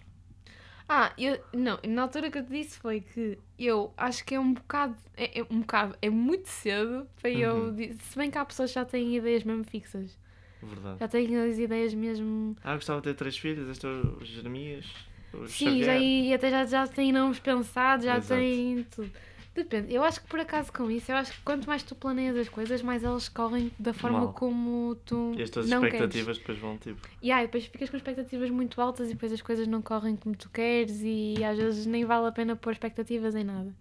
Ah, 0.88 1.12
eu, 1.18 1.40
não, 1.52 1.80
na 1.88 2.04
altura 2.04 2.30
que 2.30 2.38
eu 2.38 2.46
te 2.46 2.52
disse 2.52 2.78
foi 2.78 3.02
que 3.02 3.40
eu 3.58 3.92
acho 3.98 4.24
que 4.24 4.36
é 4.36 4.40
um 4.40 4.54
bocado, 4.54 4.96
é, 5.18 5.40
é 5.40 5.44
um 5.50 5.62
bocado, 5.62 5.98
é 6.00 6.10
muito 6.12 6.48
cedo 6.48 7.08
para 7.20 7.32
eu, 7.32 7.56
Uhum. 7.56 7.76
di- 7.76 7.94
se 7.96 8.16
bem 8.16 8.30
que 8.30 8.38
há 8.38 8.46
pessoas 8.46 8.70
que 8.70 8.76
já 8.76 8.86
têm 8.86 9.16
ideias 9.18 9.44
mesmo 9.44 9.64
fixas, 9.64 10.16
Verdade. 10.62 11.00
já 11.00 11.08
têm 11.08 11.36
as 11.38 11.58
ideias 11.60 11.94
mesmo, 11.94 12.56
Ah, 12.64 12.76
gostava 12.76 13.00
de 13.02 13.10
ter 13.10 13.14
três 13.16 13.38
filhos. 13.38 13.68
Este 13.70 13.86
é 13.86 13.90
o 13.90 14.24
Jeremias. 14.24 14.86
O 15.34 15.46
sim, 15.48 15.84
já, 15.84 15.98
e 15.98 16.34
até 16.34 16.50
já, 16.50 16.66
já 16.66 16.88
têm 16.88 17.12
nomes 17.12 17.40
pensados, 17.40 18.06
já 18.06 18.18
Exato. 18.18 18.40
têm 18.42 18.84
tudo. 18.90 19.12
Depende, 19.54 19.94
eu 19.94 20.04
acho 20.04 20.20
que 20.22 20.28
por 20.28 20.38
acaso 20.40 20.70
com 20.74 20.92
isso, 20.92 21.10
eu 21.10 21.16
acho 21.16 21.32
que 21.32 21.42
quanto 21.44 21.66
mais 21.66 21.82
tu 21.82 21.96
planeias 21.96 22.36
as 22.36 22.50
coisas, 22.50 22.82
mais 22.82 23.06
elas 23.06 23.30
correm 23.30 23.72
da 23.80 23.94
forma 23.94 24.20
Mal. 24.20 24.34
como 24.34 24.96
tu 25.06 25.34
E 25.38 25.42
as 25.44 25.50
tuas 25.50 25.70
não 25.70 25.80
queres. 25.80 25.94
expectativas 25.96 26.38
depois 26.40 26.58
vão 26.60 26.78
tipo. 26.78 27.08
E 27.22 27.32
aí, 27.32 27.46
depois 27.46 27.66
ficas 27.66 27.90
com 27.90 27.96
expectativas 27.96 28.50
muito 28.50 28.82
altas 28.82 29.08
e 29.10 29.14
depois 29.14 29.32
as 29.32 29.42
coisas 29.42 29.66
não 29.66 29.82
correm 29.82 30.18
como 30.18 30.36
tu 30.36 30.50
queres 30.50 31.00
e 31.04 31.42
às 31.42 31.58
vezes 31.58 31.86
nem 31.86 32.04
vale 32.04 32.28
a 32.28 32.34
pena 32.34 32.56
pôr 32.58 32.74
expectativas 32.74 33.34
em 33.34 33.46
nada. 33.46 33.74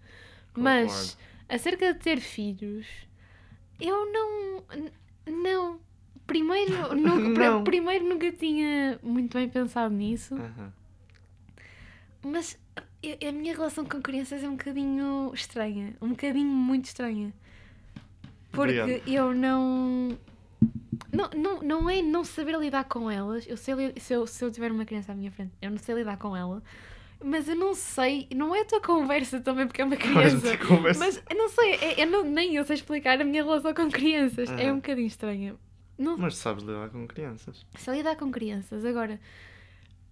Mas 0.56 1.18
acerca 1.48 1.92
de 1.92 1.98
ter 1.98 2.20
filhos, 2.20 2.86
eu 3.80 4.12
não. 4.12 4.64
Não. 5.26 5.80
Primeiro, 6.26 6.94
Não. 6.96 7.64
primeiro 7.64 8.06
nunca 8.08 8.32
tinha 8.32 8.98
muito 9.02 9.36
bem 9.36 9.48
pensado 9.48 9.94
nisso, 9.94 10.34
Aham. 10.34 10.72
mas 12.22 12.58
a, 12.76 13.28
a 13.28 13.32
minha 13.32 13.54
relação 13.54 13.84
com 13.84 14.00
crianças 14.00 14.42
é 14.42 14.48
um 14.48 14.56
bocadinho 14.56 15.30
estranha. 15.34 15.94
Um 16.00 16.10
bocadinho 16.10 16.48
muito 16.48 16.86
estranha. 16.86 17.32
Porque 18.50 18.78
Obrigado. 18.80 19.08
eu 19.08 19.34
não. 19.34 20.16
Não, 21.12 21.30
não, 21.36 21.62
não 21.62 21.90
é 21.90 22.02
não 22.02 22.24
saber 22.24 22.58
lidar 22.58 22.84
com 22.84 23.10
elas. 23.10 23.46
Eu 23.46 23.56
sei 23.56 23.74
se 23.98 24.12
eu, 24.14 24.26
se 24.26 24.44
eu 24.44 24.50
tiver 24.50 24.72
uma 24.72 24.84
criança 24.84 25.12
à 25.12 25.14
minha 25.14 25.30
frente, 25.30 25.52
eu 25.60 25.70
não 25.70 25.78
sei 25.78 25.94
lidar 25.96 26.16
com 26.16 26.36
ela. 26.36 26.62
Mas 27.22 27.48
eu 27.48 27.54
não 27.56 27.72
sei, 27.74 28.26
não 28.34 28.54
é 28.54 28.60
a 28.60 28.64
tua 28.64 28.80
conversa 28.80 29.40
também, 29.40 29.66
porque 29.66 29.80
é 29.80 29.84
uma 29.84 29.96
criança. 29.96 30.58
Mas 30.82 30.98
Mas 30.98 31.22
eu 31.30 31.36
não 31.36 31.48
sei, 31.48 31.74
é- 31.74 32.02
eu 32.02 32.06
não, 32.10 32.24
nem 32.24 32.54
eu 32.56 32.64
sei 32.64 32.74
explicar 32.74 33.20
a 33.20 33.24
minha 33.24 33.42
relação 33.44 33.72
com 33.74 33.90
crianças. 33.90 34.48
É 34.50 34.64
Aham. 34.64 34.72
um 34.72 34.76
bocadinho 34.76 35.06
estranha. 35.06 35.54
Não 35.98 36.16
Mas 36.18 36.36
sabes 36.36 36.64
lidar 36.64 36.90
com 36.90 37.06
crianças. 37.06 37.64
sei 37.76 37.98
lidar 37.98 38.16
com 38.16 38.30
crianças. 38.30 38.84
Agora, 38.84 39.20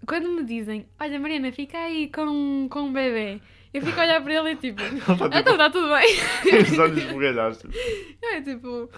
quando 0.06 0.28
me 0.30 0.44
dizem, 0.44 0.86
olha 1.00 1.18
Mariana, 1.18 1.52
fica 1.52 1.78
aí 1.78 2.08
com, 2.08 2.68
com 2.70 2.80
um 2.82 2.92
bebê, 2.92 3.40
eu 3.72 3.82
fico 3.82 3.98
a 3.98 4.02
olhar 4.04 4.22
para 4.22 4.34
ele 4.34 4.50
e 4.50 4.56
tipo, 4.56 4.80
ah, 5.32 5.40
então 5.40 5.52
está 5.52 5.70
tudo 5.70 5.88
bem. 5.88 6.16
Os 6.62 6.78
olhos 6.78 6.98
esbugalhados. 6.98 7.62
É 8.22 8.40
tipo. 8.42 8.90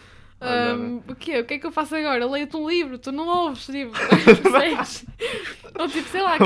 "Ahm, 0.46 1.00
o 1.09 1.14
quê? 1.14 1.38
O 1.40 1.44
que 1.44 1.54
é 1.54 1.59
que 1.59 1.66
eu 1.66 1.72
faço 1.72 1.94
agora? 1.96 2.26
Leio-te 2.26 2.57
um 2.57 2.68
livro, 2.68 2.98
tu 2.98 3.11
não 3.12 3.26
ouves, 3.26 3.66
tipo, 3.66 3.92
percebes? 4.42 5.07
Ou 5.78 5.88
tipo, 5.88 6.09
sei 6.09 6.22
lá, 6.22 6.37
que- 6.38 6.44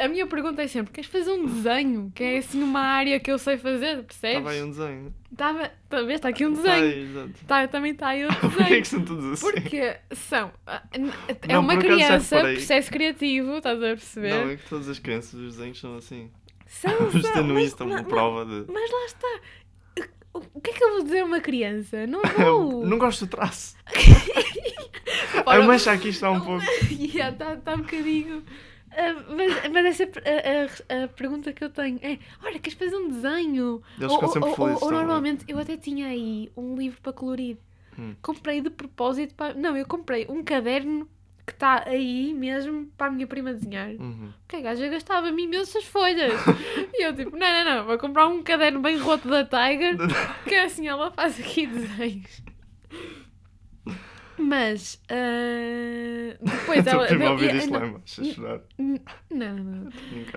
a, 0.00 0.04
a 0.04 0.08
minha 0.08 0.26
pergunta 0.26 0.62
é 0.62 0.66
sempre: 0.66 0.92
queres 0.92 1.08
fazer 1.10 1.30
um 1.30 1.46
desenho? 1.46 2.10
Que 2.14 2.24
é 2.24 2.38
assim 2.38 2.62
uma 2.62 2.80
área 2.80 3.20
que 3.20 3.30
eu 3.30 3.38
sei 3.38 3.56
fazer, 3.58 4.02
percebes? 4.04 4.38
Estava 4.38 4.50
aí 4.50 4.62
um 4.62 4.70
desenho. 4.70 5.14
Tava, 5.36 5.70
talvez 5.88 6.14
está 6.16 6.28
aqui 6.28 6.46
um 6.46 6.54
Tá 6.54 6.62
desenho. 6.62 7.24
aí. 7.24 7.30
Tá, 7.46 7.68
também 7.68 7.92
está 7.92 8.08
aí 8.08 8.24
outro 8.24 8.38
Porquê 8.50 8.62
é 8.62 8.64
desenho. 8.64 8.82
que 8.82 8.88
são 8.88 9.04
todos 9.04 9.24
assim? 9.32 9.50
Porque 9.60 9.96
são. 10.12 10.52
ah, 10.66 10.82
É 10.92 11.52
Não, 11.52 11.60
uma 11.60 11.76
criança, 11.76 12.40
processo 12.40 12.90
criativo, 12.90 13.56
estás 13.58 13.78
a 13.78 13.86
perceber? 13.86 14.30
Não, 14.30 14.50
é 14.50 14.56
que 14.56 14.68
todas 14.68 14.88
as 14.88 14.98
crianças, 14.98 15.34
os 15.34 15.56
desenhos 15.56 15.78
são 15.80 15.96
assim. 15.96 16.30
São, 16.66 16.90
são, 16.90 17.44
mas- 17.44 17.74
mas- 17.74 17.80
uma 17.80 18.02
prova 18.02 18.44
de. 18.44 18.64
Mas 18.72 18.90
lá 18.90 19.04
está. 19.06 19.40
O 20.34 20.60
que 20.60 20.70
é 20.70 20.74
que 20.74 20.82
eu 20.84 20.90
vou 20.94 21.02
dizer 21.04 21.20
a 21.20 21.24
uma 21.24 21.40
criança? 21.40 22.06
Não 22.06 22.20
vou. 22.36 22.84
Não 22.84 22.98
gosto 22.98 23.24
do 23.26 23.30
traço. 23.30 23.76
Ora, 25.46 25.62
A 25.62 25.66
mancha 25.66 25.92
aqui 25.92 26.08
está 26.08 26.30
um 26.30 26.40
pouco. 26.40 26.64
Yeah, 26.90 27.34
tá, 27.36 27.56
tá 27.56 27.74
um 27.74 27.78
bocadinho. 27.78 28.42
Ah, 28.90 29.12
mas, 29.28 29.72
mas 29.72 29.86
essa 30.00 30.02
é 30.24 30.62
a, 30.62 30.94
a- 31.00 31.04
a 31.04 31.08
pergunta 31.08 31.52
que 31.52 31.62
eu 31.64 31.70
tenho 31.70 31.98
é: 32.02 32.18
olha, 32.44 32.58
queres 32.58 32.78
fazer 32.78 32.96
um 32.96 33.08
desenho? 33.08 33.82
Eles 33.98 34.10
ou, 34.12 34.16
ficam 34.18 34.32
sempre 34.32 34.48
ou- 34.50 34.54
felizes 34.56 34.82
ou 34.82 34.88
também. 34.88 35.04
normalmente 35.04 35.44
eu 35.48 35.58
até 35.58 35.76
tinha 35.76 36.06
aí 36.08 36.50
um 36.56 36.76
livro 36.76 37.00
para 37.00 37.12
colorir. 37.12 37.56
Hum. 37.98 38.14
Comprei 38.22 38.60
de 38.60 38.70
propósito 38.70 39.34
para. 39.34 39.54
Não, 39.54 39.76
eu 39.76 39.86
comprei 39.86 40.26
um 40.28 40.42
caderno 40.42 41.08
que 41.46 41.52
está 41.52 41.84
aí 41.86 42.32
mesmo 42.32 42.86
para 42.96 43.08
a 43.08 43.10
minha 43.10 43.26
prima 43.26 43.52
desenhar. 43.52 43.90
Uhum. 43.90 44.32
Que 44.48 44.56
a 44.56 44.60
gaja 44.60 44.88
gastava-me 44.88 45.44
imensas 45.44 45.84
folhas. 45.84 46.32
e 46.94 47.04
eu 47.04 47.14
tipo, 47.14 47.36
não, 47.36 47.64
não, 47.64 47.64
não, 47.64 47.84
vou 47.84 47.98
comprar 47.98 48.26
um 48.26 48.42
caderno 48.42 48.80
bem 48.80 48.96
roto 48.98 49.28
da 49.28 49.44
Tiger, 49.44 49.96
que 50.48 50.54
assim 50.54 50.88
ela 50.88 51.10
faz 51.10 51.38
aqui 51.38 51.66
desenhos. 51.66 52.42
Mas 54.36 55.00
ah, 55.08 56.36
depois 56.40 56.86
ela. 56.86 57.04
Estou 57.04 57.16
a 57.16 57.20
não, 57.20 57.32
ouvir 57.32 57.54
isto 57.54 57.70
não, 57.70 57.80
lá 57.80 57.86
embaixo, 57.86 58.20
a 58.20 58.24
chorar. 58.24 58.60
não, 58.78 58.98
não, 59.30 59.56
não. 59.56 59.90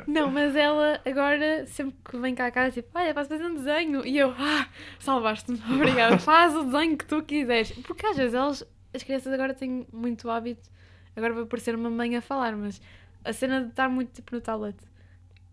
Não, 0.08 0.32
mas 0.32 0.56
ela 0.56 1.02
agora, 1.06 1.66
sempre 1.66 1.98
que 2.04 2.18
vem 2.18 2.36
cá 2.36 2.48
a 2.48 2.52
casa, 2.52 2.72
tipo, 2.72 2.90
olha, 2.94 3.14
posso 3.14 3.30
fazer 3.30 3.46
um 3.46 3.56
desenho. 3.56 4.06
E 4.06 4.18
eu, 4.18 4.34
ah, 4.38 4.68
salvaste-me, 5.00 5.60
obrigada, 5.74 6.18
faz 6.20 6.56
o 6.56 6.64
desenho 6.64 6.98
que 6.98 7.06
tu 7.06 7.24
quiseres. 7.24 7.72
Porque 7.72 8.06
às 8.06 8.18
vezes 8.18 8.34
elas, 8.34 8.64
as 8.94 9.04
crianças 9.04 9.34
agora 9.34 9.54
têm 9.54 9.88
muito 9.92 10.30
hábito, 10.30 10.70
agora 11.18 11.34
vai 11.34 11.46
parecer 11.46 11.76
uma 11.76 11.90
mãe 11.90 12.16
a 12.16 12.22
falar, 12.22 12.56
mas 12.56 12.82
a 13.26 13.34
cena 13.34 13.62
de 13.64 13.70
estar 13.70 13.90
muito 13.90 14.14
tipo 14.14 14.34
no 14.36 14.42
tablet. 14.42 14.78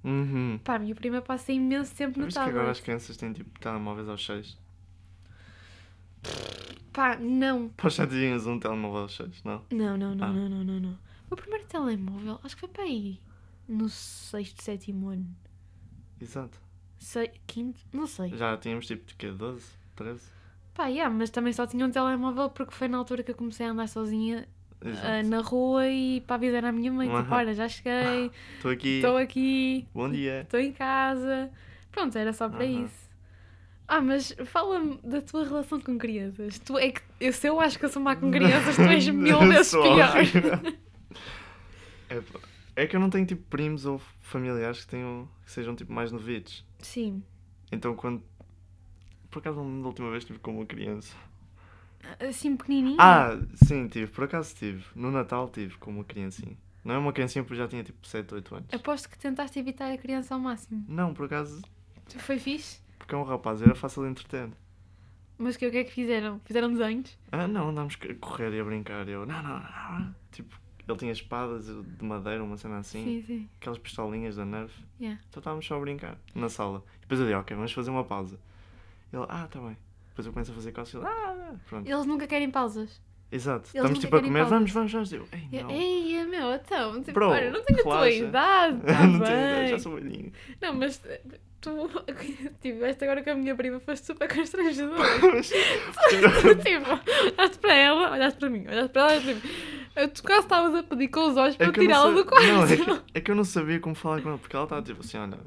Uhum. 0.04 0.60
Pá, 0.62 0.74
a 0.76 0.78
minha 0.78 0.94
prima 0.94 1.22
passa 1.22 1.50
imenso 1.52 1.94
tempo 1.94 2.18
no 2.18 2.26
Viste 2.26 2.38
que 2.38 2.42
agora 2.48 2.70
as 2.70 2.78
tablet. 2.78 2.82
crianças 2.82 3.16
têm 3.16 3.32
tipo 3.32 3.58
telemóveis 3.58 4.08
aos 4.08 4.24
6? 4.24 4.58
Pá, 6.92 7.16
não. 7.16 7.70
Os 7.82 7.94
7 7.94 8.10
tinhas 8.10 8.46
um 8.46 8.58
telemóvel 8.58 9.02
aos 9.02 9.16
6, 9.16 9.42
não? 9.44 9.62
Não, 9.72 9.96
não, 9.96 10.14
não, 10.14 10.24
Ah. 10.26 10.32
não, 10.32 10.48
não, 10.48 10.64
não, 10.64 10.80
não. 10.80 10.98
O 11.30 11.36
primeiro 11.36 11.66
telemóvel, 11.66 12.38
acho 12.44 12.54
que 12.54 12.60
foi 12.60 12.68
para 12.68 12.84
aí, 12.84 13.18
no 13.66 13.88
sexto, 13.88 14.62
sétimo 14.62 15.08
ano. 15.08 15.26
Exato. 16.20 16.58
Sei, 16.98 17.32
quinto? 17.46 17.80
Não 17.92 18.06
sei. 18.06 18.28
Já 18.36 18.56
tínhamos 18.56 18.86
tipo 18.86 19.04
de 19.06 19.14
quê? 19.16 19.30
12? 19.30 19.66
13? 19.96 20.22
Pá, 20.74 20.86
yeah, 20.86 21.12
mas 21.14 21.30
também 21.30 21.52
só 21.52 21.66
tinha 21.66 21.84
um 21.86 21.90
telemóvel 21.90 22.50
porque 22.50 22.72
foi 22.74 22.88
na 22.88 22.98
altura 22.98 23.22
que 23.22 23.30
eu 23.30 23.34
comecei 23.34 23.66
a 23.66 23.70
andar 23.70 23.88
sozinha 23.88 24.48
Ah, 25.02 25.22
na 25.22 25.40
rua 25.40 25.88
e 25.88 26.20
para 26.22 26.36
avisar 26.36 26.64
à 26.64 26.70
minha 26.72 26.92
mãe, 26.92 27.08
tipo, 27.08 27.34
olha, 27.34 27.54
já 27.54 27.68
cheguei, 27.68 28.30
Estou 28.56 28.70
aqui. 28.70 28.88
estou 28.96 29.16
aqui, 29.16 29.88
Bom 29.94 30.10
dia. 30.10 30.42
estou 30.42 30.60
em 30.60 30.72
casa. 30.72 31.50
Pronto, 31.90 32.16
era 32.18 32.32
só 32.32 32.48
para 32.48 32.64
isso. 32.66 33.04
Ah, 33.88 34.00
mas 34.00 34.34
fala-me 34.46 34.98
da 35.02 35.20
tua 35.22 35.44
relação 35.44 35.80
com 35.80 35.96
crianças. 35.98 36.58
Tu 36.58 36.76
é 36.78 36.90
que, 36.90 37.00
eu, 37.20 37.32
se 37.32 37.46
eu 37.46 37.60
acho 37.60 37.78
que 37.78 37.84
eu 37.84 37.88
sou 37.88 38.02
má 38.02 38.16
com 38.16 38.30
crianças, 38.32 38.76
tu 38.76 38.82
és 38.82 39.08
mil 39.08 39.38
vezes 39.40 39.72
pior. 39.72 40.14
É, 42.76 42.82
é 42.82 42.86
que 42.86 42.94
eu 42.96 43.00
não 43.00 43.08
tenho 43.10 43.24
tipo 43.26 43.42
primos 43.48 43.86
ou 43.86 44.00
familiares 44.20 44.84
que 44.84 44.90
tenham 44.90 45.28
que 45.44 45.50
sejam 45.50 45.74
tipo 45.74 45.92
mais 45.92 46.12
novitos. 46.12 46.64
Sim. 46.78 47.22
Então 47.72 47.94
quando. 47.96 48.22
Por 49.30 49.38
acaso 49.40 49.62
não 49.62 49.80
da 49.80 49.88
última 49.88 50.10
vez 50.10 50.24
tive 50.24 50.38
com 50.38 50.56
uma 50.56 50.66
criança. 50.66 51.16
Assim, 52.20 52.56
pequenininho. 52.56 52.96
Ah, 53.00 53.38
sim, 53.54 53.88
tive, 53.88 54.10
por 54.10 54.24
acaso 54.24 54.54
tive. 54.54 54.84
No 54.94 55.10
Natal 55.10 55.48
tive 55.48 55.76
com 55.78 55.90
uma 55.90 56.04
criancinha. 56.04 56.56
Não 56.84 56.94
é 56.94 56.98
uma 56.98 57.12
criancinha 57.12 57.42
porque 57.42 57.56
já 57.56 57.66
tinha 57.66 57.82
tipo 57.82 58.06
7, 58.06 58.34
8 58.34 58.54
anos. 58.54 58.74
Aposto 58.74 59.08
que 59.08 59.18
tentaste 59.18 59.58
evitar 59.58 59.90
a 59.90 59.96
criança 59.96 60.34
ao 60.34 60.40
máximo. 60.40 60.84
Não, 60.86 61.14
por 61.14 61.26
acaso, 61.26 61.62
Foi 62.18 62.38
fixe? 62.38 62.80
porque 62.98 63.14
é 63.14 63.18
um 63.18 63.22
rapaz, 63.24 63.62
era 63.62 63.74
fácil 63.74 64.02
de 64.04 64.10
entreter. 64.10 64.50
Mas 65.36 65.56
que, 65.56 65.66
o 65.66 65.70
que 65.70 65.78
é 65.78 65.84
que 65.84 65.90
fizeram? 65.90 66.40
Fizeram 66.44 66.70
desenhos? 66.72 67.18
Ah, 67.32 67.48
não, 67.48 67.70
andámos 67.70 67.96
a 68.08 68.14
correr 68.14 68.52
e 68.54 68.60
a 68.60 68.64
brincar. 68.64 69.08
Eu, 69.08 69.26
não, 69.26 69.42
não, 69.42 69.58
não. 69.58 70.14
Tipo, 70.30 70.60
ele 70.86 70.98
tinha 70.98 71.12
espadas 71.12 71.66
de 71.66 72.04
madeira, 72.04 72.44
uma 72.44 72.56
cena 72.56 72.78
assim. 72.78 73.02
Sim, 73.04 73.22
sim. 73.26 73.48
Aquelas 73.60 73.78
pistolinhas 73.78 74.36
da 74.36 74.44
Nerf. 74.44 74.72
Yeah. 75.00 75.20
Então 75.28 75.40
estávamos 75.40 75.66
só 75.66 75.76
a 75.76 75.80
brincar 75.80 76.16
na 76.34 76.48
sala. 76.48 76.84
E 76.98 77.00
depois 77.00 77.18
eu 77.18 77.26
disse, 77.26 77.36
ok, 77.36 77.56
vamos 77.56 77.72
fazer 77.72 77.90
uma 77.90 78.04
pausa. 78.04 78.38
Ele, 79.12 79.24
ah, 79.28 79.48
tá 79.50 79.60
bem. 79.60 79.76
Depois 80.14 80.26
eu 80.26 80.32
começo 80.32 80.52
a 80.52 80.54
fazer 80.54 80.70
costas 80.70 81.02
e 81.02 81.04
ah, 81.04 81.54
pronto. 81.68 81.90
Eles 81.90 82.06
nunca 82.06 82.24
querem 82.28 82.48
pausas. 82.48 83.02
Exato. 83.32 83.68
eles 83.74 83.74
Estamos 83.74 83.98
tipo 83.98 84.16
a 84.16 84.22
comer, 84.22 84.44
vamos, 84.44 84.70
vamos, 84.70 84.92
vamos. 84.92 85.12
Eu, 85.12 85.26
ei, 85.32 85.60
não. 85.60 85.70
Ei, 85.70 86.24
meu, 86.24 86.54
então, 86.54 87.00
tipo, 87.00 87.14
Bro, 87.14 87.30
olha, 87.30 87.50
não 87.50 87.64
tenho 87.64 87.80
a 87.80 87.82
tua 87.82 88.04
relaxa. 88.04 88.24
idade, 88.24 88.78
tá 88.86 88.92
não 88.92 89.18
tenho 89.18 89.24
ideia, 89.24 89.58
bem. 89.58 89.68
já 89.68 89.78
sou 89.80 89.94
velhinho. 89.96 90.32
Não, 90.60 90.72
mas 90.72 91.04
eh, 91.04 91.20
tu 91.60 91.90
tiveste 92.62 93.02
agora 93.02 93.24
com 93.24 93.30
a 93.30 93.34
minha 93.34 93.56
prima, 93.56 93.80
foste 93.80 94.06
super 94.06 94.32
constrangedor. 94.32 94.94
Mas, 95.34 95.48
tipo, 95.48 96.90
olhaste 97.36 97.58
para 97.58 97.74
ela, 97.74 98.12
olhaste 98.12 98.38
para 98.38 98.50
mim, 98.50 98.66
olhaste 98.68 98.92
para 98.92 99.02
ela, 99.02 99.10
olhaste 99.10 99.26
para 99.26 99.34
mim. 99.34 99.42
Eu, 99.96 100.08
tu 100.08 100.22
quase 100.22 100.42
estavas 100.42 100.74
a 100.76 100.82
pedir 100.84 101.08
com 101.08 101.28
os 101.28 101.36
olhos 101.36 101.56
para 101.56 101.66
é 101.66 101.66
não 101.66 101.74
tirá-la 101.74 102.10
do 102.10 102.24
quarto. 102.24 102.46
Não, 102.46 102.64
é 102.64 102.76
que, 102.76 103.02
é 103.14 103.20
que 103.20 103.30
eu 103.32 103.34
não 103.34 103.44
sabia 103.44 103.80
como 103.80 103.96
falar 103.96 104.22
com 104.22 104.28
ela, 104.28 104.38
porque 104.38 104.54
ela 104.54 104.64
estava 104.64 104.82
tipo 104.82 105.00
assim, 105.00 105.18
olha. 105.18 105.38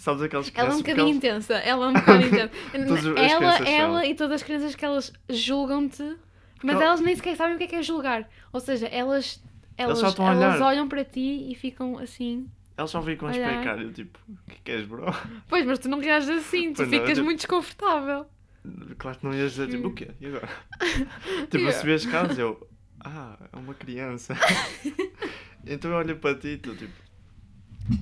Sabes 0.00 0.22
aquelas 0.22 0.50
Ela 0.54 0.70
é 0.70 0.74
um 0.74 0.82
crianças. 0.82 0.82
bocadinho 0.82 1.04
elas- 1.06 1.16
intensa, 1.16 1.54
ela 1.54 1.84
é 1.84 1.88
um 1.88 1.92
bocadinho 1.92 2.26
intensa. 2.34 2.50
Ela, 2.74 3.54
crianças 3.54 3.66
ela 3.68 4.06
e 4.06 4.14
todas 4.14 4.32
as 4.36 4.42
crianças 4.42 4.74
que 4.74 4.84
elas 4.84 5.12
julgam-te, 5.28 6.16
mas 6.62 6.76
Ela- 6.76 6.84
elas 6.84 7.00
nem 7.00 7.14
sequer 7.14 7.36
sabem 7.36 7.54
o 7.54 7.58
que 7.58 7.64
é 7.64 7.66
que 7.66 7.76
é 7.76 7.82
julgar. 7.82 8.28
Ou 8.52 8.60
seja, 8.60 8.86
elas, 8.86 9.42
elas, 9.76 10.02
elas 10.02 10.18
olhar. 10.18 10.62
olham 10.62 10.88
para 10.88 11.04
ti 11.04 11.50
e 11.50 11.54
ficam 11.54 11.98
assim. 11.98 12.48
Elas 12.78 12.90
só 12.90 13.02
ficam 13.02 13.28
a 13.28 13.30
explicar. 13.32 13.78
Eu 13.82 13.92
tipo, 13.92 14.18
o 14.26 14.50
que 14.50 14.56
é 14.56 14.58
que 14.64 14.72
és, 14.72 14.86
bro? 14.86 15.04
Pois, 15.48 15.66
mas 15.66 15.78
tu 15.78 15.88
não 15.90 15.98
reages 16.00 16.30
assim, 16.30 16.72
tu 16.72 16.76
Pois 16.76 16.90
não, 16.90 16.98
ficas 17.00 17.18
eu- 17.18 17.24
muito 17.24 17.36
desconfortável. 17.40 18.24
Claro 18.98 19.18
que 19.18 19.24
não 19.26 19.34
ias 19.34 19.50
dizer 19.52 19.68
tipo, 19.68 19.88
o 19.88 19.94
quê? 19.94 20.08
E 20.20 20.26
agora? 20.26 20.48
tipo, 21.50 21.56
Yeah. 21.58 21.76
a 21.76 21.78
subir 21.80 21.92
as 21.94 22.06
casas 22.06 22.38
eu, 22.38 22.66
ah, 23.04 23.36
é 23.52 23.56
uma 23.58 23.74
criança. 23.74 24.34
então 25.66 25.90
eu 25.90 25.96
olho 25.98 26.16
para 26.16 26.34
ti 26.38 26.48
e 26.48 26.56
tu 26.58 26.74
tipo, 26.74 26.92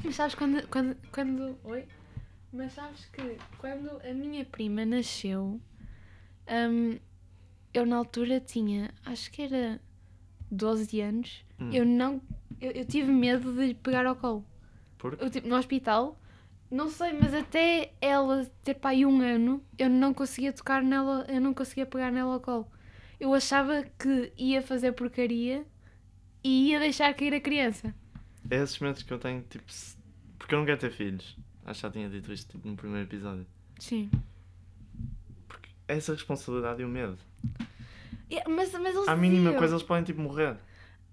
Mas 0.04 0.14
sabes 0.16 0.34
quando, 0.34 0.66
quando, 0.68 0.96
quando. 1.12 1.58
Oi? 1.64 1.84
Mas 2.52 2.72
sabes 2.72 3.04
que 3.06 3.36
quando 3.58 3.90
a 4.02 4.12
minha 4.14 4.44
prima 4.44 4.84
nasceu, 4.84 5.60
hum, 6.48 6.98
eu 7.74 7.84
na 7.86 7.96
altura 7.96 8.40
tinha, 8.40 8.90
acho 9.04 9.30
que 9.30 9.42
era 9.42 9.80
12 10.50 11.00
anos, 11.00 11.44
Hum. 11.60 11.70
eu 11.72 11.84
não. 11.84 12.22
Eu, 12.60 12.70
eu 12.72 12.84
tive 12.84 13.10
medo 13.12 13.52
de 13.52 13.66
lhe 13.68 13.74
pegar 13.74 14.06
ao 14.06 14.16
colo. 14.16 14.44
porque? 14.96 15.22
Eu, 15.22 15.30
tipo, 15.30 15.46
no 15.48 15.56
hospital, 15.56 16.18
não 16.70 16.88
sei, 16.88 17.12
mas 17.12 17.34
até 17.34 17.92
ela 18.00 18.44
ter 18.64 18.74
pai 18.74 19.04
um 19.04 19.20
ano, 19.20 19.62
eu 19.78 19.88
não 19.90 20.14
conseguia 20.14 20.52
tocar 20.52 20.82
nela, 20.82 21.24
eu 21.28 21.40
não 21.40 21.52
conseguia 21.52 21.86
pegar 21.86 22.10
nela 22.10 22.34
ao 22.34 22.40
colo. 22.40 22.66
Eu 23.20 23.34
achava 23.34 23.82
que 23.98 24.32
ia 24.38 24.62
fazer 24.62 24.92
porcaria 24.92 25.66
e 26.42 26.68
ia 26.70 26.78
deixar 26.78 27.12
cair 27.14 27.34
a 27.34 27.40
criança. 27.40 27.94
É 28.50 28.56
esses 28.62 28.78
momentos 28.78 29.02
que 29.02 29.12
eu 29.12 29.18
tenho, 29.18 29.42
tipo, 29.48 29.70
se- 29.72 29.96
porque 30.38 30.54
eu 30.54 30.58
não 30.58 30.66
quero 30.66 30.78
ter 30.80 30.90
filhos. 30.92 31.36
Acho 31.64 31.80
que 31.80 31.86
já 31.86 31.90
tinha 31.92 32.08
dito 32.08 32.32
isto 32.32 32.50
tipo, 32.52 32.66
no 32.68 32.76
primeiro 32.76 33.06
episódio. 33.06 33.46
Sim. 33.78 34.10
Porque 35.46 35.68
é 35.86 35.96
essa 35.96 36.12
responsabilidade 36.12 36.80
e 36.82 36.84
o 36.84 36.88
medo. 36.88 37.18
Yeah, 38.30 38.48
mas, 38.50 38.72
mas 38.72 38.94
eles 38.94 39.08
À 39.08 39.16
mínima 39.16 39.52
coisa 39.54 39.74
eles 39.74 39.82
podem 39.82 40.04
tipo 40.04 40.20
morrer. 40.20 40.56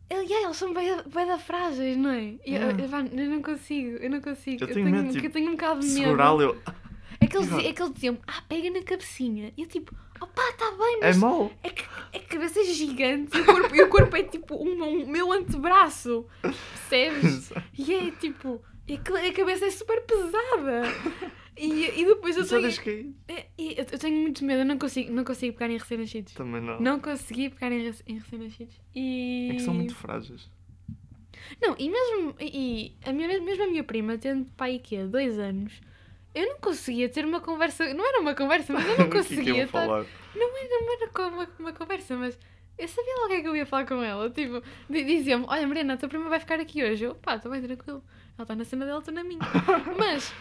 Eu- 0.09 0.21
yeah, 0.21 0.45
eles 0.45 0.57
são 0.57 0.73
bem, 0.73 0.89
bem 1.13 1.25
da 1.27 1.37
frágeis, 1.37 1.97
não 1.97 2.09
é? 2.11 2.23
Eu, 2.33 2.39
Yeah. 2.45 2.83
eu, 2.83 2.89
eu- 2.89 3.07
eu 3.25 3.29
não 3.31 3.41
consigo, 3.41 3.97
eu 3.97 4.09
não 4.09 4.21
consigo. 4.21 4.63
Eu 4.63 4.67
Eu, 4.67 4.73
tenho 4.73 4.85
tenho, 4.91 4.97
medo, 5.03 5.13
tipo, 5.13 5.25
eu 5.25 5.31
tenho 5.31 5.47
um 5.49 5.51
bocado 5.55 5.79
de 5.81 5.87
medo. 5.87 5.97
Segurá-lo 6.03 6.41
eu. 6.41 6.61
É 7.19 7.27
que 7.27 7.37
eles, 7.37 7.47
Exato. 7.47 7.65
é 7.65 7.73
que 7.73 7.81
eles 7.81 7.93
diziam, 7.93 8.17
ah, 8.27 8.41
pega 8.47 8.69
na 8.69 8.83
cabecinha. 8.83 9.51
E 9.57 9.61
eu 9.61 9.67
tipo, 9.67 9.95
opá, 10.21 10.51
tá 10.53 10.71
bem, 10.71 10.97
É 11.01 11.07
mas 11.07 11.17
mau. 11.17 11.51
é 11.63 11.69
que 11.69 11.83
a 12.13 12.19
cabeça 12.19 12.59
é 12.59 12.63
gigante 12.65 13.37
e 13.37 13.41
o 13.41 13.45
corpo, 13.45 13.75
e 13.75 13.81
o 13.81 13.89
corpo 13.89 14.15
é 14.15 14.23
tipo 14.23 14.55
um, 14.55 14.83
um 14.83 15.07
meu 15.07 15.31
antebraço. 15.31 16.25
Percebes? 16.41 17.51
E 17.77 17.93
é 17.93 18.11
tipo, 18.11 18.61
e 18.87 18.95
a 18.95 19.33
cabeça 19.33 19.65
é 19.65 19.71
super 19.71 20.01
pesada. 20.01 20.83
E, 21.57 22.01
e 22.01 22.05
depois 22.05 22.35
eu 22.35 22.43
Só 22.45 22.59
tenho. 22.59 22.75
cair. 22.83 23.13
é, 23.29 23.45
eu, 23.57 23.85
eu 23.91 23.99
tenho 23.99 24.17
muito 24.21 24.43
medo, 24.43 24.59
eu 24.61 24.65
não 24.65 24.77
consigo, 24.77 25.11
não 25.11 25.23
consigo 25.23 25.53
pegar 25.57 25.71
em 25.71 25.77
recém-nascidos. 25.77 26.33
Também 26.33 26.61
não. 26.61 26.79
Não 26.81 26.99
consegui 26.99 27.49
pegar 27.49 27.71
em, 27.71 27.79
em 28.07 28.13
recém-nascidos. 28.15 28.75
E... 28.93 29.49
É 29.51 29.53
que 29.55 29.61
são 29.61 29.73
muito 29.73 29.95
frágeis. 29.95 30.49
Não, 31.61 31.75
e 31.77 31.89
mesmo 31.89 32.35
e 32.39 32.93
a 33.05 33.13
minha, 33.13 33.39
mesmo 33.39 33.63
a 33.63 33.67
minha 33.67 33.83
prima, 33.83 34.17
tendo 34.17 34.45
pai 34.57 34.79
que 34.83 34.95
é 34.95 35.05
dois 35.05 35.37
anos, 35.39 35.79
eu 36.35 36.49
não 36.49 36.59
conseguia 36.59 37.09
ter 37.09 37.25
uma 37.25 37.39
conversa. 37.41 37.93
Não 37.93 38.05
era 38.07 38.19
uma 38.21 38.35
conversa, 38.35 38.71
mas 38.73 38.83
eu 38.85 38.89
não 38.99 39.09
que 39.09 39.17
é 39.17 39.21
que 39.21 39.27
conseguia 39.29 39.53
iam 39.55 39.65
estar. 39.65 39.85
falar? 39.85 40.05
Não 40.35 40.57
era, 40.57 40.81
não 40.81 40.93
era 40.93 41.27
uma, 41.29 41.49
uma 41.59 41.73
conversa, 41.73 42.15
mas 42.15 42.37
eu 42.77 42.87
sabia 42.87 43.13
logo 43.15 43.25
o 43.25 43.29
que 43.29 43.33
é 43.35 43.41
que 43.41 43.47
eu 43.47 43.55
ia 43.55 43.65
falar 43.65 43.85
com 43.85 44.03
ela. 44.03 44.29
Tipo, 44.29 44.61
di- 44.89 45.03
dizia-me: 45.05 45.45
Olha, 45.47 45.65
Mariana, 45.67 45.93
a 45.93 45.97
tua 45.97 46.09
prima 46.09 46.29
vai 46.29 46.39
ficar 46.39 46.59
aqui 46.59 46.83
hoje. 46.83 47.05
Eu, 47.05 47.15
pá, 47.15 47.35
estou 47.37 47.51
bem 47.51 47.61
tranquilo. 47.61 48.03
Ela 48.37 48.43
está 48.43 48.55
na 48.55 48.65
cena 48.65 48.85
dela, 48.85 48.99
estou 48.99 49.13
na 49.13 49.23
minha. 49.23 49.39
Mas 49.97 50.33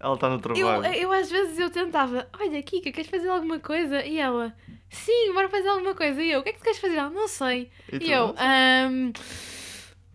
Ela 0.00 0.14
está 0.14 0.28
no 0.30 0.36
eu, 0.36 0.40
trabalho. 0.40 0.86
eu 0.94 1.12
às 1.12 1.30
vezes 1.30 1.58
eu 1.58 1.68
tentava: 1.70 2.26
Olha, 2.40 2.62
Kika, 2.62 2.90
queres 2.90 3.10
fazer 3.10 3.28
alguma 3.28 3.58
coisa? 3.58 4.02
E 4.04 4.18
ela: 4.18 4.56
Sim, 4.88 5.32
bora 5.34 5.48
fazer 5.50 5.68
alguma 5.68 5.94
coisa. 5.94 6.22
E 6.22 6.30
eu: 6.30 6.40
O 6.40 6.42
que 6.42 6.48
é 6.48 6.52
que 6.54 6.58
tu 6.60 6.64
queres 6.64 6.78
fazer? 6.78 6.96
Ela: 6.96 7.10
Não 7.10 7.28
sei. 7.28 7.70
E 7.92 8.06
E 8.08 8.10
eu: 8.12 8.34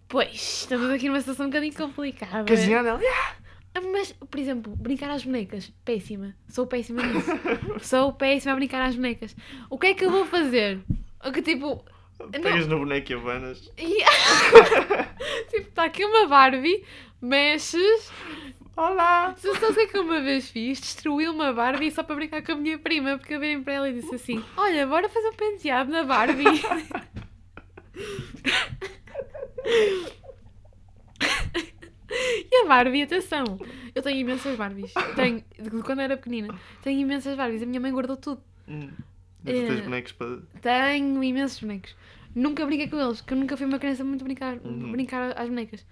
Pois, 0.07 0.31
estamos 0.61 0.89
aqui 0.89 1.07
numa 1.09 1.19
situação 1.19 1.45
um 1.45 1.49
bocadinho 1.49 1.73
complicada. 1.75 2.45
Casinhar 2.45 2.83
nela. 2.83 2.99
Ah, 3.03 3.35
Mas, 3.81 4.11
por 4.11 4.39
exemplo, 4.39 4.75
brincar 4.75 5.09
às 5.09 5.23
bonecas. 5.23 5.71
Péssima. 5.83 6.35
Sou 6.47 6.67
péssima 6.67 7.03
nisso. 7.03 7.29
Sou 7.81 8.13
péssima 8.13 8.53
a 8.53 8.55
brincar 8.55 8.81
às 8.81 8.95
bonecas. 8.95 9.35
O 9.69 9.77
que 9.77 9.87
é 9.87 9.93
que 9.93 10.05
eu 10.05 10.11
vou 10.11 10.25
fazer? 10.25 10.79
O 11.25 11.31
que 11.31 11.41
tipo. 11.41 11.83
Pegas 12.31 12.67
no 12.67 12.79
boneco 12.79 13.11
e 13.11 13.15
abanas. 13.15 13.71
Tipo, 15.49 15.69
está 15.69 15.83
aqui 15.83 16.03
uma 16.03 16.27
Barbie, 16.27 16.83
mexes. 17.21 18.11
Olá! 18.75 19.35
Tu 19.39 19.53
sabes 19.53 19.69
o 19.69 19.73
que 19.73 19.79
é 19.81 19.87
que 19.87 19.97
uma 19.97 20.21
vez 20.21 20.49
fiz? 20.49 20.79
Destruí 20.79 21.27
uma 21.27 21.53
Barbie 21.53 21.91
só 21.91 22.03
para 22.03 22.15
brincar 22.15 22.43
com 22.43 22.53
a 22.53 22.55
minha 22.55 22.77
prima, 22.77 23.17
porque 23.17 23.35
eu 23.35 23.39
virei 23.39 23.57
para 23.59 23.73
ela 23.73 23.89
e 23.89 23.93
disse 23.93 24.15
assim: 24.15 24.43
Olha, 24.55 24.85
bora 24.85 25.09
fazer 25.09 25.29
um 25.29 25.33
penteado 25.33 25.91
na 25.91 26.03
Barbie. 26.03 26.43
e 32.09 32.63
a 32.63 32.67
Barbie, 32.67 33.03
atenção, 33.03 33.57
eu 33.93 34.01
tenho 34.01 34.19
imensas 34.19 34.55
Barbies. 34.55 34.93
Tenho, 35.15 35.43
de 35.59 35.69
quando 35.83 35.99
era 36.01 36.15
pequenina, 36.17 36.57
tenho 36.81 36.99
imensas 37.01 37.35
Barbies. 37.35 37.63
A 37.63 37.65
minha 37.65 37.79
mãe 37.79 37.91
guardou 37.91 38.17
tudo. 38.17 38.41
Hum. 38.67 38.89
E 39.45 39.53
tu 39.53 39.67
tens 39.67 39.79
É. 39.79 39.81
bonecos 39.83 40.11
para. 40.13 40.39
Tenho 40.61 41.23
imensos 41.23 41.59
bonecos. 41.59 41.95
Nunca 42.35 42.65
brinquei 42.65 42.87
com 42.87 42.99
eles, 42.99 43.21
porque 43.21 43.33
eu 43.33 43.37
nunca 43.37 43.57
fui 43.57 43.65
uma 43.65 43.79
criança 43.79 44.03
muito 44.03 44.23
brincar, 44.23 44.57
Uhum. 44.63 44.91
brincar 44.91 45.31
às 45.39 45.47
bonecas. 45.49 45.85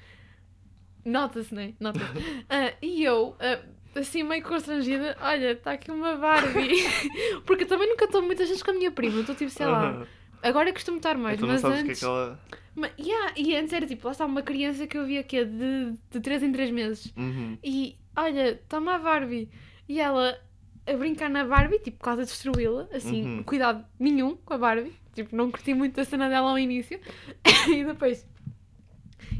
Nota-se, 1.04 1.54
não 1.54 1.62
é? 1.62 1.74
Nota-se. 1.80 2.06
Ah, 2.50 2.74
e 2.82 3.04
eu, 3.04 3.36
ah, 3.40 3.62
assim 4.00 4.24
meio 4.24 4.44
constrangida, 4.44 5.16
olha, 5.22 5.52
está 5.52 5.72
aqui 5.74 5.92
uma 5.92 6.16
Barbie. 6.16 6.76
porque 7.46 7.64
eu 7.64 7.68
também 7.68 7.88
nunca 7.90 8.06
estou 8.06 8.22
muitas 8.22 8.48
vezes 8.48 8.64
com 8.64 8.72
a 8.72 8.74
minha 8.74 8.92
prima, 8.92 9.20
estou 9.22 9.36
tipo, 9.36 9.52
sei 9.52 9.66
lá. 9.68 9.90
Aham. 9.92 10.08
Agora 10.48 10.72
costumo 10.74 10.98
estar 10.98 11.18
mais, 11.18 11.36
Então 11.38 11.48
não 11.48 11.54
mas 11.54 11.62
sabes 11.62 11.80
o 11.80 11.84
que 11.84 11.88
é 11.88 11.92
antes. 11.92 12.00
que 12.00 12.06
ela. 12.06 12.40
Mas, 12.76 12.92
yeah, 13.00 13.34
e 13.38 13.56
antes 13.56 13.74
era 13.74 13.86
tipo, 13.88 14.06
lá 14.06 14.12
está 14.12 14.26
uma 14.26 14.42
criança 14.42 14.86
que 14.86 14.98
eu 14.98 15.06
via 15.06 15.24
que 15.24 15.38
é 15.38 15.46
de, 15.46 15.94
de 16.12 16.20
3 16.20 16.44
em 16.44 16.52
3 16.52 16.70
meses. 16.72 17.12
Uhum. 17.18 17.58
E 17.64 17.98
olha, 18.16 18.62
toma 18.70 18.96
a 18.96 19.00
Barbie. 19.00 19.50
E 19.88 20.00
ela 20.00 20.38
a 20.86 20.94
brincar 20.94 21.30
na 21.30 21.44
Barbie, 21.46 21.80
tipo, 21.80 21.98
quase 22.04 22.22
a 22.22 22.26
destruí-la, 22.26 22.88
assim, 22.94 23.24
Uhum. 23.38 23.44
cuidado 23.44 23.84
nenhum 24.00 24.36
com 24.36 24.54
a 24.54 24.58
Barbie. 24.58 24.94
Tipo, 25.14 25.36
não 25.36 25.50
curti 25.50 25.74
muito 25.74 26.00
a 26.02 26.06
cena 26.06 26.28
dela 26.30 26.52
ao 26.52 26.60
início. 26.60 27.00
e 27.74 27.84
depois 27.86 28.28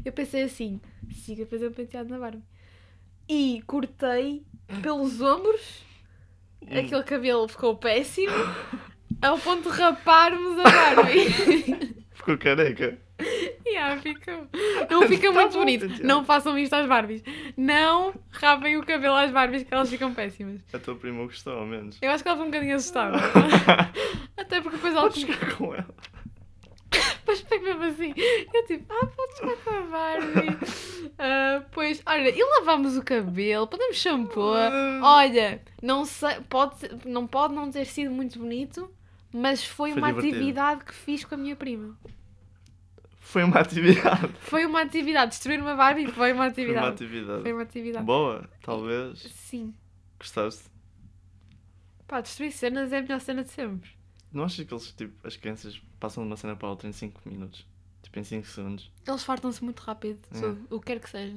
eu 0.04 0.12
pensei 0.12 0.42
assim: 0.42 0.80
siga 1.12 1.44
a 1.44 1.46
fazer 1.46 1.68
um 1.68 1.72
penteado 1.72 2.08
na 2.08 2.18
Barbie. 2.18 2.42
E 3.28 3.62
cortei 3.66 4.44
pelos 4.82 5.20
ombros, 5.20 5.82
aquele 6.62 7.02
cabelo 7.02 7.46
ficou 7.48 7.76
péssimo, 7.76 8.32
ao 9.22 9.38
ponto 9.38 9.70
de 9.70 9.76
raparmos 9.78 10.58
a 10.58 10.94
Barbie. 10.94 11.96
Ficou 12.14 12.38
careca. 12.38 12.98
Yeah, 13.66 14.00
fica... 14.00 14.46
Não 14.90 15.02
fica 15.08 15.28
Tá 15.28 15.32
muito 15.32 15.52
bom, 15.52 15.58
bonito. 15.60 15.88
Não 16.04 16.24
façam 16.24 16.58
isto 16.58 16.74
às 16.74 16.86
Barbies. 16.86 17.22
Não 17.56 18.14
rapem 18.30 18.76
o 18.76 18.84
cabelo 18.84 19.16
às 19.16 19.30
Barbies 19.30 19.62
que 19.64 19.72
elas 19.72 19.88
ficam 19.90 20.12
péssimas. 20.14 20.60
A 20.72 20.78
tua 20.78 20.94
prima 20.94 21.24
gostou, 21.24 21.54
ao 21.54 21.66
menos. 21.66 21.98
Eu 22.00 22.10
acho 22.10 22.22
que 22.22 22.28
ela 22.28 22.36
foi 22.36 22.46
um 22.46 22.50
bocadinho 22.50 22.76
assustada. 22.76 23.18
Até 24.36 24.60
porque 24.60 24.76
depois 24.76 24.94
ela 24.94 25.10
jogar 25.10 25.56
com 25.56 25.74
ela. 25.74 25.94
depois 27.18 27.40
foi 27.42 27.58
mesmo 27.58 27.82
assim. 27.84 28.14
Eu 28.52 28.66
tipo, 28.66 28.92
ah, 28.92 29.06
podes 29.06 29.38
jogar 29.38 29.56
com 29.56 29.70
a 29.70 29.80
Barbie. 29.82 30.56
Ah, 31.18 31.64
pois, 31.72 32.02
olha, 32.04 32.28
e 32.28 32.42
lavámos 32.42 32.96
o 32.96 33.02
cabelo, 33.02 33.66
podemos 33.66 33.96
shampoo. 33.96 34.52
Olha, 35.02 35.62
não 35.82 36.04
sei, 36.04 36.40
pode, 36.48 36.78
ser- 36.78 36.94
não 37.06 37.26
pode 37.26 37.54
não 37.54 37.70
ter 37.70 37.86
sido 37.86 38.10
muito 38.10 38.38
bonito, 38.38 38.92
mas 39.32 39.64
foi, 39.64 39.92
Foi 39.92 40.00
uma 40.00 40.08
divertido. 40.08 40.36
atividade 40.36 40.84
que 40.84 40.92
fiz 40.92 41.24
com 41.24 41.34
a 41.34 41.38
minha 41.38 41.56
prima. 41.56 41.96
Foi 43.18 43.44
uma 43.44 43.60
atividade. 43.60 44.30
Foi 44.40 44.66
uma 44.66 44.82
atividade. 44.82 45.30
Destruir 45.30 45.60
uma 45.60 45.74
Barbie 45.74 46.06
foi 46.12 46.32
uma 46.32 46.42
Foi 46.44 46.50
atividade. 46.52 46.84
uma 46.86 46.92
atividade. 46.92 47.42
Foi 47.42 47.52
uma 47.52 47.62
atividade. 47.62 48.04
Boa, 48.04 48.50
talvez. 48.62 49.18
Sim. 49.34 49.74
Gostaste? 50.18 50.64
Pá, 52.06 52.20
destruir 52.20 52.52
cenas 52.52 52.92
é 52.92 52.98
a 52.98 53.02
melhor 53.02 53.20
cena 53.20 53.42
de 53.42 53.50
sempre. 53.50 53.90
Não 54.32 54.44
achas 54.44 54.64
que 54.66 54.72
eles, 54.72 54.92
tipo, 54.92 55.26
as 55.26 55.34
crianças 55.36 55.80
passam 55.98 56.22
de 56.24 56.28
uma 56.30 56.36
cena 56.36 56.54
para 56.56 56.68
outra 56.68 56.88
em 56.88 56.92
5 56.92 57.20
minutos? 57.28 57.66
Tipo, 58.02 58.18
em 58.18 58.24
5 58.24 58.46
segundos. 58.46 58.90
Eles 59.06 59.22
fartam-se 59.24 59.62
muito 59.64 59.80
rápido, 59.80 60.18
É. 60.32 60.40
tudo, 60.40 60.66
o 60.70 60.80
que 60.80 60.86
quer 60.86 61.00
que 61.00 61.10
seja. 61.10 61.36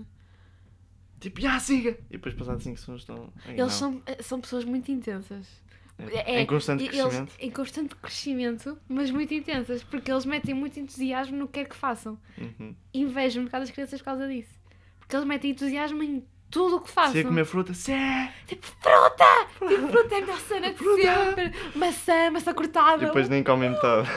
Tipo, 1.19 1.41
já 1.41 1.59
siga! 1.59 1.97
E 2.09 2.13
depois, 2.13 2.33
passados 2.35 2.63
5 2.63 2.77
segundos, 2.79 3.01
estão. 3.01 3.33
Eles 3.45 3.57
não. 3.59 3.69
são, 3.69 4.01
eh, 4.05 4.21
são 4.23 4.39
pessoas 4.39 4.63
muito 4.63 4.89
intensas. 4.91 5.47
É, 5.97 6.35
é- 6.35 6.41
em 6.41 6.45
constante 6.45 6.85
crescimento. 6.87 7.31
Eles, 7.33 7.35
em 7.39 7.51
constante 7.51 7.95
crescimento, 7.97 8.77
mas 8.87 9.11
muito 9.11 9.33
intensas, 9.33 9.83
porque 9.83 10.09
eles 10.09 10.23
metem 10.25 10.53
muito 10.55 10.79
entusiasmo 10.79 11.35
no 11.37 11.45
que 11.45 11.53
quer 11.59 11.67
que 11.67 11.75
façam. 11.75 12.17
Uhum. 12.37 12.73
Invejo 12.93 13.41
um 13.41 13.45
bocado 13.45 13.63
as 13.65 13.71
crianças 13.71 13.99
por 13.99 14.05
causa 14.05 14.27
disso. 14.29 14.57
Porque 14.97 15.13
eles 15.13 15.27
metem 15.27 15.51
entusiasmo 15.51 16.01
em 16.01 16.23
tudo 16.49 16.77
o 16.77 16.81
que 16.81 16.89
façam. 16.89 17.11
Se 17.13 17.17
ia 17.19 17.23
comer 17.25 17.45
fruta, 17.45 17.73
se 17.73 17.91
é! 17.91 18.33
Tipo, 18.47 18.65
fruta! 18.67 19.47
Tipo, 19.67 19.87
fruta 19.89 20.15
é 20.15 20.17
a 20.17 20.21
melhor 20.21 20.39
cena 20.39 20.69
de 20.71 20.77
Fruta! 20.77 21.01
sempre! 21.01 21.53
Maçã, 21.75 22.31
maçã 22.31 22.53
cortada! 22.53 23.03
E 23.03 23.05
depois 23.07 23.29
nem 23.29 23.43
comem 23.43 23.69
metade. 23.71 24.09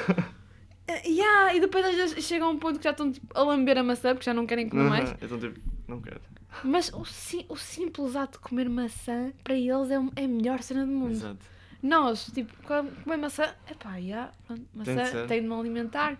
Eh, 0.88 1.08
yeah, 1.08 1.54
e 1.54 1.60
depois 1.60 1.84
às 1.84 1.94
vezes 1.94 2.24
chegam 2.24 2.48
a 2.48 2.50
um 2.50 2.58
ponto 2.58 2.78
que 2.78 2.84
já 2.84 2.90
estão 2.90 3.10
tipo, 3.12 3.26
a 3.38 3.42
lamber 3.42 3.78
a 3.78 3.82
maçã 3.84 4.14
porque 4.14 4.24
já 4.24 4.34
não 4.34 4.46
querem 4.46 4.68
comer 4.68 4.88
mais. 4.90 5.14
Então, 5.22 5.38
tipo, 5.38 5.60
não 5.86 6.00
quero. 6.00 6.20
Mas 6.64 6.92
o, 6.92 7.04
si- 7.04 7.46
o 7.48 7.56
simples 7.56 8.14
ato 8.16 8.38
de 8.38 8.44
comer 8.44 8.68
maçã, 8.68 9.32
para 9.44 9.54
eles, 9.54 9.90
é, 9.90 9.94
é 10.16 10.24
a 10.24 10.28
melhor 10.28 10.60
cena 10.60 10.84
do 10.84 10.92
mundo. 10.92 11.12
Exato. 11.12 11.38
Nós, 11.82 12.26
tipo, 12.34 12.52
com- 12.64 12.90
comer 13.04 13.16
maçã, 13.16 13.54
epá, 13.70 14.00
já, 14.00 14.30
pronto, 14.46 14.62
Tem 14.84 14.94
de 14.96 15.00
maçã, 15.02 15.26
tem 15.26 15.40
de 15.42 15.48
me 15.48 15.54
alimentar. 15.54 16.16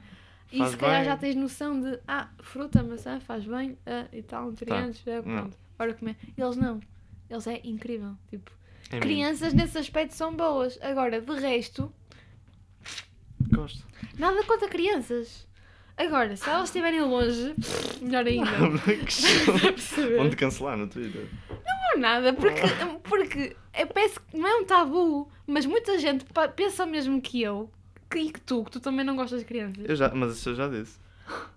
E 0.50 0.58
Faz 0.58 0.70
se 0.72 0.76
calhar 0.76 0.96
bem. 1.00 1.04
já 1.06 1.16
tens 1.16 1.34
noção 1.36 1.80
de, 1.80 1.98
ah, 2.06 2.28
fruta, 2.42 2.82
maçã, 2.82 3.18
faz 3.20 3.44
bem, 3.44 3.76
ah, 3.86 4.06
e 4.12 4.22
tal, 4.22 4.46
nutrientes, 4.46 5.02
é, 5.06 5.22
Não. 5.22 5.50
Pronto, 5.82 5.82
bora 5.82 5.94
comer. 5.94 6.16
Eles 6.36 6.56
não. 6.56 6.80
Eles 7.28 7.46
é 7.46 7.60
incrível. 7.64 8.16
Tipo, 8.28 8.50
É 8.90 9.00
crianças 9.00 9.52
nesse 9.52 9.78
aspecto 9.78 10.14
são 10.14 10.34
boas. 10.34 10.78
Agora, 10.82 11.20
de 11.20 11.34
resto, 11.34 11.92
Gosto. 13.50 13.84
nada 14.18 14.42
contra 14.44 14.68
crianças. 14.68 15.46
Agora, 15.96 16.34
se 16.36 16.48
elas 16.48 16.64
estiverem 16.64 17.02
longe, 17.02 17.54
melhor 18.00 18.26
ainda. 18.26 18.50
Perceber? 19.04 20.16
Vão-te 20.16 20.36
cancelar 20.36 20.76
no 20.76 20.88
Twitter. 20.88 21.28
Não 21.50 22.00
nada, 22.00 22.32
porque, 22.32 22.62
porque 23.04 23.56
é, 23.72 23.84
parece 23.84 24.18
que 24.18 24.36
não 24.36 24.48
é 24.48 24.56
um 24.56 24.64
tabu, 24.64 25.30
mas 25.46 25.66
muita 25.66 25.98
gente 25.98 26.24
pensa 26.56 26.84
o 26.84 26.86
mesmo 26.86 27.20
que 27.20 27.42
eu 27.42 27.70
que, 28.10 28.18
e 28.18 28.32
que 28.32 28.40
tu, 28.40 28.64
que 28.64 28.70
tu 28.70 28.80
também 28.80 29.04
não 29.04 29.16
gostas 29.16 29.40
de 29.40 29.44
crianças. 29.46 29.84
Eu 29.86 29.94
já, 29.94 30.08
mas 30.14 30.32
isso 30.32 30.48
eu 30.50 30.54
já 30.54 30.68
disse. 30.68 30.98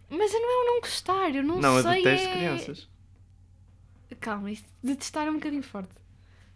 Mas 0.09 0.33
eu 0.33 0.39
não 0.39 0.49
é 0.49 0.63
o 0.63 0.65
não 0.73 0.81
gostar, 0.81 1.35
eu 1.35 1.43
não, 1.43 1.59
Não, 1.59 1.77
eu 1.77 1.83
sei. 1.83 2.03
detesto 2.03 2.27
é... 2.27 2.31
crianças. 2.33 2.89
Calma, 4.19 4.51
isto 4.51 4.67
detestar 4.83 5.27
é 5.27 5.31
um 5.31 5.35
bocadinho 5.35 5.63
forte. 5.63 5.89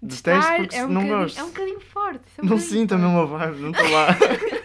Detesto 0.01 0.51
porque 0.57 0.75
é 0.75 0.85
um 0.85 0.87
não 0.89 1.01
bocadinho, 1.01 1.19
gosto. 1.19 1.39
É 1.39 1.43
um 1.43 1.47
bocadinho 1.47 1.79
forte. 1.81 2.23
é 2.37 2.41
um 2.41 2.45
Não 2.45 2.55
bocadinho 2.55 2.79
sinto 2.79 2.95
a 2.95 2.97
forte. 2.97 3.11
mesma 3.11 3.25
vibe, 3.25 3.59
não 3.61 3.71
estou 3.71 3.89
lá. 3.91 4.07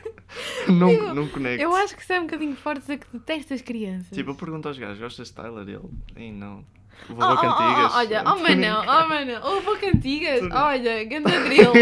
não, 0.69 0.91
Eu- 0.91 1.15
não 1.15 1.29
conecto. 1.29 1.63
Eu 1.63 1.75
acho 1.75 1.97
que 1.97 2.03
isso 2.03 2.13
é 2.13 2.21
um 2.21 2.25
bocadinho 2.25 2.57
forte 2.57 2.81
dizer 2.83 2.99
que 2.99 3.07
detestas 3.13 3.61
crianças. 3.63 4.11
Tipo, 4.17 4.31
eu 4.31 4.35
pergunto 4.37 4.69
aos 4.69 4.79
gajos, 4.79 4.99
gostas 5.01 5.29
de 5.29 5.35
Tyler? 5.35 5.69
E 5.69 5.73
ele, 5.73 5.89
ei, 6.17 6.33
não. 6.33 6.65
Oh, 7.11 7.15
Vou 7.15 7.25
oh, 7.25 7.29
a 7.29 7.33
oh, 7.33 7.37
cantigas. 7.39 7.93
oh, 7.93 7.97
olha, 7.97 8.23
oh 8.25 8.39
Manel, 8.39 8.77
brincando. 8.81 9.05
oh 9.05 9.09
Manel, 9.09 9.41
oh 9.45 9.61
vou 9.63 9.77
cantigas, 9.79 10.43
olha, 10.53 11.05
ganda 11.05 11.41
drill. 11.43 11.73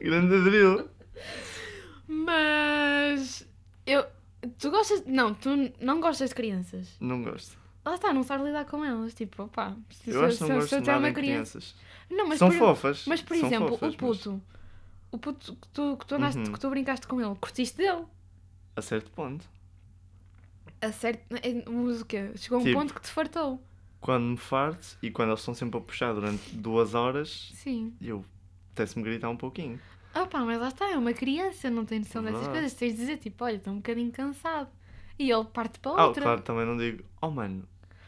Grande 0.00 0.42
drill. 0.42 0.88
Mas 2.08 3.46
eu. 3.86 4.04
Tu 4.58 4.70
gostas. 4.70 5.04
Não, 5.06 5.34
tu 5.34 5.50
não 5.80 6.00
gostas 6.00 6.30
de 6.30 6.34
crianças. 6.34 6.96
Não 7.00 7.22
gosto. 7.22 7.58
Lá 7.86 7.94
está, 7.94 8.12
não 8.12 8.22
sabes 8.24 8.46
lidar 8.46 8.64
com 8.64 8.84
elas. 8.84 9.14
Tipo, 9.14 9.44
opá, 9.44 9.74
se, 9.90 10.10
Eu 10.10 10.30
se, 10.32 10.42
não 10.48 10.60
se, 10.60 10.68
se 10.68 10.74
eu 10.74 10.80
tiver 10.80 10.96
uma 10.96 11.12
criança. 11.12 11.58
crianças. 11.60 11.74
Não, 12.10 12.26
mas 12.28 12.38
São 12.38 12.48
por, 12.50 12.58
fofas. 12.58 13.04
Mas 13.06 13.22
por 13.22 13.36
são 13.36 13.46
exemplo, 13.46 13.68
fofas, 13.68 13.94
o 13.94 13.96
puto. 13.96 14.42
O 15.12 15.18
puto 15.18 15.54
que 15.54 15.68
tu, 15.68 15.96
que 15.96 16.04
tu 16.06 16.14
andaste, 16.16 16.38
Uhum. 16.40 16.52
que 16.52 16.58
tu 16.60 16.68
brincaste 16.68 17.06
com 17.06 17.20
ele, 17.20 17.34
curtiste 17.36 17.76
dele. 17.76 18.04
Mas 18.74 18.84
a 18.84 18.88
certo 18.88 19.10
ponto. 19.12 19.44
A 20.80 20.92
certo. 20.92 21.22
é, 21.36 21.64
Mas 21.70 22.00
o 22.02 22.04
quê? 22.04 22.32
Chegou 22.36 22.58
a 22.58 22.60
um 22.60 22.64
Tipo- 22.64 22.78
ponto 22.80 22.94
que 22.94 23.00
te 23.00 23.08
fartou. 23.08 23.62
Quando 24.00 24.24
me 24.24 24.36
farto 24.36 24.98
e 25.02 25.10
quando 25.10 25.30
eles 25.30 25.40
estão 25.40 25.54
sempre 25.54 25.78
a 25.78 25.80
puxar 25.80 26.12
durante 26.12 26.54
duas 26.54 26.94
horas, 26.94 27.50
Sim. 27.54 27.94
eu 28.00 28.24
apetece-me 28.72 29.02
gritar 29.04 29.30
um 29.30 29.36
pouquinho. 29.36 29.80
Opá, 30.14 30.40
mas 30.44 30.58
lá 30.60 30.68
está, 30.68 30.90
é 30.90 30.96
uma 30.98 31.12
criança, 31.12 31.70
não 31.70 31.84
tem 31.84 32.00
noção 32.00 32.22
dessas 32.22 32.40
Verdade. 32.40 32.58
coisas. 32.60 32.78
Tens 32.78 32.92
de 32.94 32.98
dizer, 33.00 33.16
tipo, 33.18 33.44
olha, 33.44 33.56
estou 33.56 33.72
um 33.72 33.76
bocadinho 33.76 34.12
cansado. 34.12 34.68
E 35.18 35.30
ele 35.30 35.44
parte 35.44 35.78
para 35.78 35.92
Ah, 36.00 36.06
outra. 36.08 36.22
claro, 36.22 36.42
também 36.42 36.66
não 36.66 36.76
digo, 36.76 37.02
oh 37.22 37.30
mano, 37.30 37.66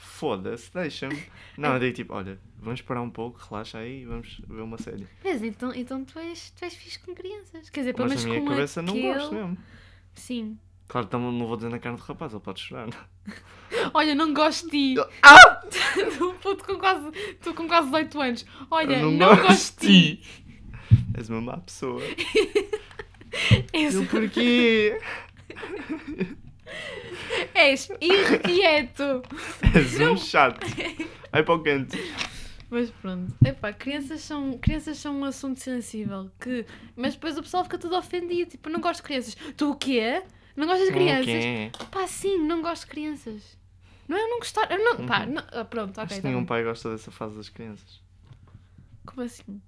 foda-se, 0.09 0.73
deixa-me. 0.73 1.23
Não, 1.57 1.75
eu 1.75 1.81
digo 1.81 1.93
tipo, 1.95 2.15
olha, 2.15 2.39
vamos 2.59 2.81
parar 2.83 3.03
um 3.03 3.11
pouco, 3.11 3.39
relaxa 3.49 3.79
aí 3.79 4.03
e 4.03 4.05
vamos 4.07 4.41
ver 4.49 4.63
uma 4.63 4.79
série. 4.79 5.07
Vês, 5.23 5.43
então, 5.43 5.73
então 5.75 6.05
tu, 6.05 6.19
és, 6.19 6.51
tu 6.51 6.65
és 6.65 6.75
fixe 6.75 6.99
com 6.99 7.15
crianças. 7.15 7.71
Quer 7.71 7.81
dizer, 7.81 7.95
pelo 7.95 8.09
Mas 8.09 8.25
menos 8.25 8.25
na 8.25 8.41
minha 8.41 8.57
cabeça 8.57 8.83
não 8.83 9.01
gosto 9.01 9.35
mesmo. 9.35 9.59
Sim. 10.15 10.59
Claro, 10.89 11.07
também 11.07 11.31
não 11.33 11.47
vou 11.47 11.57
dizer 11.57 11.69
na 11.69 11.79
carne 11.79 11.99
do 11.99 12.03
rapaz, 12.05 12.33
ele 12.33 12.43
pode 12.43 12.61
chorar. 12.61 12.89
Olha, 13.93 14.15
não 14.15 14.33
gosto 14.33 14.71
de 14.71 14.95
ti. 14.95 15.01
Ah! 15.23 15.63
puto, 16.41 16.65
com 16.65 16.79
quase, 16.79 17.11
tu 17.43 17.55
com 17.55 17.69
quase 17.69 17.87
18 17.89 18.21
anos. 18.21 18.47
Olha, 18.71 19.01
Eu 19.01 19.11
não, 19.11 19.37
gosto 19.37 19.81
de 19.81 20.19
ti. 20.19 20.45
És 21.15 21.29
uma 21.29 21.41
má 21.41 21.59
pessoa. 21.59 22.03
És, 23.73 23.95
Eu 23.95 24.07
porquê? 24.07 24.99
És 27.55 27.89
irrequieto. 28.01 29.23
És 29.75 29.99
um 30.01 30.17
chato. 30.17 30.61
Vai 31.33 31.43
para 31.43 31.55
o 31.55 31.63
canto. 31.63 31.97
Mas 32.71 32.91
pronto. 32.91 33.35
Epá, 33.45 33.73
crianças 33.73 34.21
são, 34.21 34.59
crianças 34.59 34.99
são 34.99 35.19
um 35.21 35.25
assunto 35.25 35.59
sensível. 35.61 36.31
Que... 36.41 36.67
Mas 36.95 37.15
depois 37.15 37.39
o 37.39 37.43
pessoal 37.43 37.65
fica 37.65 37.79
todo 37.79 37.97
ofendido. 37.97 38.51
Tipo, 38.51 38.69
não 38.69 38.81
gosto 38.81 38.99
de 39.01 39.05
crianças. 39.05 39.37
Tu 39.57 39.71
o 39.71 39.75
quê? 39.75 40.23
Não 40.57 40.67
gostas 40.67 40.89
de 40.89 40.93
crianças? 40.95 41.29
Ok. 41.29 41.71
Pá, 41.91 42.07
sim, 42.07 42.39
não 42.39 42.61
gosto 42.61 42.83
de 42.85 42.91
crianças. 42.91 43.57
Não 44.07 44.17
é 44.17 44.21
eu 44.23 44.29
não 44.29 44.39
gostar. 44.39 44.71
Eu 44.71 44.85
não... 44.85 45.07
Pá, 45.07 45.21
Uhum. 45.25 45.33
não... 45.35 45.43
ah, 45.53 45.65
pronto, 45.65 45.91
ok. 46.01 46.05
Acho 46.05 46.23
tá 46.23 46.29
nenhum 46.29 46.41
bem. 46.41 46.47
pai 46.47 46.65
gosta 46.65 46.91
dessa 46.91 47.11
fase 47.11 47.37
das 47.37 47.49
crianças. 47.49 48.03
Como 49.07 49.23
assim? 49.23 49.61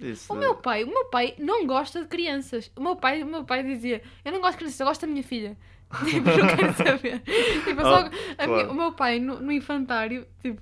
Isso. 0.00 0.32
O 0.32 0.36
meu 0.36 0.54
pai, 0.54 0.84
o 0.84 0.86
meu 0.86 1.06
pai 1.06 1.34
não 1.38 1.66
gosta 1.66 2.00
de 2.02 2.06
crianças. 2.08 2.70
O 2.76 2.80
meu 2.82 2.94
pai, 2.96 3.22
o 3.22 3.26
meu 3.26 3.44
pai 3.44 3.62
dizia: 3.64 4.00
Eu 4.24 4.30
não 4.32 4.40
gosto 4.40 4.52
de 4.52 4.58
crianças, 4.58 4.80
eu 4.80 4.86
gosto 4.86 5.00
da 5.02 5.06
minha 5.08 5.24
filha. 5.24 5.58
Tipo, 6.04 6.28
eu 6.30 6.38
não 6.38 6.56
quero 6.56 6.74
saber. 6.74 7.20
Tipo, 7.20 7.80
só- 7.82 8.10
a 8.38 8.46
minha- 8.46 8.70
o 8.70 8.74
meu 8.74 8.92
pai 8.92 9.18
no, 9.18 9.40
no 9.40 9.52
infantário, 9.52 10.26
tipo, 10.40 10.60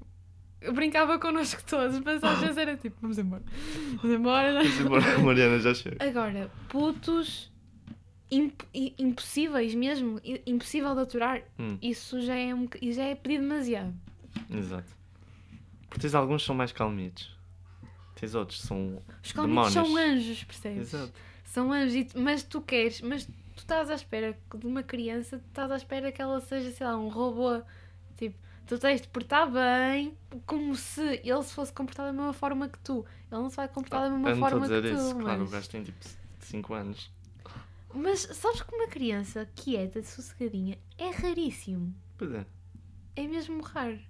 brincava 0.75 1.19
connosco 1.19 1.63
todos, 1.67 1.99
mas 2.01 2.23
às 2.23 2.39
vezes 2.41 2.57
era 2.57 2.77
tipo: 2.77 2.97
Vamos 3.01 3.19
embora. 3.19 3.43
Vamos 4.03 4.17
embora. 4.17 4.53
Mas 4.55 4.81
embora, 4.81 5.19
Mariana 5.19 5.59
já 5.59 5.73
chega. 5.75 5.97
Agora, 6.05 6.51
putos 6.69 7.51
imp- 8.31 8.63
impossíveis 8.99 9.75
mesmo, 9.75 10.21
impossível 10.47 10.95
de 10.95 11.01
aturar, 11.03 11.43
Hum, 11.59 11.79
isso 11.83 12.21
já 12.21 12.35
é, 12.37 12.55
um, 12.55 12.69
já 12.91 13.05
é 13.05 13.15
pedir 13.15 13.41
demasiado. 13.41 13.95
exato. 14.51 14.99
Porque 15.89 16.03
tens 16.03 16.15
alguns 16.15 16.43
que 16.43 16.47
são 16.47 16.55
mais 16.55 16.71
calmitos. 16.73 17.37
Tens 18.15 18.35
outros 18.35 18.61
que 18.61 18.67
são. 18.69 19.03
Os 19.25 19.33
calmitos 19.33 19.73
são 19.73 19.83
Demónios. 19.83 20.11
anjos, 20.25 20.45
percebes? 20.45 20.95
Exato. 20.95 21.13
São 21.43 21.73
anjos, 21.73 22.13
mas 22.15 22.45
tu 22.45 22.61
queres, 22.61 23.01
mas 23.01 23.29
tu 23.61 23.65
estás 23.65 23.91
à 23.91 23.95
espera 23.95 24.39
de 24.55 24.67
uma 24.67 24.83
criança, 24.83 25.39
tu 25.39 25.47
estás 25.49 25.71
à 25.71 25.77
espera 25.77 26.11
que 26.11 26.21
ela 26.21 26.41
seja, 26.41 26.71
sei 26.71 26.87
lá, 26.87 26.97
um 26.97 27.09
robô. 27.09 27.63
Tipo, 28.17 28.39
tu 28.67 28.79
tens 28.79 29.01
de 29.01 29.09
portar 29.09 29.51
bem, 29.51 30.17
como 30.47 30.75
se 30.75 31.21
ele 31.23 31.43
se 31.43 31.55
fosse 31.55 31.73
comportar 31.73 32.07
da 32.07 32.13
mesma 32.13 32.33
forma 32.33 32.69
que 32.69 32.79
tu. 32.79 33.05
Ele 33.31 33.41
não 33.41 33.51
se 33.51 33.57
vai 33.57 33.69
comportar 33.69 34.09
da 34.09 34.17
mesma 34.17 34.37
forma 34.37 34.61
dizer 34.63 34.83
que 34.83 34.91
tu. 34.91 34.95
isso, 34.95 35.17
claro, 35.17 35.39
o 35.39 35.43
mas... 35.43 35.51
gajo 35.51 35.71
tem 35.71 35.85
tipo 35.85 35.99
5 36.41 36.75
anos. 36.75 37.13
mas 37.95 38.21
sabes 38.21 38.63
que 38.63 38.75
uma 38.75 38.89
criança 38.89 39.49
quieta, 39.55 40.03
sossegadinha, 40.03 40.79
é 40.97 41.11
raríssimo. 41.11 41.95
Pois 42.17 42.33
é. 42.33 42.47
É 43.17 43.27
mesmo 43.27 43.63
raro. 43.63 44.01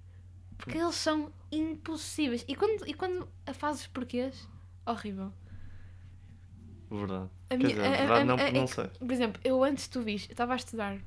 Porque 0.57 0.77
eles 0.77 0.95
são 0.95 1.31
impossíveis. 1.51 2.45
E 2.47 2.55
quando, 2.55 2.87
e 2.87 2.93
quando 2.93 3.27
a 3.45 3.53
fazes 3.53 3.87
porquês, 3.87 4.47
horrível. 4.85 5.33
Verdade. 6.91 7.29
A 7.49 7.49
Quer 7.49 7.57
minha- 7.57 7.69
dizer, 7.69 7.81
a- 7.81 7.87
a- 7.87 7.97
verdade 7.97 8.25
não, 8.25 8.35
a- 8.35 8.41
é 8.41 8.51
não 8.51 8.65
que- 8.65 8.73
sei. 8.75 8.85
Por 8.99 9.11
exemplo, 9.11 9.41
eu 9.43 9.63
antes 9.63 9.87
tu 9.87 10.01
viste, 10.01 10.29
eu 10.29 10.33
estava 10.33 10.53
a 10.53 10.55
estudar 10.57 10.97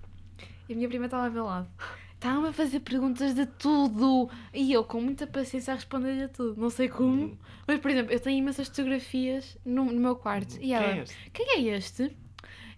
e 0.69 0.73
a 0.73 0.77
minha 0.77 0.89
prima 0.89 1.05
estava 1.05 1.27
ao 1.27 1.31
meu 1.31 1.45
lado. 1.45 1.69
Estava-me 2.15 2.49
a 2.49 2.53
fazer 2.55 2.81
perguntas 2.81 3.35
de 3.35 3.45
tudo 3.45 4.31
e 4.55 4.73
eu 4.73 4.83
com 4.83 4.99
muita 5.01 5.27
paciência 5.27 5.73
a 5.73 5.77
responder-lhe 5.77 6.23
a 6.23 6.29
tudo. 6.29 6.59
Não 6.59 6.71
sei 6.71 6.89
como, 6.89 7.25
Hum. 7.27 7.37
mas 7.67 7.79
por 7.81 7.91
exemplo, 7.91 8.13
eu 8.13 8.19
tenho 8.21 8.39
imensas 8.39 8.69
fotografias 8.69 9.59
no, 9.65 9.85
no 9.85 10.01
meu 10.01 10.17
quarto 10.17 10.55
e 10.57 10.59
Quem 10.61 10.73
ela, 10.75 10.87
é 10.87 10.99
este? 11.03 11.31
quem 11.33 11.47
é 11.51 11.61
este? 11.77 12.17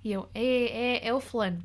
E 0.03 0.13
eu, 0.13 0.29
é, 0.35 0.45
é, 1.05 1.09
é 1.09 1.15
o 1.15 1.21
fulano. 1.21 1.63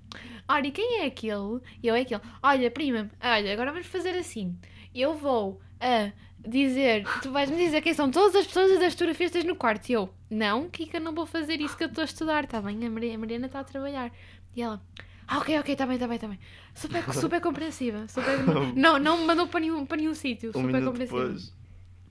Olha, 0.47 0.67
e 0.67 0.71
quem 0.71 0.99
é 1.01 1.05
aquele? 1.05 1.59
E 1.81 1.87
eu, 1.87 1.95
é 1.95 2.01
aquele. 2.01 2.21
Olha, 2.43 2.69
prima, 2.69 3.09
olha, 3.21 3.53
agora 3.53 3.71
vamos 3.71 3.87
fazer 3.87 4.11
assim. 4.11 4.55
Eu 4.93 5.15
vou 5.15 5.59
a 5.79 6.11
dizer, 6.47 7.03
tu 7.23 7.31
vais-me 7.31 7.57
dizer 7.57 7.81
quem 7.81 7.93
são 7.95 8.11
todas 8.11 8.35
as 8.35 8.45
pessoas 8.45 8.79
das 8.79 8.93
fotografias 8.93 9.31
que 9.31 9.37
tens 9.39 9.47
no 9.47 9.55
quarto. 9.55 9.89
E 9.89 9.93
eu, 9.93 10.09
não, 10.32 10.69
Kika, 10.69 10.99
não 10.99 11.13
vou 11.13 11.25
fazer 11.27 11.59
isso 11.61 11.77
que 11.77 11.84
eu 11.84 11.88
estou 11.89 12.01
a 12.01 12.05
estudar, 12.05 12.45
está 12.45 12.59
bem? 12.61 12.84
A 12.86 12.89
Maria- 12.89 13.13
a 13.15 13.17
Mariana 13.19 13.45
está 13.47 13.59
a 13.59 13.63
trabalhar. 13.63 14.11
E 14.55 14.61
ela, 14.61 14.82
ah, 15.27 15.38
ok, 15.39 15.59
ok, 15.59 15.73
está 15.73 15.86
bem, 15.86 15.95
está 15.95 16.07
bem, 16.07 16.15
está 16.15 16.27
bem. 16.27 16.39
Super, 16.73 17.03
super 17.13 17.39
compreensiva. 17.41 18.07
Super, 18.07 18.39
não, 18.75 18.97
não 18.97 19.17
me 19.19 19.25
mandou 19.25 19.47
para 19.47 19.59
nenhum, 19.59 19.86
para 19.86 19.97
nenhum 19.97 20.13
sítio. 20.15 20.49
Um 20.55 20.61
super 20.63 20.84
compreensiva. 20.84 21.19
depois. 21.25 21.53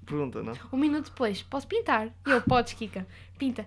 Pergunta, 0.06 0.42
não? 0.42 0.52
Um 0.72 0.76
minuto 0.76 1.06
depois, 1.10 1.42
posso 1.42 1.66
pintar? 1.66 2.08
E 2.26 2.30
eu, 2.30 2.42
podes, 2.42 2.72
Kika. 2.74 3.06
Pinta. 3.38 3.66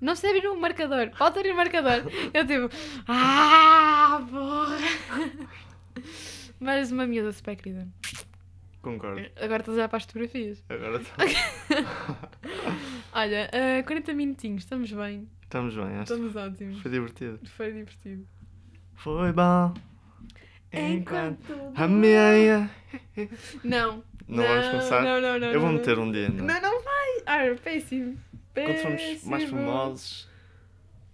Não 0.00 0.14
sei 0.16 0.30
abrir 0.36 0.48
o 0.48 0.60
marcador. 0.60 1.10
Pode 1.16 1.38
abrir 1.38 1.52
o 1.52 1.56
marcador. 1.56 2.02
Eu 2.34 2.46
tipo, 2.46 2.68
ah, 3.08 4.20
porra. 4.30 4.76
Mas 6.60 6.90
uma 6.90 7.06
miúda 7.06 7.32
super 7.32 7.56
querida. 7.56 7.86
Concordo. 8.82 9.20
Agora 9.36 9.60
estás 9.62 9.68
a 9.76 9.80
olhar 9.80 9.88
para 9.88 9.96
as 9.96 10.02
fotografias. 10.04 10.62
Agora 10.68 10.98
tá. 11.00 11.14
Olha, 13.16 13.48
ah, 13.52 13.82
40 13.84 14.12
minutinhos, 14.12 14.64
estamos 14.64 14.90
bem. 14.90 15.28
estamos 15.42 15.76
bem, 15.76 15.84
acho. 15.84 16.12
Estamos 16.12 16.34
ótimos. 16.34 16.82
Foi 16.82 16.90
divertido. 16.90 17.38
Foi 17.48 17.72
divertido. 17.72 18.26
Foi 18.96 19.32
bom. 19.32 19.72
Enquanto. 20.72 21.54
A 21.76 21.86
meia. 21.86 22.68
Não. 23.62 24.02
Não 24.26 24.42
vamos 24.42 24.66
começar? 24.66 25.02
Não, 25.04 25.20
não, 25.20 25.38
não. 25.38 25.46
Eu 25.46 25.60
vou 25.60 25.70
não, 25.70 25.78
meter 25.78 25.96
não. 25.96 26.02
um 26.02 26.10
dia, 26.10 26.28
não. 26.28 26.44
Não, 26.44 26.60
não 26.60 26.82
vai. 26.82 27.22
Ah, 27.26 27.56
péssimo. 27.62 28.18
Quando 28.52 28.78
formos 28.78 29.02
mais 29.02 29.42
Péssimo. 29.42 29.60
famosos, 29.60 30.28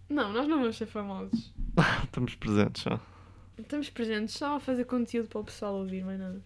Não, 0.09 0.32
nós 0.32 0.48
não 0.48 0.59
vamos 0.61 0.76
ser 0.78 0.86
famosos. 0.86 1.53
estamos 2.05 2.34
presentes 2.34 2.82
só. 2.82 2.98
Estamos 3.59 3.90
presentes 3.90 4.34
só 4.34 4.57
a 4.57 4.61
fazer 4.61 4.84
conteúdo 4.84 5.28
para 5.28 5.40
o 5.40 5.44
pessoal 5.44 5.74
ouvir, 5.74 6.03
mais 6.03 6.18
nada. 6.18 6.40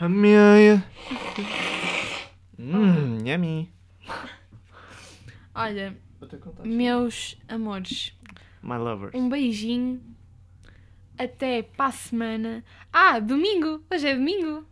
A 0.00 0.08
meia. 0.08 0.84
Hum, 2.58 3.18
yummy. 3.22 3.70
Olha, 5.56 5.96
meus 6.64 7.36
amores, 7.48 8.12
My 8.62 8.76
lovers. 8.76 9.14
um 9.14 9.28
beijinho. 9.28 10.00
Até 11.18 11.62
para 11.62 11.86
a 11.86 11.92
semana. 11.92 12.62
Ah, 12.92 13.18
domingo! 13.18 13.82
Hoje 13.90 14.06
é 14.06 14.14
domingo. 14.14 14.66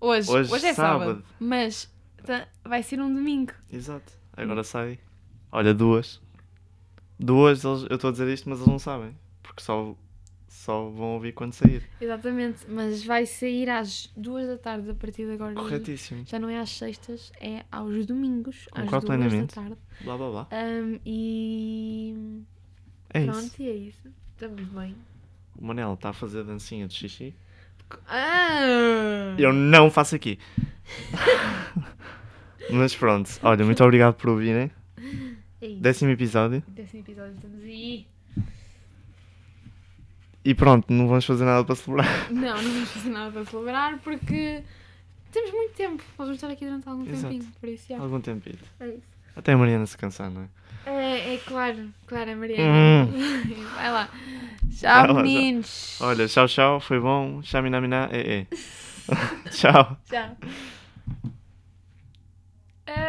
Hoje, 0.00 0.30
Hoje, 0.30 0.50
hoje, 0.54 0.66
é 0.66 0.72
sábado. 0.72 0.98
sábado. 1.10 1.24
Mas 1.38 1.92
tá- 2.24 2.48
vai 2.64 2.82
ser 2.82 3.00
um 3.02 3.14
domingo. 3.14 3.52
Exato. 3.70 4.10
Agora 4.34 4.64
sai. 4.64 4.98
Olha, 5.52 5.74
duas. 5.74 6.22
Duas, 7.18 7.62
eles- 7.62 7.86
eu 7.90 7.96
estou 7.96 8.08
a 8.08 8.12
dizer 8.12 8.32
isto, 8.32 8.48
mas 8.48 8.58
eles 8.60 8.68
não 8.70 8.78
sabem. 8.78 9.14
Porque 9.42 9.62
só, 9.62 9.94
só 10.52 10.90
vão 10.90 11.14
ouvir 11.14 11.32
quando 11.32 11.52
sair. 11.52 11.82
Exatamente, 12.00 12.66
mas 12.68 13.04
vai 13.04 13.24
sair 13.24 13.70
às 13.70 14.10
duas 14.16 14.48
da 14.48 14.58
tarde 14.58 14.90
a 14.90 14.94
partir 14.94 15.24
de 15.24 15.32
agora. 15.32 15.54
Corretíssimo. 15.54 16.24
Já 16.26 16.38
não 16.40 16.48
é 16.48 16.58
às 16.58 16.70
sextas, 16.70 17.30
é 17.40 17.64
aos 17.70 18.04
domingos, 18.04 18.68
às 18.72 18.84
Concordo 18.84 19.06
duas 19.06 19.18
plenamente. 19.18 19.54
da 19.54 19.62
tarde. 19.62 19.76
Blá 20.02 20.16
blá 20.16 20.30
blá. 20.30 20.48
Ahm, 20.50 20.98
e 21.06 22.42
É 23.14 23.24
pronto, 23.24 23.38
isso. 23.46 23.62
e 23.62 23.68
é 23.68 23.74
isso. 23.74 24.08
Estamos 24.32 24.62
bem. 24.68 24.96
O 25.56 25.64
Manel 25.64 25.94
está 25.94 26.08
a 26.08 26.12
fazer 26.12 26.42
dancinha 26.42 26.88
de 26.88 26.94
xixi. 26.94 27.32
Ah! 28.08 29.34
Eu 29.38 29.52
não 29.52 29.88
faço 29.90 30.14
aqui. 30.16 30.38
mas 32.70 32.94
pronto. 32.94 33.30
Olha, 33.42 33.64
muito 33.64 33.82
obrigado 33.84 34.14
por 34.14 34.30
ouvirem. 34.30 34.70
É 35.60 35.66
isso. 35.66 35.80
Décimo 35.80 36.10
episódio. 36.10 36.62
Décimo 36.68 37.02
episódio, 37.02 37.34
estamos 37.34 37.62
aí. 37.62 38.06
E 40.44 40.54
pronto, 40.54 40.92
não 40.92 41.06
vamos 41.06 41.24
fazer 41.24 41.44
nada 41.44 41.64
para 41.64 41.74
celebrar. 41.74 42.06
Não, 42.32 42.62
não 42.62 42.72
vamos 42.72 42.90
fazer 42.90 43.10
nada 43.10 43.30
para 43.30 43.44
celebrar 43.44 43.98
porque 43.98 44.62
temos 45.30 45.52
muito 45.52 45.74
tempo. 45.74 46.02
Nós 46.18 46.28
vamos 46.28 46.36
estar 46.36 46.50
aqui 46.50 46.64
durante 46.64 46.88
algum 46.88 47.06
Exato. 47.06 47.34
tempinho, 47.34 47.52
por 47.60 47.68
isso 47.68 47.86
já. 47.88 47.98
Algum 47.98 48.20
tempito. 48.20 48.64
É 48.80 48.88
isso. 48.88 49.10
Até 49.36 49.52
a 49.52 49.58
Mariana 49.58 49.86
se 49.86 49.98
cansar, 49.98 50.30
não 50.30 50.42
é? 50.42 50.48
É, 50.86 51.34
é 51.34 51.38
claro, 51.38 51.88
claro, 52.06 52.32
a 52.32 52.36
Mariana. 52.36 53.06
Vai 53.76 53.92
lá. 53.92 54.08
Tchau, 54.70 55.06
Vai 55.06 55.12
lá, 55.12 55.22
meninos. 55.22 55.98
Olha, 56.00 56.26
tchau, 56.26 56.48
tchau. 56.48 56.80
Foi 56.80 56.98
bom. 56.98 57.42
Xamina, 57.42 57.80
mina, 57.80 58.08
é, 58.10 58.40
é. 58.40 58.46
tchau. 59.50 59.96
Tchau. 60.08 60.36